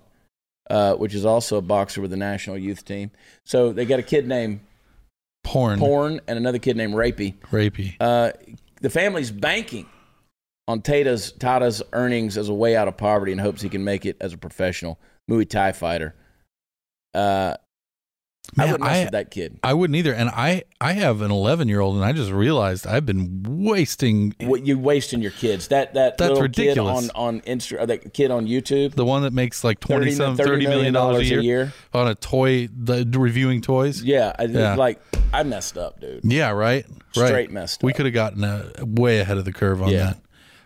uh, 0.70 0.94
which 0.94 1.14
is 1.14 1.24
also 1.24 1.56
a 1.58 1.62
boxer 1.62 2.00
with 2.00 2.10
the 2.10 2.16
national 2.16 2.56
youth 2.58 2.84
team. 2.84 3.10
So 3.44 3.72
they 3.72 3.84
got 3.84 3.98
a 3.98 4.02
kid 4.02 4.26
named 4.26 4.60
Porn. 5.44 5.78
Porn 5.78 6.20
and 6.26 6.38
another 6.38 6.58
kid 6.58 6.76
named 6.76 6.94
Rapey. 6.94 7.36
Rapey. 7.50 7.94
Uh, 8.00 8.32
the 8.80 8.90
family's 8.90 9.30
banking 9.30 9.86
on 10.66 10.82
Tata's 10.82 11.32
Tata's 11.32 11.82
earnings 11.92 12.36
as 12.36 12.48
a 12.48 12.54
way 12.54 12.76
out 12.76 12.88
of 12.88 12.96
poverty 12.96 13.32
and 13.32 13.40
hopes 13.40 13.62
he 13.62 13.68
can 13.68 13.84
make 13.84 14.04
it 14.06 14.16
as 14.20 14.32
a 14.32 14.38
professional 14.38 14.98
Muay 15.30 15.48
Thai 15.48 15.72
fighter. 15.72 16.14
Uh, 17.14 17.54
I 18.56 18.62
Man, 18.62 18.72
wouldn't 18.72 18.88
mess 18.88 18.96
I- 18.96 19.02
with 19.04 19.12
that 19.12 19.30
kid. 19.30 19.58
I 19.62 19.74
wouldn't 19.74 19.96
either. 19.96 20.14
And 20.14 20.30
I, 20.30 20.62
I 20.80 20.92
have 20.94 21.20
an 21.20 21.30
11 21.30 21.68
year 21.68 21.80
old, 21.80 21.96
and 21.96 22.04
I 22.04 22.12
just 22.12 22.30
realized 22.30 22.86
I've 22.86 23.04
been 23.04 23.42
wasting 23.46 24.34
What 24.40 24.64
you 24.66 24.78
wasting 24.78 25.20
your 25.20 25.30
kids? 25.32 25.68
That 25.68 25.94
that 25.94 26.16
That's 26.18 26.40
ridiculous. 26.40 27.02
kid 27.02 27.10
on 27.14 27.36
on 27.36 27.40
Insta, 27.42 27.86
that 27.86 28.14
kid 28.14 28.30
on 28.30 28.46
YouTube, 28.46 28.94
the 28.94 29.04
one 29.04 29.22
that 29.22 29.32
makes 29.32 29.64
like 29.64 29.80
20 29.80 30.06
30 30.06 30.16
some, 30.16 30.36
30 30.36 30.64
$30 30.64 30.68
million 30.68 30.96
a 30.96 31.20
year, 31.42 31.72
on 31.92 32.08
a 32.08 32.14
toy, 32.14 32.68
the, 32.68 33.04
reviewing 33.18 33.60
toys. 33.60 34.02
Yeah, 34.02 34.32
I, 34.38 34.44
Yeah. 34.44 34.74
like 34.76 35.00
I 35.32 35.42
messed 35.42 35.76
up, 35.76 36.00
dude. 36.00 36.20
Yeah, 36.24 36.50
right. 36.50 36.86
Right. 37.16 37.26
Straight 37.28 37.50
messed 37.50 37.80
up. 37.80 37.84
We 37.84 37.92
could 37.92 38.06
have 38.06 38.14
gotten 38.14 38.44
uh 38.44 38.70
way 38.80 39.18
ahead 39.20 39.36
of 39.38 39.44
the 39.44 39.52
curve 39.52 39.82
on 39.82 39.90
Yeah. 39.90 39.98
that. 39.98 40.18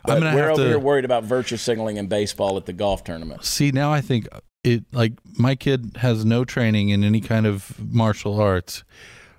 But 0.04 0.12
I'm 0.14 0.18
gonna 0.22 0.34
we're 0.36 0.42
have 0.42 0.50
over 0.52 0.62
to 0.62 0.68
here 0.68 0.78
worried 0.78 1.04
about 1.04 1.24
virtue 1.24 1.56
signaling 1.56 1.96
in 1.96 2.06
baseball 2.08 2.56
at 2.56 2.66
the 2.66 2.72
golf 2.72 3.04
tournament. 3.04 3.44
see 3.44 3.70
now. 3.70 3.92
I 3.92 4.00
think 4.00 4.28
it 4.64 4.84
like 4.92 5.14
my 5.38 5.54
kid 5.54 5.96
has 5.96 6.24
no 6.24 6.44
training 6.44 6.90
in 6.90 7.04
any 7.04 7.20
kind 7.20 7.46
of 7.46 7.78
martial 7.92 8.40
arts, 8.40 8.84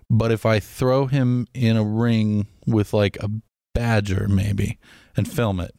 but 0.10 0.32
if 0.32 0.46
I 0.46 0.60
throw 0.60 1.08
him 1.08 1.48
in 1.54 1.78
a 1.78 1.84
ring 1.84 2.48
with 2.66 2.94
like 2.94 3.18
a 3.22 3.30
badger 3.74 4.28
maybe 4.28 4.80
and 5.16 5.28
film 5.28 5.60
it, 5.60 5.74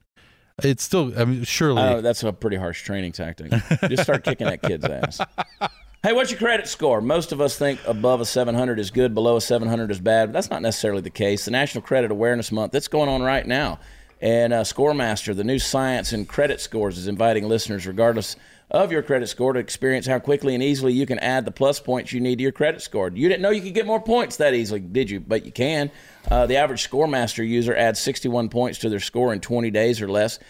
it's 0.62 0.83
still. 0.83 1.12
I 1.18 1.24
mean, 1.24 1.44
surely. 1.44 1.83
Oh, 1.83 2.00
that's 2.00 2.22
a 2.22 2.33
pretty 2.33 2.57
harsh 2.57 2.83
training 2.83 3.12
tactic. 3.12 3.52
Just 3.88 4.04
start 4.04 4.24
kicking 4.24 4.46
that 4.46 4.62
kid's 4.62 4.85
ass. 4.85 5.20
Hey, 6.04 6.12
what's 6.12 6.30
your 6.30 6.38
credit 6.38 6.68
score? 6.68 7.00
Most 7.00 7.33
of 7.33 7.40
us 7.40 7.57
think 7.57 7.80
above 7.87 8.20
a 8.20 8.26
700 8.26 8.78
is 8.78 8.90
good, 8.90 9.14
below 9.14 9.37
a 9.37 9.40
700 9.40 9.90
is 9.90 9.98
bad, 9.98 10.26
but 10.26 10.33
that's 10.35 10.50
not 10.50 10.61
necessarily 10.61 11.00
the 11.00 11.09
case. 11.09 11.46
The 11.46 11.50
National 11.50 11.80
Credit 11.80 12.11
Awareness 12.11 12.52
Month, 12.52 12.72
that's 12.72 12.88
going 12.88 13.09
on 13.09 13.22
right 13.22 13.46
now. 13.46 13.78
And 14.20 14.52
uh, 14.52 14.64
Scoremaster, 14.64 15.35
the 15.35 15.44
new 15.44 15.59
science 15.59 16.12
and 16.12 16.28
credit 16.28 16.61
scores, 16.61 16.98
is 16.98 17.09
inviting 17.09 17.48
listeners, 17.48 17.87
regardless 17.87 18.37
of 18.75 18.91
your 18.91 19.03
credit 19.03 19.29
score, 19.29 19.53
to 19.53 19.61
experience 19.61 20.05
how 20.05 20.19
quickly 20.19 20.53
and 20.53 20.63
easily 20.63 20.93
you 20.93 21.07
can 21.07 21.21
add 21.21 21.45
the 21.45 21.53
plus 21.53 21.79
points 21.79 22.13
you 22.13 22.21
need 22.21 22.37
to 22.37 22.43
your 22.43 22.53
credit 22.53 22.83
score. 22.83 23.09
You 23.09 23.29
didn't 23.29 23.41
know 23.41 23.51
you 23.51 23.63
could 23.63 23.73
get 23.73 23.87
more 23.87 24.01
points 24.01 24.39
that 24.39 24.53
easily, 24.53 24.81
did 24.81 25.09
you? 25.09 25.21
But 25.21 25.47
you 25.47 25.53
can. 25.53 25.93
Uh, 26.29 26.47
the 26.47 26.57
average 26.57 26.91
Scoremaster 26.91 27.47
user 27.47 27.75
adds 27.75 28.01
61 28.01 28.49
points 28.49 28.81
to 28.81 28.89
their 28.89 28.99
score 28.99 29.33
in 29.33 29.41
20 29.41 29.71
days 29.71 30.03
or 30.03 30.09
less. 30.09 30.41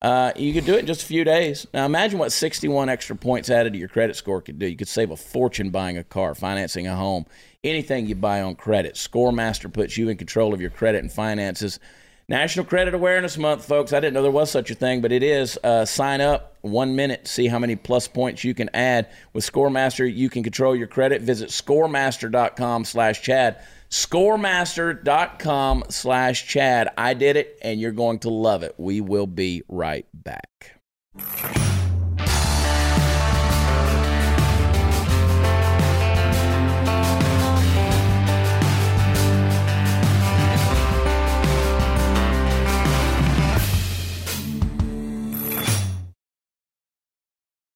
Uh, 0.00 0.32
you 0.34 0.54
could 0.54 0.64
do 0.64 0.74
it 0.74 0.80
in 0.80 0.86
just 0.86 1.02
a 1.02 1.06
few 1.06 1.24
days. 1.24 1.66
Now, 1.74 1.84
imagine 1.84 2.18
what 2.18 2.32
61 2.32 2.88
extra 2.88 3.16
points 3.16 3.50
added 3.50 3.74
to 3.74 3.78
your 3.78 3.88
credit 3.88 4.16
score 4.16 4.40
could 4.40 4.58
do. 4.58 4.66
You 4.66 4.76
could 4.76 4.88
save 4.88 5.10
a 5.10 5.16
fortune 5.16 5.68
buying 5.70 5.98
a 5.98 6.04
car, 6.04 6.34
financing 6.34 6.86
a 6.86 6.96
home, 6.96 7.26
anything 7.62 8.06
you 8.06 8.14
buy 8.14 8.40
on 8.40 8.54
credit. 8.54 8.94
Scoremaster 8.94 9.70
puts 9.70 9.96
you 9.98 10.08
in 10.08 10.16
control 10.16 10.54
of 10.54 10.60
your 10.60 10.70
credit 10.70 11.02
and 11.02 11.12
finances. 11.12 11.80
National 12.28 12.64
Credit 12.64 12.94
Awareness 12.94 13.36
Month, 13.36 13.66
folks. 13.66 13.92
I 13.92 14.00
didn't 14.00 14.14
know 14.14 14.22
there 14.22 14.30
was 14.30 14.50
such 14.50 14.70
a 14.70 14.74
thing, 14.74 15.00
but 15.02 15.12
it 15.12 15.22
is. 15.22 15.58
Uh, 15.62 15.84
sign 15.84 16.20
up 16.20 16.56
one 16.62 16.96
minute, 16.96 17.28
see 17.28 17.48
how 17.48 17.58
many 17.58 17.76
plus 17.76 18.08
points 18.08 18.44
you 18.44 18.54
can 18.54 18.70
add. 18.72 19.08
With 19.34 19.44
Scoremaster, 19.44 20.12
you 20.12 20.30
can 20.30 20.42
control 20.42 20.74
your 20.74 20.86
credit. 20.86 21.20
Visit 21.20 21.50
scoremaster.com 21.50 22.86
slash 22.86 23.20
Chad. 23.20 23.62
Scoremaster.com 23.90 25.84
slash 25.90 26.46
Chad. 26.46 26.88
I 26.96 27.14
did 27.14 27.36
it, 27.36 27.58
and 27.62 27.78
you're 27.78 27.92
going 27.92 28.20
to 28.20 28.30
love 28.30 28.62
it. 28.62 28.74
We 28.78 29.02
will 29.02 29.26
be 29.26 29.62
right 29.68 30.06
back. 30.14 30.80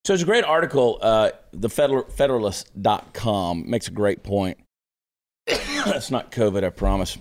So 0.09 0.15
it's 0.15 0.23
a 0.23 0.25
great 0.25 0.43
article. 0.43 0.97
Uh, 0.99 1.29
the 1.53 1.69
Federal, 1.69 2.03
Federalist.com 2.05 3.69
makes 3.69 3.89
a 3.89 3.91
great 3.91 4.23
point. 4.23 4.57
it's 5.45 6.09
not 6.09 6.31
COVID, 6.31 6.63
I 6.63 6.71
promise. 6.71 7.15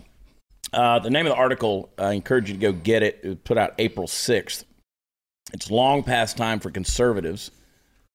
Uh, 0.72 0.98
the 0.98 1.11
name 1.11 1.27
of 1.27 1.33
the 1.33 1.37
article, 1.37 1.90
I 1.98 2.12
encourage 2.12 2.48
you 2.48 2.55
to 2.55 2.59
go 2.59 2.72
get 2.72 3.03
it. 3.03 3.20
It 3.22 3.29
was 3.29 3.37
put 3.44 3.59
out 3.59 3.74
April 3.79 4.07
6th. 4.07 4.64
It's 5.53 5.70
long 5.70 6.03
past 6.03 6.38
time 6.38 6.61
for 6.61 6.70
conservatives 6.70 7.51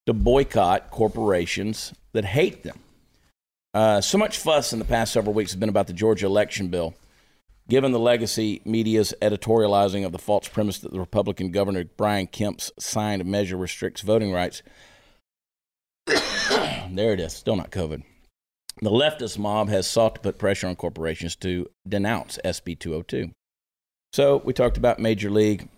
to 0.08 0.14
boycott 0.14 0.90
corporations 0.90 1.94
that 2.14 2.26
hate 2.26 2.64
them. 2.64 2.80
Uh, 3.76 4.02
so 4.02 4.18
much 4.18 4.40
fuss 4.40 4.74
in 4.74 4.80
the 4.80 4.86
past 4.86 5.14
several 5.14 5.36
weeks 5.36 5.52
has 5.52 5.60
been 5.60 5.70
about 5.70 5.86
the 5.86 5.94
Georgia 5.94 6.26
election 6.26 6.70
bill. 6.70 6.96
Given 7.70 7.94
the 7.94 8.00
legacy 8.00 8.62
media's 8.66 9.14
editorializing 9.22 10.06
of 10.06 10.12
the 10.12 10.20
false 10.20 10.48
premise 10.48 10.80
that 10.80 10.92
the 10.92 11.00
Republican 11.00 11.52
Governor 11.52 11.86
Brian 11.86 12.28
Kemp's 12.28 12.72
signed 12.78 13.24
measure 13.26 13.56
restricts 13.56 14.02
voting 14.02 14.34
rights, 14.34 14.64
there 16.08 17.14
it 17.14 17.20
is, 17.22 17.34
still 17.34 17.56
not 17.56 17.72
COVID. 17.72 18.04
The 18.82 18.90
leftist 18.90 19.38
mob 19.38 19.70
has 19.70 19.88
sought 19.88 20.16
to 20.16 20.22
put 20.22 20.38
pressure 20.38 20.68
on 20.68 20.76
corporations 20.76 21.36
to 21.38 21.68
denounce 21.88 22.38
SB 22.44 22.78
202. 22.78 23.32
So 24.12 24.42
we 24.44 24.52
talked 24.52 24.78
about 24.78 25.00
Major 25.00 25.30
League, 25.30 25.70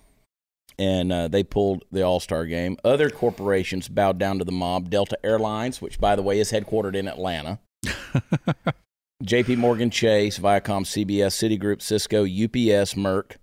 and 0.79 1.11
uh, 1.11 1.27
they 1.27 1.43
pulled 1.43 1.83
the 1.91 2.01
All 2.01 2.19
Star 2.19 2.45
game. 2.45 2.77
Other 2.83 3.11
corporations 3.11 3.87
bowed 3.87 4.17
down 4.17 4.39
to 4.39 4.45
the 4.45 4.51
mob. 4.51 4.89
Delta 4.89 5.17
Airlines, 5.23 5.81
which 5.81 5.99
by 5.99 6.15
the 6.15 6.23
way 6.23 6.39
is 6.39 6.51
headquartered 6.51 6.95
in 6.95 7.07
Atlanta. 7.07 7.59
JP 9.23 9.57
Morgan 9.57 9.89
Chase, 9.89 10.37
Viacom, 10.37 10.83
CBS, 10.83 11.33
Citigroup, 11.33 11.81
Cisco, 11.81 12.23
UPS, 12.23 12.95
Merck. 12.95 13.37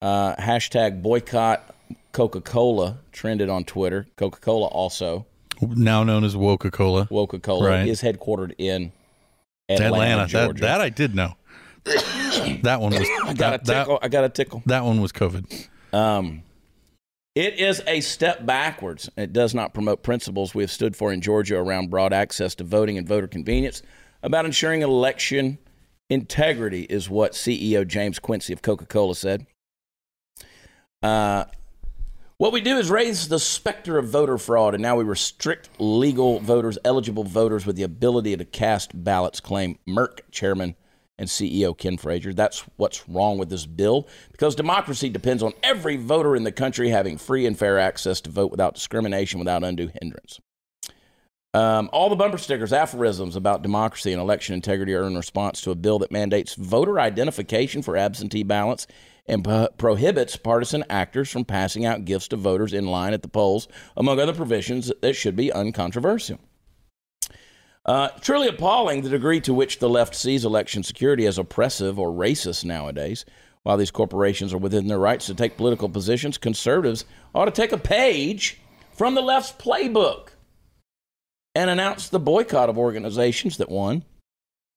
Uh, 0.00 0.34
hashtag 0.36 1.02
boycott 1.02 1.74
Coca 2.12 2.40
Cola 2.40 2.98
trended 3.12 3.48
on 3.48 3.64
Twitter. 3.64 4.06
Coca 4.16 4.40
Cola 4.40 4.66
also, 4.66 5.26
now 5.60 6.02
known 6.02 6.24
as 6.24 6.34
Coca 6.34 6.70
Cola. 6.70 7.06
Coca 7.06 7.38
Cola, 7.38 7.68
Right. 7.68 7.86
is 7.86 8.02
headquartered 8.02 8.54
in 8.58 8.92
Atlanta, 9.68 10.22
Atlanta. 10.22 10.26
Georgia. 10.26 10.60
that 10.62 10.80
I 10.80 10.88
did 10.88 11.14
know. 11.14 11.34
that 12.62 12.80
one 12.80 12.92
was 12.92 13.08
I 13.24 13.34
got 13.34 13.34
a 13.34 13.34
that, 13.34 13.64
that, 13.66 13.78
tickle. 13.84 13.98
I 14.02 14.08
got 14.08 14.24
a 14.24 14.28
tickle. 14.28 14.62
that 14.66 14.84
one 14.84 15.00
was 15.00 15.12
COVID. 15.12 15.68
Um, 15.92 16.42
it 17.34 17.58
is 17.60 17.82
a 17.86 18.00
step 18.00 18.44
backwards. 18.44 19.08
It 19.16 19.32
does 19.32 19.54
not 19.54 19.72
promote 19.72 20.02
principles 20.02 20.54
we 20.54 20.62
have 20.64 20.70
stood 20.72 20.96
for 20.96 21.12
in 21.12 21.20
Georgia 21.20 21.56
around 21.58 21.90
broad 21.90 22.12
access 22.12 22.54
to 22.56 22.64
voting 22.64 22.98
and 22.98 23.06
voter 23.06 23.28
convenience. 23.28 23.82
About 24.22 24.44
ensuring 24.46 24.82
election 24.82 25.58
integrity 26.08 26.82
is 26.82 27.10
what 27.10 27.32
CEO 27.32 27.86
James 27.86 28.18
Quincy 28.20 28.52
of 28.52 28.62
Coca 28.62 28.86
Cola 28.86 29.16
said. 29.16 29.46
Uh, 31.02 31.46
what 32.36 32.52
we 32.52 32.60
do 32.60 32.76
is 32.76 32.90
raise 32.90 33.28
the 33.28 33.40
specter 33.40 33.98
of 33.98 34.08
voter 34.08 34.38
fraud, 34.38 34.74
and 34.74 34.82
now 34.82 34.96
we 34.96 35.04
restrict 35.04 35.68
legal 35.78 36.38
voters, 36.38 36.78
eligible 36.84 37.24
voters 37.24 37.66
with 37.66 37.76
the 37.76 37.82
ability 37.82 38.36
to 38.36 38.44
cast 38.44 38.90
ballots, 39.04 39.40
claim 39.40 39.78
Merck 39.88 40.20
chairman 40.30 40.76
and 41.18 41.28
CEO 41.28 41.76
Ken 41.76 41.96
Frazier. 41.96 42.32
That's 42.32 42.60
what's 42.76 43.08
wrong 43.08 43.38
with 43.38 43.48
this 43.50 43.66
bill 43.66 44.08
because 44.30 44.54
democracy 44.54 45.08
depends 45.08 45.42
on 45.42 45.52
every 45.62 45.96
voter 45.96 46.36
in 46.36 46.44
the 46.44 46.52
country 46.52 46.90
having 46.90 47.18
free 47.18 47.44
and 47.46 47.58
fair 47.58 47.78
access 47.78 48.20
to 48.22 48.30
vote 48.30 48.50
without 48.50 48.74
discrimination, 48.74 49.38
without 49.38 49.64
undue 49.64 49.90
hindrance. 50.00 50.40
Um, 51.54 51.90
all 51.92 52.08
the 52.08 52.16
bumper 52.16 52.38
stickers, 52.38 52.72
aphorisms 52.72 53.36
about 53.36 53.62
democracy 53.62 54.12
and 54.12 54.22
election 54.22 54.54
integrity 54.54 54.94
are 54.94 55.04
in 55.04 55.16
response 55.16 55.60
to 55.62 55.70
a 55.70 55.74
bill 55.74 55.98
that 55.98 56.10
mandates 56.10 56.54
voter 56.54 56.98
identification 56.98 57.82
for 57.82 57.94
absentee 57.94 58.42
ballots 58.42 58.86
and 59.26 59.44
pro- 59.44 59.68
prohibits 59.76 60.34
partisan 60.36 60.82
actors 60.88 61.30
from 61.30 61.44
passing 61.44 61.84
out 61.84 62.06
gifts 62.06 62.28
to 62.28 62.36
voters 62.36 62.72
in 62.72 62.86
line 62.86 63.12
at 63.12 63.20
the 63.20 63.28
polls, 63.28 63.68
among 63.98 64.18
other 64.18 64.32
provisions 64.32 64.90
that 65.02 65.12
should 65.12 65.36
be 65.36 65.52
uncontroversial. 65.52 66.38
Uh, 67.84 68.08
truly 68.20 68.48
appalling 68.48 69.02
the 69.02 69.10
degree 69.10 69.40
to 69.40 69.52
which 69.52 69.78
the 69.78 69.90
left 69.90 70.14
sees 70.14 70.46
election 70.46 70.82
security 70.82 71.26
as 71.26 71.36
oppressive 71.36 71.98
or 71.98 72.10
racist 72.10 72.64
nowadays. 72.64 73.26
While 73.62 73.76
these 73.76 73.90
corporations 73.90 74.54
are 74.54 74.58
within 74.58 74.86
their 74.86 74.98
rights 74.98 75.26
to 75.26 75.34
take 75.34 75.56
political 75.56 75.88
positions, 75.88 76.38
conservatives 76.38 77.04
ought 77.34 77.44
to 77.44 77.50
take 77.50 77.72
a 77.72 77.78
page 77.78 78.58
from 78.92 79.14
the 79.14 79.20
left's 79.20 79.52
playbook 79.52 80.31
and 81.54 81.70
announce 81.70 82.08
the 82.08 82.18
boycott 82.18 82.68
of 82.68 82.78
organizations 82.78 83.56
that, 83.58 83.70
one, 83.70 84.04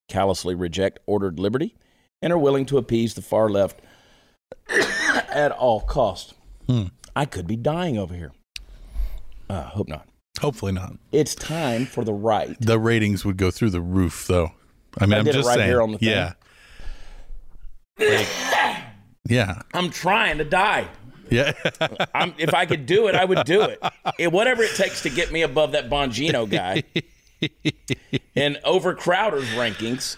callously 0.09 0.55
reject 0.55 0.99
ordered 1.05 1.39
liberty 1.39 1.75
and 2.21 2.31
are 2.31 2.37
willing 2.37 2.65
to 2.65 2.77
appease 2.77 3.13
the 3.13 3.21
far 3.21 3.49
left 3.49 3.79
at 5.29 5.51
all 5.51 5.81
cost. 5.81 6.33
Hmm. 6.67 6.85
I 7.15 7.25
could 7.25 7.47
be 7.47 7.55
dying 7.55 7.97
over 7.97 8.13
here. 8.13 8.31
Uh, 9.49 9.63
hope 9.63 9.87
not. 9.87 10.07
Hopefully 10.41 10.73
not. 10.73 10.93
It's 11.11 11.33
time 11.33 11.85
for 11.85 12.03
the 12.03 12.13
right. 12.13 12.57
The 12.59 12.79
ratings 12.79 13.23
would 13.23 13.37
go 13.37 13.51
through 13.51 13.69
the 13.69 13.81
roof, 13.81 14.27
though. 14.27 14.51
I 14.99 15.05
mean, 15.05 15.13
I 15.13 15.19
am 15.19 15.25
just 15.25 15.47
right 15.47 15.55
saying. 15.55 15.69
here 15.69 15.81
on 15.81 15.91
the 15.91 15.97
thing. 15.97 16.09
yeah. 16.09 16.33
Like, 17.99 18.27
yeah. 19.29 19.61
I'm 19.73 19.89
trying 19.89 20.37
to 20.39 20.43
die. 20.43 20.87
Yeah. 21.29 21.53
I'm, 22.15 22.33
if 22.37 22.53
I 22.53 22.65
could 22.65 22.85
do 22.85 23.07
it, 23.07 23.15
I 23.15 23.25
would 23.25 23.45
do 23.45 23.61
it. 23.61 23.79
it. 24.19 24.31
Whatever 24.31 24.63
it 24.63 24.75
takes 24.75 25.03
to 25.03 25.09
get 25.09 25.31
me 25.31 25.41
above 25.41 25.73
that 25.73 25.89
Bongino 25.89 26.49
guy 26.49 26.83
in 28.35 28.57
overcrowders 28.63 29.47
rankings 29.55 30.17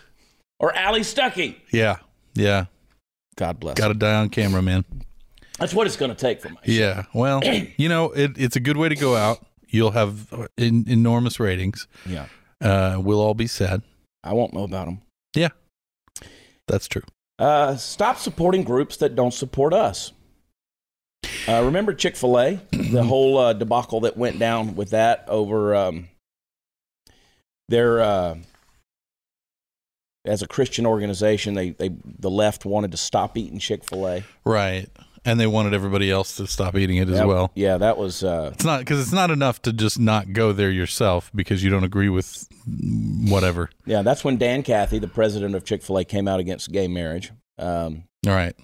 or 0.59 0.75
Allie 0.75 1.01
Stuckey. 1.01 1.55
yeah. 1.71 1.97
Yeah. 2.33 2.65
God 3.35 3.59
bless. 3.59 3.75
Got 3.77 3.89
to 3.89 3.93
die 3.93 4.15
on 4.15 4.29
camera, 4.29 4.61
man. 4.61 4.83
That's 5.59 5.73
what 5.73 5.87
it's 5.87 5.95
going 5.95 6.09
to 6.11 6.17
take 6.17 6.41
for 6.41 6.49
me. 6.49 6.57
Yeah. 6.65 7.03
Well, 7.13 7.41
you 7.77 7.89
know, 7.89 8.11
it, 8.11 8.31
it's 8.37 8.55
a 8.55 8.59
good 8.59 8.77
way 8.77 8.89
to 8.89 8.95
go 8.95 9.15
out. 9.15 9.43
You'll 9.69 9.91
have 9.91 10.49
in, 10.57 10.85
enormous 10.87 11.39
ratings. 11.39 11.87
Yeah. 12.05 12.27
Uh, 12.61 12.99
we'll 12.99 13.19
all 13.19 13.33
be 13.33 13.47
sad. 13.47 13.81
I 14.23 14.33
won't 14.33 14.53
know 14.53 14.63
about 14.63 14.85
them. 14.85 15.01
Yeah. 15.35 15.49
That's 16.67 16.87
true. 16.87 17.03
Uh, 17.39 17.75
stop 17.75 18.17
supporting 18.17 18.63
groups 18.63 18.97
that 18.97 19.15
don't 19.15 19.33
support 19.33 19.73
us. 19.73 20.11
Uh, 21.47 21.63
remember 21.63 21.93
Chick 21.93 22.15
fil 22.15 22.39
A? 22.39 22.59
the 22.71 23.03
whole 23.07 23.37
uh, 23.37 23.53
debacle 23.53 24.01
that 24.01 24.17
went 24.17 24.37
down 24.39 24.75
with 24.75 24.89
that 24.91 25.25
over 25.27 25.75
um, 25.75 26.07
their. 27.69 28.01
Uh, 28.01 28.35
as 30.25 30.41
a 30.41 30.47
Christian 30.47 30.85
organization, 30.85 31.53
they, 31.53 31.69
they 31.69 31.89
the 32.03 32.29
left 32.29 32.65
wanted 32.65 32.91
to 32.91 32.97
stop 32.97 33.37
eating 33.37 33.59
Chick 33.59 33.85
fil 33.85 34.07
A. 34.09 34.23
Right. 34.45 34.87
And 35.23 35.39
they 35.39 35.47
wanted 35.47 35.73
everybody 35.73 36.09
else 36.11 36.35
to 36.37 36.47
stop 36.47 36.75
eating 36.75 36.97
it 36.97 37.09
as 37.09 37.21
well. 37.25 37.51
Yeah, 37.55 37.77
that 37.77 37.97
was. 37.97 38.23
Uh, 38.23 38.51
It's 38.53 38.63
not 38.65 38.79
because 38.79 38.99
it's 39.01 39.11
not 39.13 39.29
enough 39.31 39.61
to 39.63 39.73
just 39.73 39.99
not 39.99 40.31
go 40.33 40.51
there 40.53 40.69
yourself 40.69 41.31
because 41.35 41.63
you 41.63 41.69
don't 41.69 41.83
agree 41.83 42.07
with 42.09 42.47
whatever. 43.29 43.69
yeah, 43.85 44.01
that's 44.03 44.23
when 44.23 44.37
Dan 44.37 44.63
Cathy, 44.63 44.99
the 44.99 45.07
president 45.07 45.55
of 45.55 45.63
Chick 45.65 45.81
fil 45.81 45.97
A, 45.99 46.05
came 46.05 46.27
out 46.29 46.39
against 46.39 46.71
gay 46.71 46.87
marriage. 46.87 47.31
Um, 47.57 48.03
All 48.25 48.33
right. 48.33 48.55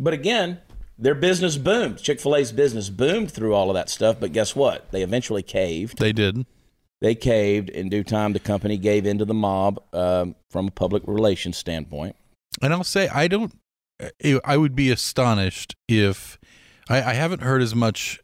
But 0.00 0.12
again, 0.14 0.58
their 1.02 1.14
business 1.16 1.56
boomed. 1.56 1.98
Chick 1.98 2.20
fil 2.20 2.36
A's 2.36 2.52
business 2.52 2.88
boomed 2.88 3.30
through 3.30 3.54
all 3.54 3.68
of 3.68 3.74
that 3.74 3.90
stuff. 3.90 4.18
But 4.20 4.32
guess 4.32 4.54
what? 4.54 4.90
They 4.92 5.02
eventually 5.02 5.42
caved. 5.42 5.98
They 5.98 6.12
did. 6.12 6.46
They 7.00 7.16
caved. 7.16 7.68
In 7.68 7.88
due 7.88 8.04
time, 8.04 8.32
the 8.32 8.38
company 8.38 8.78
gave 8.78 9.04
in 9.04 9.18
to 9.18 9.24
the 9.24 9.34
mob 9.34 9.82
um, 9.92 10.36
from 10.50 10.68
a 10.68 10.70
public 10.70 11.02
relations 11.06 11.56
standpoint. 11.56 12.14
And 12.62 12.72
I'll 12.72 12.84
say 12.84 13.08
I 13.08 13.28
don't. 13.28 13.52
I 14.44 14.56
would 14.56 14.74
be 14.74 14.90
astonished 14.90 15.76
if 15.88 16.38
I, 16.88 17.02
I 17.02 17.12
haven't 17.14 17.42
heard 17.42 17.62
as 17.62 17.74
much, 17.74 18.20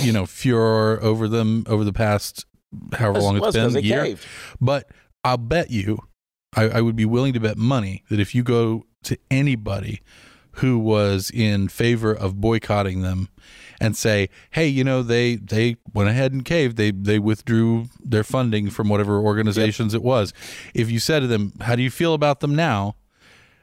you 0.00 0.12
know, 0.12 0.26
furor 0.26 0.98
over 1.02 1.28
them 1.28 1.64
over 1.66 1.84
the 1.84 1.92
past 1.92 2.46
however 2.94 3.20
long 3.20 3.36
it's 3.36 3.54
been. 3.54 3.84
year. 3.84 4.04
caved. 4.04 4.26
But 4.60 4.90
I'll 5.22 5.36
bet 5.36 5.70
you, 5.70 5.98
I, 6.54 6.64
I 6.64 6.80
would 6.80 6.96
be 6.96 7.04
willing 7.04 7.34
to 7.34 7.40
bet 7.40 7.58
money 7.58 8.02
that 8.08 8.20
if 8.20 8.34
you 8.34 8.42
go 8.42 8.84
to 9.04 9.18
anybody 9.30 10.00
who 10.56 10.78
was 10.78 11.30
in 11.32 11.68
favor 11.68 12.12
of 12.12 12.40
boycotting 12.40 13.02
them 13.02 13.28
and 13.80 13.96
say, 13.96 14.28
hey, 14.52 14.66
you 14.68 14.84
know, 14.84 15.02
they 15.02 15.36
they 15.36 15.76
went 15.92 16.08
ahead 16.08 16.32
and 16.32 16.44
caved, 16.44 16.76
they 16.76 16.90
they 16.90 17.18
withdrew 17.18 17.86
their 18.02 18.24
funding 18.24 18.70
from 18.70 18.88
whatever 18.88 19.18
organizations 19.18 19.94
it 19.94 20.02
was. 20.02 20.32
If 20.74 20.90
you 20.90 20.98
said 20.98 21.20
to 21.20 21.26
them, 21.26 21.52
how 21.60 21.76
do 21.76 21.82
you 21.82 21.90
feel 21.90 22.14
about 22.14 22.40
them 22.40 22.54
now? 22.54 22.96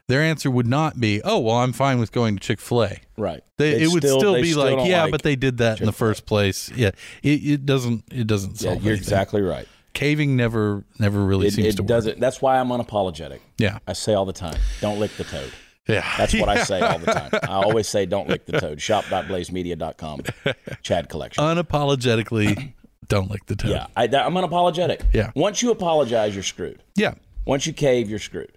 Their 0.08 0.22
answer 0.22 0.52
would 0.52 0.68
not 0.68 1.00
be, 1.00 1.22
"Oh, 1.24 1.40
well, 1.40 1.56
I'm 1.58 1.72
fine 1.72 1.98
with 1.98 2.12
going 2.12 2.36
to 2.36 2.42
Chick 2.42 2.60
Fil 2.60 2.84
A." 2.84 2.98
Right. 3.16 3.42
They, 3.58 3.82
it 3.82 3.88
would 3.94 4.04
still, 4.04 4.34
they 4.34 4.42
be 4.42 4.54
like, 4.56 4.76
don't 4.76 4.86
"Yeah, 4.88 5.08
but 5.10 5.22
they 5.22 5.38
did 5.38 5.60
that 5.60 5.80
in 5.80 5.86
the 5.86 5.92
Chick-fil-A. 5.94 6.10
first 6.10 6.26
place." 6.26 6.70
Yeah, 6.76 6.92
it, 7.24 7.30
it 7.46 7.66
doesn't. 7.66 8.04
It 8.12 8.28
doesn't 8.28 8.60
Yeah, 8.62 8.72
solve 8.72 8.84
you're 8.84 8.92
anything. 8.94 9.04
exactly 9.04 9.42
right. 9.42 9.66
Caving 9.94 10.36
never, 10.36 10.84
never 11.00 11.24
really 11.24 11.48
It, 11.48 11.54
seems 11.54 11.68
it 11.70 11.76
to 11.78 11.84
work. 11.84 11.88
doesn't. 11.88 12.20
That's 12.20 12.42
why 12.42 12.58
I'm 12.60 12.70
unapologetic. 12.70 13.40
Yeah, 13.58 13.80
I 13.88 13.94
say 13.94 14.14
all 14.14 14.26
the 14.26 14.34
time, 14.34 14.58
"Don't 14.82 15.00
lick 15.00 15.16
the 15.16 15.24
toad." 15.24 15.52
Yeah. 15.88 16.06
That's 16.18 16.34
what 16.34 16.50
I 16.50 16.64
say 16.64 16.80
all 16.82 17.00
the 17.00 17.08
time. 17.14 17.30
I 17.44 17.48
always 17.64 17.88
say, 17.88 18.06
"Don't 18.06 18.28
lick 18.30 18.46
the 18.46 18.60
toad." 18.60 18.82
Shop.blazemedia.com. 18.82 20.22
Chad 20.84 21.10
collection. 21.10 21.44
Unapologetically, 21.44 22.74
don't 23.08 23.30
lick 23.30 23.46
the 23.48 23.56
toad. 23.56 23.72
yeah, 23.72 23.88
I, 23.96 24.04
I'm 24.06 24.34
unapologetic. 24.34 25.02
Yeah. 25.14 25.32
Once 25.36 25.62
you 25.62 25.72
apologize, 25.72 26.34
you're 26.34 26.44
screwed. 26.44 26.82
yeah, 26.96 27.14
Once 27.46 27.66
you 27.66 27.74
cave, 27.74 28.10
you're 28.10 28.20
screwed. 28.20 28.52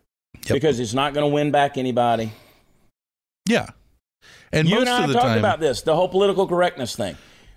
Yep. 0.46 0.54
Because 0.54 0.78
it's 0.80 0.94
not 0.94 1.14
going 1.14 1.28
to 1.28 1.32
win 1.32 1.50
back 1.50 1.78
anybody. 1.78 2.30
yeah. 3.48 3.66
And 4.52 4.68
you 4.68 4.76
most 4.76 4.82
and 4.82 4.90
I 4.90 5.02
of 5.02 5.08
the 5.08 5.14
talked 5.14 5.26
time, 5.26 5.38
about 5.38 5.58
this, 5.60 5.82
the 5.82 5.96
whole 5.96 6.08
political 6.08 6.46
correctness 6.46 6.94
thing. 6.94 7.16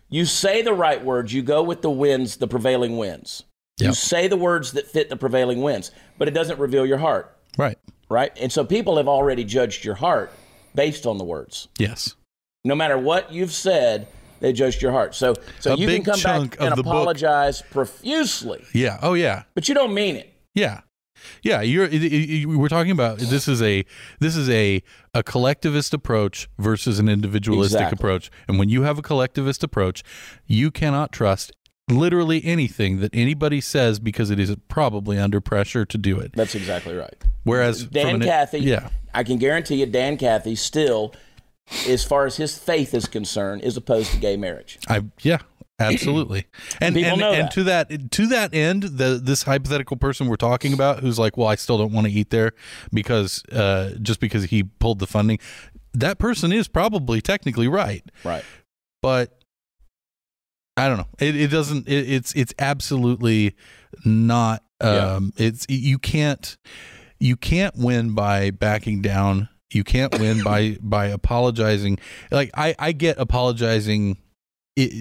You 0.09 0.25
say 0.25 0.61
the 0.63 0.73
right 0.73 1.03
words, 1.03 1.33
you 1.33 1.43
go 1.43 1.61
with 1.61 1.81
the 1.81 1.91
winds, 1.91 2.37
the 2.37 2.47
prevailing 2.47 2.97
wins. 2.97 3.43
You 3.79 3.93
say 3.93 4.27
the 4.27 4.37
words 4.37 4.71
that 4.71 4.87
fit 4.87 5.09
the 5.09 5.15
prevailing 5.15 5.61
winds, 5.61 5.91
but 6.17 6.27
it 6.27 6.31
doesn't 6.31 6.57
reveal 6.59 6.85
your 6.85 6.97
heart, 6.97 7.37
right? 7.57 7.77
Right? 8.09 8.31
And 8.39 8.51
so 8.51 8.63
people 8.63 8.97
have 8.97 9.07
already 9.07 9.43
judged 9.43 9.83
your 9.85 9.95
heart 9.95 10.31
based 10.75 11.05
on 11.05 11.17
the 11.17 11.23
words. 11.23 11.67
Yes, 11.79 12.15
No 12.63 12.75
matter 12.75 12.97
what 12.97 13.31
you've 13.31 13.53
said, 13.53 14.07
they 14.39 14.53
judged 14.53 14.81
your 14.81 14.91
heart. 14.91 15.15
So 15.15 15.33
so 15.59 15.73
A 15.73 15.77
you 15.77 15.87
can 15.87 16.03
come 16.03 16.21
back 16.21 16.57
and 16.59 16.71
the 16.73 16.83
book- 16.83 16.85
apologize 16.85 17.61
profusely, 17.71 18.63
yeah. 18.73 18.99
Oh, 19.01 19.13
yeah. 19.13 19.43
but 19.55 19.67
you 19.67 19.73
don't 19.75 19.93
mean 19.93 20.15
it. 20.15 20.33
Yeah. 20.53 20.81
Yeah, 21.41 21.61
you're. 21.61 21.85
it- 21.85 21.93
it- 22.03 22.13
it- 22.13 22.45
we're 22.45 22.67
talking 22.69 22.91
about 22.91 23.17
this 23.17 23.47
is 23.47 23.59
a 23.61 23.83
this 24.19 24.35
is 24.35 24.47
a 24.51 24.83
a 25.15 25.23
collectivist 25.23 25.91
approach 25.95 26.47
versus 26.59 26.99
an 26.99 27.09
individualistic 27.09 27.77
Exactly. 27.79 27.95
approach, 27.95 28.29
and 28.47 28.59
when 28.59 28.69
you 28.69 28.83
have 28.83 28.99
a 28.99 29.01
collectivist 29.01 29.63
approach, 29.63 30.03
you 30.45 30.69
cannot 30.69 31.11
trust 31.11 31.51
literally 31.89 32.43
anything 32.43 32.99
that 32.99 33.11
anybody 33.13 33.61
says 33.61 33.99
because 33.99 34.29
it 34.29 34.39
is 34.39 34.55
probably 34.67 35.17
under 35.17 35.39
pressure 35.41 35.85
to 35.85 35.97
do 35.97 36.19
it. 36.19 36.33
That's 36.33 36.55
exactly 36.55 36.95
right. 36.95 37.15
Whereas 37.43 37.85
Dan 37.85 38.15
an, 38.15 38.21
Cathy, 38.21 38.59
yeah, 38.59 38.89
I 39.13 39.23
can 39.23 39.37
guarantee 39.37 39.75
you, 39.75 39.85
Dan 39.85 40.17
Cathy 40.17 40.55
still, 40.55 41.13
as 41.87 42.03
far 42.03 42.25
as 42.25 42.37
his 42.37 42.57
faith 42.57 42.93
is 42.93 43.05
concerned, 43.07 43.61
is 43.63 43.77
opposed 43.77 44.11
to 44.11 44.17
gay 44.17 44.35
marriage. 44.35 44.79
I 44.89 45.03
yeah, 45.21 45.37
absolutely. 45.79 46.45
And 46.81 46.93
People 46.93 47.11
and, 47.13 47.19
know 47.21 47.31
and 47.31 47.43
that. 47.45 47.51
to 47.53 47.63
that 47.63 48.11
to 48.11 48.27
that 48.27 48.53
end, 48.53 48.83
the 48.83 49.19
this 49.23 49.43
hypothetical 49.43 49.95
person 49.97 50.27
we're 50.27 50.35
talking 50.35 50.73
about 50.73 50.99
who's 50.99 51.17
like, 51.17 51.37
well, 51.37 51.47
I 51.47 51.55
still 51.55 51.77
don't 51.77 51.93
want 51.93 52.05
to 52.07 52.11
eat 52.13 52.29
there 52.31 52.51
because 52.93 53.43
uh, 53.51 53.91
just 54.01 54.19
because 54.19 54.45
he 54.45 54.63
pulled 54.63 54.99
the 54.99 55.07
funding, 55.07 55.39
that 55.93 56.19
person 56.19 56.51
is 56.51 56.67
probably 56.67 57.21
technically 57.21 57.67
right, 57.69 58.03
Right. 58.25 58.43
but 59.01 59.36
I 60.77 60.87
don't 60.87 60.97
know. 60.97 61.07
It, 61.19 61.35
it 61.35 61.47
doesn't. 61.47 61.87
It, 61.87 62.09
it's 62.09 62.33
it's 62.35 62.53
absolutely 62.59 63.55
not. 64.05 64.63
Yeah. 64.81 65.15
Um, 65.15 65.33
It's 65.37 65.65
you 65.69 65.97
can't 65.97 66.55
you 67.19 67.35
can't 67.35 67.75
win 67.75 68.13
by 68.13 68.51
backing 68.51 69.01
down. 69.01 69.49
You 69.73 69.83
can't 69.83 70.17
win 70.19 70.43
by 70.43 70.77
by 70.81 71.07
apologizing. 71.07 71.97
Like 72.31 72.51
I 72.53 72.75
I 72.77 72.91
get 72.91 73.17
apologizing 73.19 74.17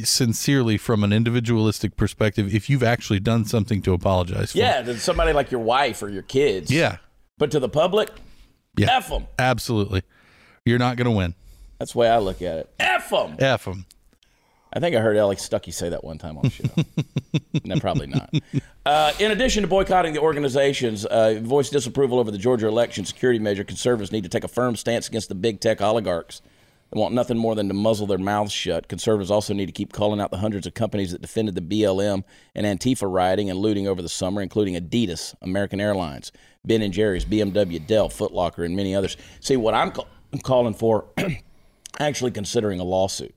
sincerely 0.04 0.78
from 0.78 1.04
an 1.04 1.12
individualistic 1.12 1.96
perspective 1.96 2.54
if 2.54 2.70
you've 2.70 2.82
actually 2.82 3.20
done 3.20 3.44
something 3.44 3.82
to 3.82 3.92
apologize 3.92 4.52
for. 4.52 4.58
Yeah, 4.58 4.80
to 4.82 4.98
somebody 4.98 5.34
like 5.34 5.50
your 5.50 5.60
wife 5.60 6.02
or 6.02 6.08
your 6.08 6.22
kids. 6.22 6.70
Yeah. 6.70 6.96
But 7.38 7.50
to 7.50 7.60
the 7.60 7.68
public, 7.68 8.08
Yeah. 8.78 8.96
F 8.96 9.10
them. 9.10 9.26
Absolutely. 9.38 10.02
You're 10.64 10.78
not 10.78 10.96
going 10.96 11.04
to 11.04 11.10
win. 11.10 11.34
That's 11.78 11.92
the 11.92 11.98
way 11.98 12.08
I 12.08 12.16
look 12.18 12.40
at 12.40 12.56
it. 12.56 12.70
F 12.80 13.10
them. 13.10 13.36
F 13.38 13.66
them. 13.66 13.84
I 14.76 14.78
think 14.78 14.94
I 14.94 15.00
heard 15.00 15.16
Alex 15.16 15.48
Stuckey 15.48 15.72
say 15.72 15.88
that 15.88 16.04
one 16.04 16.18
time 16.18 16.36
on 16.36 16.42
the 16.42 16.50
show. 16.50 16.64
no, 17.64 17.80
probably 17.80 18.08
not. 18.08 18.30
Uh, 18.84 19.10
in 19.18 19.30
addition 19.30 19.62
to 19.62 19.66
boycotting 19.66 20.12
the 20.12 20.20
organizations, 20.20 21.06
uh, 21.06 21.38
voice 21.40 21.70
disapproval 21.70 22.18
over 22.18 22.30
the 22.30 22.36
Georgia 22.36 22.68
election 22.68 23.06
security 23.06 23.38
measure, 23.38 23.64
conservatives 23.64 24.12
need 24.12 24.24
to 24.24 24.28
take 24.28 24.44
a 24.44 24.48
firm 24.48 24.76
stance 24.76 25.08
against 25.08 25.30
the 25.30 25.34
big 25.34 25.60
tech 25.60 25.80
oligarchs. 25.80 26.42
They 26.90 27.00
want 27.00 27.14
nothing 27.14 27.38
more 27.38 27.54
than 27.54 27.68
to 27.68 27.74
muzzle 27.74 28.06
their 28.06 28.18
mouths 28.18 28.52
shut. 28.52 28.86
Conservatives 28.86 29.30
also 29.30 29.54
need 29.54 29.64
to 29.64 29.72
keep 29.72 29.94
calling 29.94 30.20
out 30.20 30.30
the 30.30 30.36
hundreds 30.36 30.66
of 30.66 30.74
companies 30.74 31.10
that 31.12 31.22
defended 31.22 31.54
the 31.54 31.62
BLM 31.62 32.22
and 32.54 32.66
Antifa 32.66 33.10
rioting 33.10 33.48
and 33.48 33.58
looting 33.58 33.88
over 33.88 34.02
the 34.02 34.10
summer, 34.10 34.42
including 34.42 34.74
Adidas, 34.74 35.34
American 35.40 35.80
Airlines, 35.80 36.32
Ben 36.66 36.82
and 36.82 36.92
Jerry's, 36.92 37.24
BMW, 37.24 37.84
Dell, 37.86 38.10
Foot 38.10 38.34
Locker, 38.34 38.62
and 38.62 38.76
many 38.76 38.94
others. 38.94 39.16
See, 39.40 39.56
what 39.56 39.72
I'm, 39.72 39.90
ca- 39.92 40.04
I'm 40.34 40.40
calling 40.40 40.74
for, 40.74 41.06
actually 41.98 42.32
considering 42.32 42.78
a 42.78 42.84
lawsuit. 42.84 43.34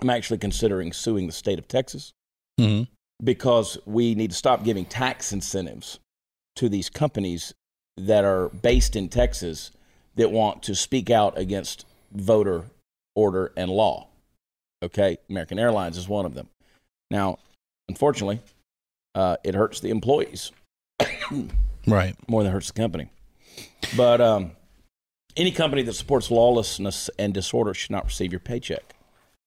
I'm 0.00 0.10
actually 0.10 0.38
considering 0.38 0.92
suing 0.92 1.26
the 1.26 1.32
state 1.32 1.58
of 1.58 1.68
Texas 1.68 2.12
hmm 2.58 2.82
because 3.22 3.78
we 3.86 4.16
need 4.16 4.30
to 4.30 4.36
stop 4.36 4.64
giving 4.64 4.84
tax 4.84 5.32
incentives 5.32 6.00
to 6.56 6.68
these 6.68 6.90
companies 6.90 7.54
that 7.96 8.24
are 8.24 8.48
based 8.48 8.96
in 8.96 9.08
Texas 9.08 9.70
that 10.16 10.32
want 10.32 10.60
to 10.64 10.74
speak 10.74 11.08
out 11.08 11.38
against 11.38 11.86
voter 12.12 12.64
order 13.14 13.52
and 13.56 13.70
law. 13.70 14.08
Okay, 14.82 15.18
American 15.30 15.58
Airlines 15.58 15.96
is 15.96 16.08
one 16.08 16.26
of 16.26 16.34
them. 16.34 16.48
Now, 17.12 17.38
unfortunately, 17.88 18.40
uh, 19.14 19.36
it 19.44 19.54
hurts 19.54 19.78
the 19.78 19.90
employees 19.90 20.50
Right. 21.86 22.16
more 22.28 22.42
than 22.42 22.50
it 22.50 22.54
hurts 22.54 22.72
the 22.72 22.80
company. 22.80 23.08
But 23.96 24.20
um, 24.20 24.52
any 25.36 25.52
company 25.52 25.82
that 25.82 25.92
supports 25.94 26.30
lawlessness 26.30 27.08
and 27.18 27.32
disorder 27.32 27.72
should 27.74 27.90
not 27.92 28.06
receive 28.06 28.32
your 28.32 28.40
paycheck. 28.40 28.94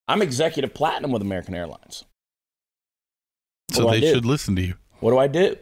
I'm 0.08 0.22
executive 0.22 0.74
platinum 0.74 1.12
with 1.12 1.22
American 1.22 1.56
Airlines. 1.56 2.06
What 3.70 3.76
So 3.76 3.90
they 3.92 4.02
should 4.02 4.26
listen 4.26 4.56
to 4.58 4.62
you. 4.62 4.76
What 5.00 5.12
do 5.12 5.18
I 5.18 5.28
do? 5.28 5.58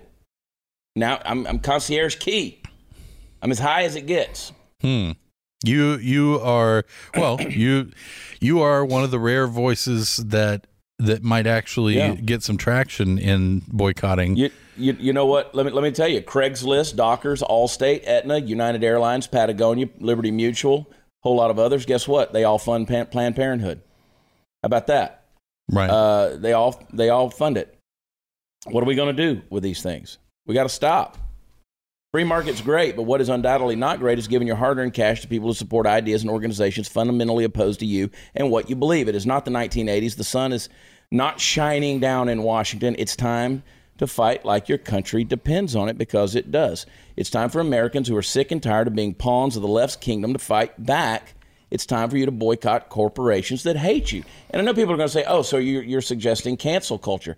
Now 0.95 1.21
I'm, 1.25 1.47
I'm 1.47 1.59
concierge 1.59 2.15
key. 2.17 2.61
I'm 3.41 3.51
as 3.51 3.59
high 3.59 3.83
as 3.83 3.95
it 3.95 4.05
gets. 4.05 4.51
Hmm. 4.81 5.11
You 5.65 5.93
you 5.97 6.39
are 6.41 6.83
well 7.15 7.41
you 7.49 7.91
you 8.41 8.61
are 8.61 8.83
one 8.85 9.03
of 9.03 9.11
the 9.11 9.19
rare 9.19 9.47
voices 9.47 10.17
that 10.17 10.67
that 10.99 11.23
might 11.23 11.47
actually 11.47 11.95
Yeah. 11.97 12.15
get 12.15 12.43
some 12.43 12.57
traction 12.57 13.17
in 13.17 13.63
boycotting. 13.67 14.35
You, 14.37 14.51
you, 14.77 14.95
you 14.99 15.13
know 15.13 15.25
what? 15.25 15.55
Let 15.55 15.65
me 15.65 15.71
let 15.71 15.83
me 15.83 15.91
tell 15.91 16.07
you. 16.07 16.21
Craigslist, 16.21 16.95
Dockers, 16.95 17.41
Allstate, 17.41 18.03
Aetna, 18.05 18.39
United 18.39 18.83
Airlines, 18.83 19.25
Patagonia, 19.25 19.87
Liberty 19.99 20.31
Mutual, 20.31 20.89
whole 21.23 21.35
lot 21.35 21.49
of 21.49 21.57
others. 21.59 21.85
Guess 21.85 22.07
what? 22.07 22.33
They 22.33 22.43
all 22.43 22.59
fund 22.59 22.87
Planned 22.87 23.35
Parenthood. 23.35 23.81
How 24.63 24.67
about 24.67 24.87
that? 24.87 25.25
right. 25.69 25.89
Uh, 25.89 26.37
they 26.37 26.53
all 26.53 26.81
they 26.91 27.09
all 27.09 27.29
fund 27.29 27.57
it. 27.57 27.77
What 28.65 28.81
are 28.83 28.87
we 28.87 28.95
going 28.95 29.15
to 29.15 29.33
do 29.33 29.41
with 29.49 29.61
these 29.61 29.81
things? 29.81 30.17
We 30.45 30.53
got 30.53 30.63
to 30.63 30.69
stop. 30.69 31.17
Free 32.13 32.23
market's 32.23 32.61
great, 32.61 32.95
but 32.95 33.03
what 33.03 33.21
is 33.21 33.29
undoubtedly 33.29 33.75
not 33.75 33.99
great 33.99 34.19
is 34.19 34.27
giving 34.27 34.47
your 34.47 34.55
hard-earned 34.55 34.93
cash 34.93 35.21
to 35.21 35.27
people 35.27 35.47
who 35.47 35.53
support 35.55 35.87
ideas 35.87 36.21
and 36.21 36.29
organizations 36.29 36.87
fundamentally 36.87 37.43
opposed 37.43 37.79
to 37.79 37.87
you 37.87 38.11
and 38.35 38.51
what 38.51 38.69
you 38.69 38.75
believe. 38.75 39.07
It 39.07 39.15
is 39.15 39.25
not 39.25 39.45
the 39.45 39.51
1980s. 39.51 40.15
The 40.15 40.23
sun 40.23 40.53
is 40.53 40.69
not 41.11 41.39
shining 41.39 41.99
down 41.99 42.29
in 42.29 42.43
Washington. 42.43 42.95
It's 42.99 43.15
time 43.15 43.63
to 43.97 44.05
fight 44.05 44.45
like 44.45 44.69
your 44.69 44.77
country 44.77 45.23
depends 45.23 45.75
on 45.75 45.89
it 45.89 45.97
because 45.97 46.35
it 46.35 46.51
does. 46.51 46.85
It's 47.15 47.31
time 47.31 47.49
for 47.49 47.59
Americans 47.59 48.07
who 48.07 48.15
are 48.15 48.23
sick 48.23 48.51
and 48.51 48.61
tired 48.61 48.87
of 48.87 48.95
being 48.95 49.15
pawns 49.15 49.55
of 49.55 49.61
the 49.63 49.67
left's 49.67 49.95
kingdom 49.95 50.33
to 50.33 50.39
fight 50.39 50.85
back. 50.85 51.32
It's 51.73 51.87
time 51.87 52.07
for 52.11 52.17
you 52.17 52.25
to 52.27 52.31
boycott 52.31 52.89
corporations 52.89 53.63
that 53.63 53.75
hate 53.75 54.11
you. 54.11 54.23
And 54.51 54.61
I 54.61 54.63
know 54.63 54.75
people 54.75 54.93
are 54.93 54.97
going 54.97 55.09
to 55.09 55.13
say, 55.13 55.23
"Oh, 55.27 55.41
so 55.41 55.57
you're, 55.57 55.81
you're 55.81 56.01
suggesting 56.01 56.55
cancel 56.55 56.99
culture?" 56.99 57.35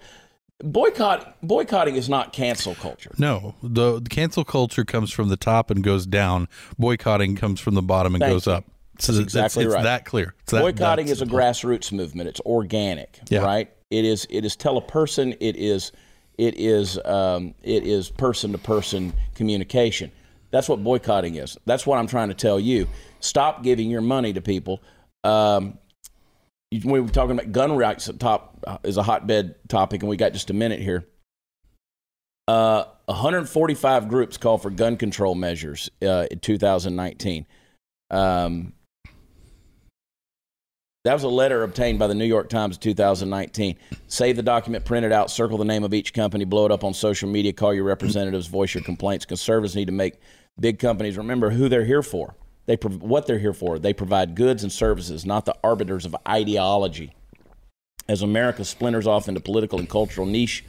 Boycott 0.60 1.38
boycotting 1.42 1.96
is 1.96 2.08
not 2.10 2.34
cancel 2.34 2.76
culture. 2.76 3.12
no, 3.18 3.56
the, 3.64 4.00
the 4.02 4.10
cancel 4.10 4.44
culture 4.44 4.84
comes 4.86 5.12
from 5.12 5.30
the 5.30 5.38
top 5.38 5.70
and 5.72 5.84
goes 5.84 6.06
down. 6.06 6.48
Boycotting 6.78 7.36
comes 7.38 7.60
from 7.62 7.76
the 7.76 7.82
bottom 7.82 8.14
and 8.14 8.22
Thank 8.22 8.34
goes 8.34 8.46
you. 8.46 8.54
up. 8.54 8.66
So 9.00 9.12
That's 9.14 9.20
it's, 9.20 9.34
exactly 9.36 9.66
it's 9.66 9.74
right. 9.74 9.84
that 9.84 10.06
clear. 10.06 10.34
It's 10.44 10.52
that- 10.52 10.62
Boycotting 10.62 11.08
is 11.10 11.22
a 11.22 11.26
grassroots 11.26 11.92
movement. 11.92 12.30
It's 12.30 12.40
organic, 12.42 13.20
Yeah. 13.30 13.40
right? 13.44 13.70
It 13.90 14.04
is. 14.06 14.28
It 14.30 14.44
is 14.46 14.56
teleperson. 14.58 15.36
It 15.40 15.56
is. 15.58 15.92
It 16.38 16.56
is. 16.58 17.00
Um, 17.06 17.54
it 17.64 17.84
is 17.86 18.10
person 18.10 18.52
to 18.54 18.58
person 18.58 19.14
communication. 19.36 20.12
That's 20.52 20.70
what 20.70 20.82
boycotting 20.84 21.36
is. 21.36 21.58
That's 21.66 21.86
what 21.86 21.98
I'm 22.00 22.08
trying 22.08 22.30
to 22.30 22.34
tell 22.34 22.60
you. 22.60 22.88
Stop 23.26 23.64
giving 23.64 23.90
your 23.90 24.02
money 24.02 24.34
to 24.34 24.42
people. 24.42 24.82
Um, 25.24 25.80
we 26.72 27.00
were 27.00 27.08
talking 27.10 27.32
about 27.32 27.52
gun 27.52 27.76
rights. 27.76 28.08
At 28.10 28.20
top 28.20 28.64
uh, 28.66 28.78
is 28.84 28.98
a 28.98 29.04
hotbed 29.04 29.56
topic, 29.68 30.02
and 30.02 30.10
we 30.10 30.18
got 30.18 30.34
just 30.34 30.50
a 30.50 30.54
minute 30.54 30.80
here. 30.80 31.06
Uh, 32.48 32.86
145 33.06 34.08
groups 34.08 34.38
call 34.38 34.58
for 34.58 34.70
gun 34.70 34.98
control 34.98 35.36
measures 35.36 35.90
uh, 36.04 36.28
in 36.30 36.40
2019. 36.40 37.46
Um, 38.12 38.74
that 41.06 41.14
was 41.14 41.24
a 41.24 41.30
letter 41.30 41.64
obtained 41.64 42.00
by 42.00 42.08
the 42.08 42.16
New 42.16 42.26
York 42.26 42.50
Times 42.50 42.78
in 42.78 42.82
2019. 42.82 43.78
Save 44.08 44.36
the 44.36 44.44
document, 44.44 44.86
print 44.86 45.06
it 45.06 45.12
out, 45.12 45.30
circle 45.30 45.58
the 45.58 45.66
name 45.66 45.84
of 45.84 45.94
each 45.94 46.14
company, 46.14 46.46
blow 46.46 46.66
it 46.66 46.72
up 46.72 46.84
on 46.84 46.94
social 46.94 47.30
media, 47.30 47.54
call 47.54 47.74
your 47.74 47.84
representatives, 47.84 48.48
voice 48.48 48.74
your 48.74 48.84
complaints. 48.84 49.26
Conservatives 49.26 49.76
need 49.76 49.86
to 49.86 49.92
make 49.92 50.16
big 50.60 50.80
companies 50.80 51.18
remember 51.18 51.52
who 51.52 51.70
they're 51.70 51.86
here 51.86 52.04
for. 52.04 52.36
They 52.66 52.78
prov- 52.78 53.02
what 53.02 53.28
they're 53.28 53.40
here 53.40 53.54
for. 53.54 53.80
They 53.80 53.94
provide 53.94 54.36
goods 54.36 54.64
and 54.64 54.72
services, 54.72 55.26
not 55.26 55.46
the 55.46 55.56
arbiters 55.64 56.06
of 56.06 56.16
ideology. 56.28 57.14
As 58.08 58.22
America 58.22 58.64
splinters 58.64 59.08
off 59.08 59.28
into 59.28 59.40
political 59.42 59.80
and 59.80 59.90
cultural 59.90 60.28
niche 60.28 60.64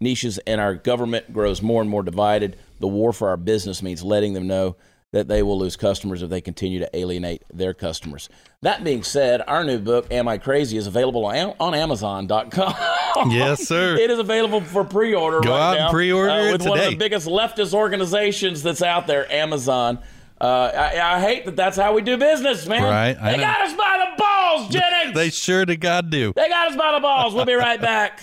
niches 0.00 0.38
and 0.46 0.60
our 0.60 0.74
government 0.74 1.32
grows 1.32 1.60
more 1.62 1.82
and 1.82 1.90
more 1.90 2.02
divided, 2.02 2.56
the 2.78 2.88
war 2.88 3.12
for 3.12 3.28
our 3.28 3.36
business 3.36 3.82
means 3.82 4.02
letting 4.02 4.32
them 4.32 4.46
know 4.46 4.76
that 5.12 5.26
they 5.28 5.42
will 5.42 5.58
lose 5.58 5.76
customers 5.76 6.22
if 6.22 6.30
they 6.30 6.40
continue 6.40 6.78
to 6.78 6.96
alienate 6.96 7.42
their 7.52 7.74
customers. 7.74 8.28
That 8.62 8.84
being 8.84 9.02
said, 9.02 9.42
our 9.46 9.64
new 9.64 9.78
book, 9.78 10.06
Am 10.12 10.28
I 10.28 10.38
Crazy, 10.38 10.76
is 10.76 10.86
available 10.86 11.26
on, 11.26 11.54
on 11.58 11.74
Amazon.com. 11.74 12.74
Yes, 13.28 13.66
sir. 13.66 13.96
it 13.96 14.08
is 14.08 14.20
available 14.20 14.60
for 14.60 14.84
pre-order 14.84 15.40
Go 15.40 15.50
right 15.50 15.58
out 15.58 15.78
and 15.78 15.90
pre-order 15.90 16.30
uh, 16.30 16.38
it 16.44 16.52
with 16.52 16.66
one 16.66 16.78
of 16.78 16.90
the 16.90 16.96
biggest 16.96 17.26
leftist 17.26 17.74
organizations 17.74 18.62
that's 18.62 18.82
out 18.82 19.08
there, 19.08 19.30
Amazon. 19.30 19.98
Uh, 20.40 20.70
I, 20.74 21.16
I 21.16 21.20
hate 21.20 21.44
that 21.44 21.54
that's 21.56 21.76
how 21.76 21.92
we 21.92 22.00
do 22.00 22.16
business, 22.16 22.66
man. 22.66 22.82
Right, 22.82 23.12
they 23.12 23.36
got 23.36 23.60
us 23.60 23.74
by 23.74 24.06
the 24.10 24.22
balls, 24.22 24.68
Jennings. 24.70 25.14
They 25.14 25.28
sure 25.28 25.66
to 25.66 25.76
God 25.76 26.08
do. 26.08 26.32
They 26.34 26.48
got 26.48 26.70
us 26.70 26.76
by 26.76 26.94
the 26.94 27.00
balls. 27.00 27.34
We'll 27.34 27.44
be 27.44 27.52
right 27.52 27.80
back. 27.80 28.22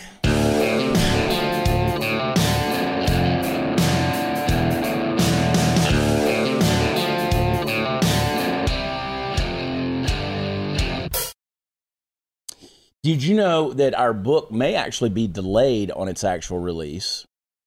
Did 13.04 13.24
you 13.24 13.36
know 13.36 13.74
that 13.74 13.94
our 13.94 14.12
book 14.12 14.52
may 14.52 14.76
actually 14.76 15.12
be 15.12 15.28
delayed 15.28 15.92
on 15.92 16.08
its 16.08 16.24
actual 16.24 16.60
release 16.60 17.26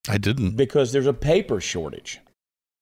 I 0.08 0.18
didn't. 0.18 0.56
because 0.56 0.92
there's 0.92 1.06
a 1.06 1.14
paper 1.14 1.60
shortage? 1.60 2.20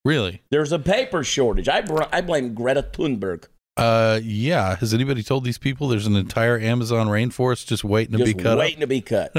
Really? 0.09 0.41
There's 0.51 0.73
a 0.73 0.79
paper 0.79 1.23
shortage. 1.23 1.69
I, 1.69 1.83
br- 1.83 2.05
I 2.11 2.23
blame 2.23 2.55
Greta 2.55 2.83
Thunberg. 2.83 3.45
Uh, 3.77 4.21
yeah. 4.23 4.77
Has 4.77 4.95
anybody 4.95 5.23
told 5.23 5.45
these 5.45 5.59
people 5.59 5.87
there's 5.87 6.07
an 6.07 6.17
entire 6.17 6.59
Amazon 6.59 7.09
rainforest 7.09 7.67
just 7.67 7.85
waiting 7.85 8.13
to 8.13 8.25
just 8.25 8.35
be 8.39 8.43
cut 8.43 8.57
waiting 8.57 8.81
to 8.81 8.87
be 8.87 9.03
cut. 9.03 9.37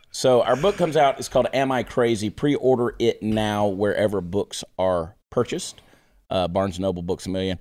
so 0.10 0.42
our 0.42 0.56
book 0.56 0.76
comes 0.76 0.94
out. 0.94 1.18
It's 1.18 1.28
called 1.28 1.46
"Am 1.54 1.72
I 1.72 1.84
Crazy?" 1.84 2.28
Pre-order 2.28 2.94
it 2.98 3.22
now 3.22 3.66
wherever 3.66 4.20
books 4.20 4.62
are 4.78 5.16
purchased. 5.30 5.80
Uh, 6.28 6.48
Barnes 6.48 6.76
and 6.76 6.82
Noble, 6.82 7.00
Books 7.00 7.24
a 7.24 7.30
Million. 7.30 7.58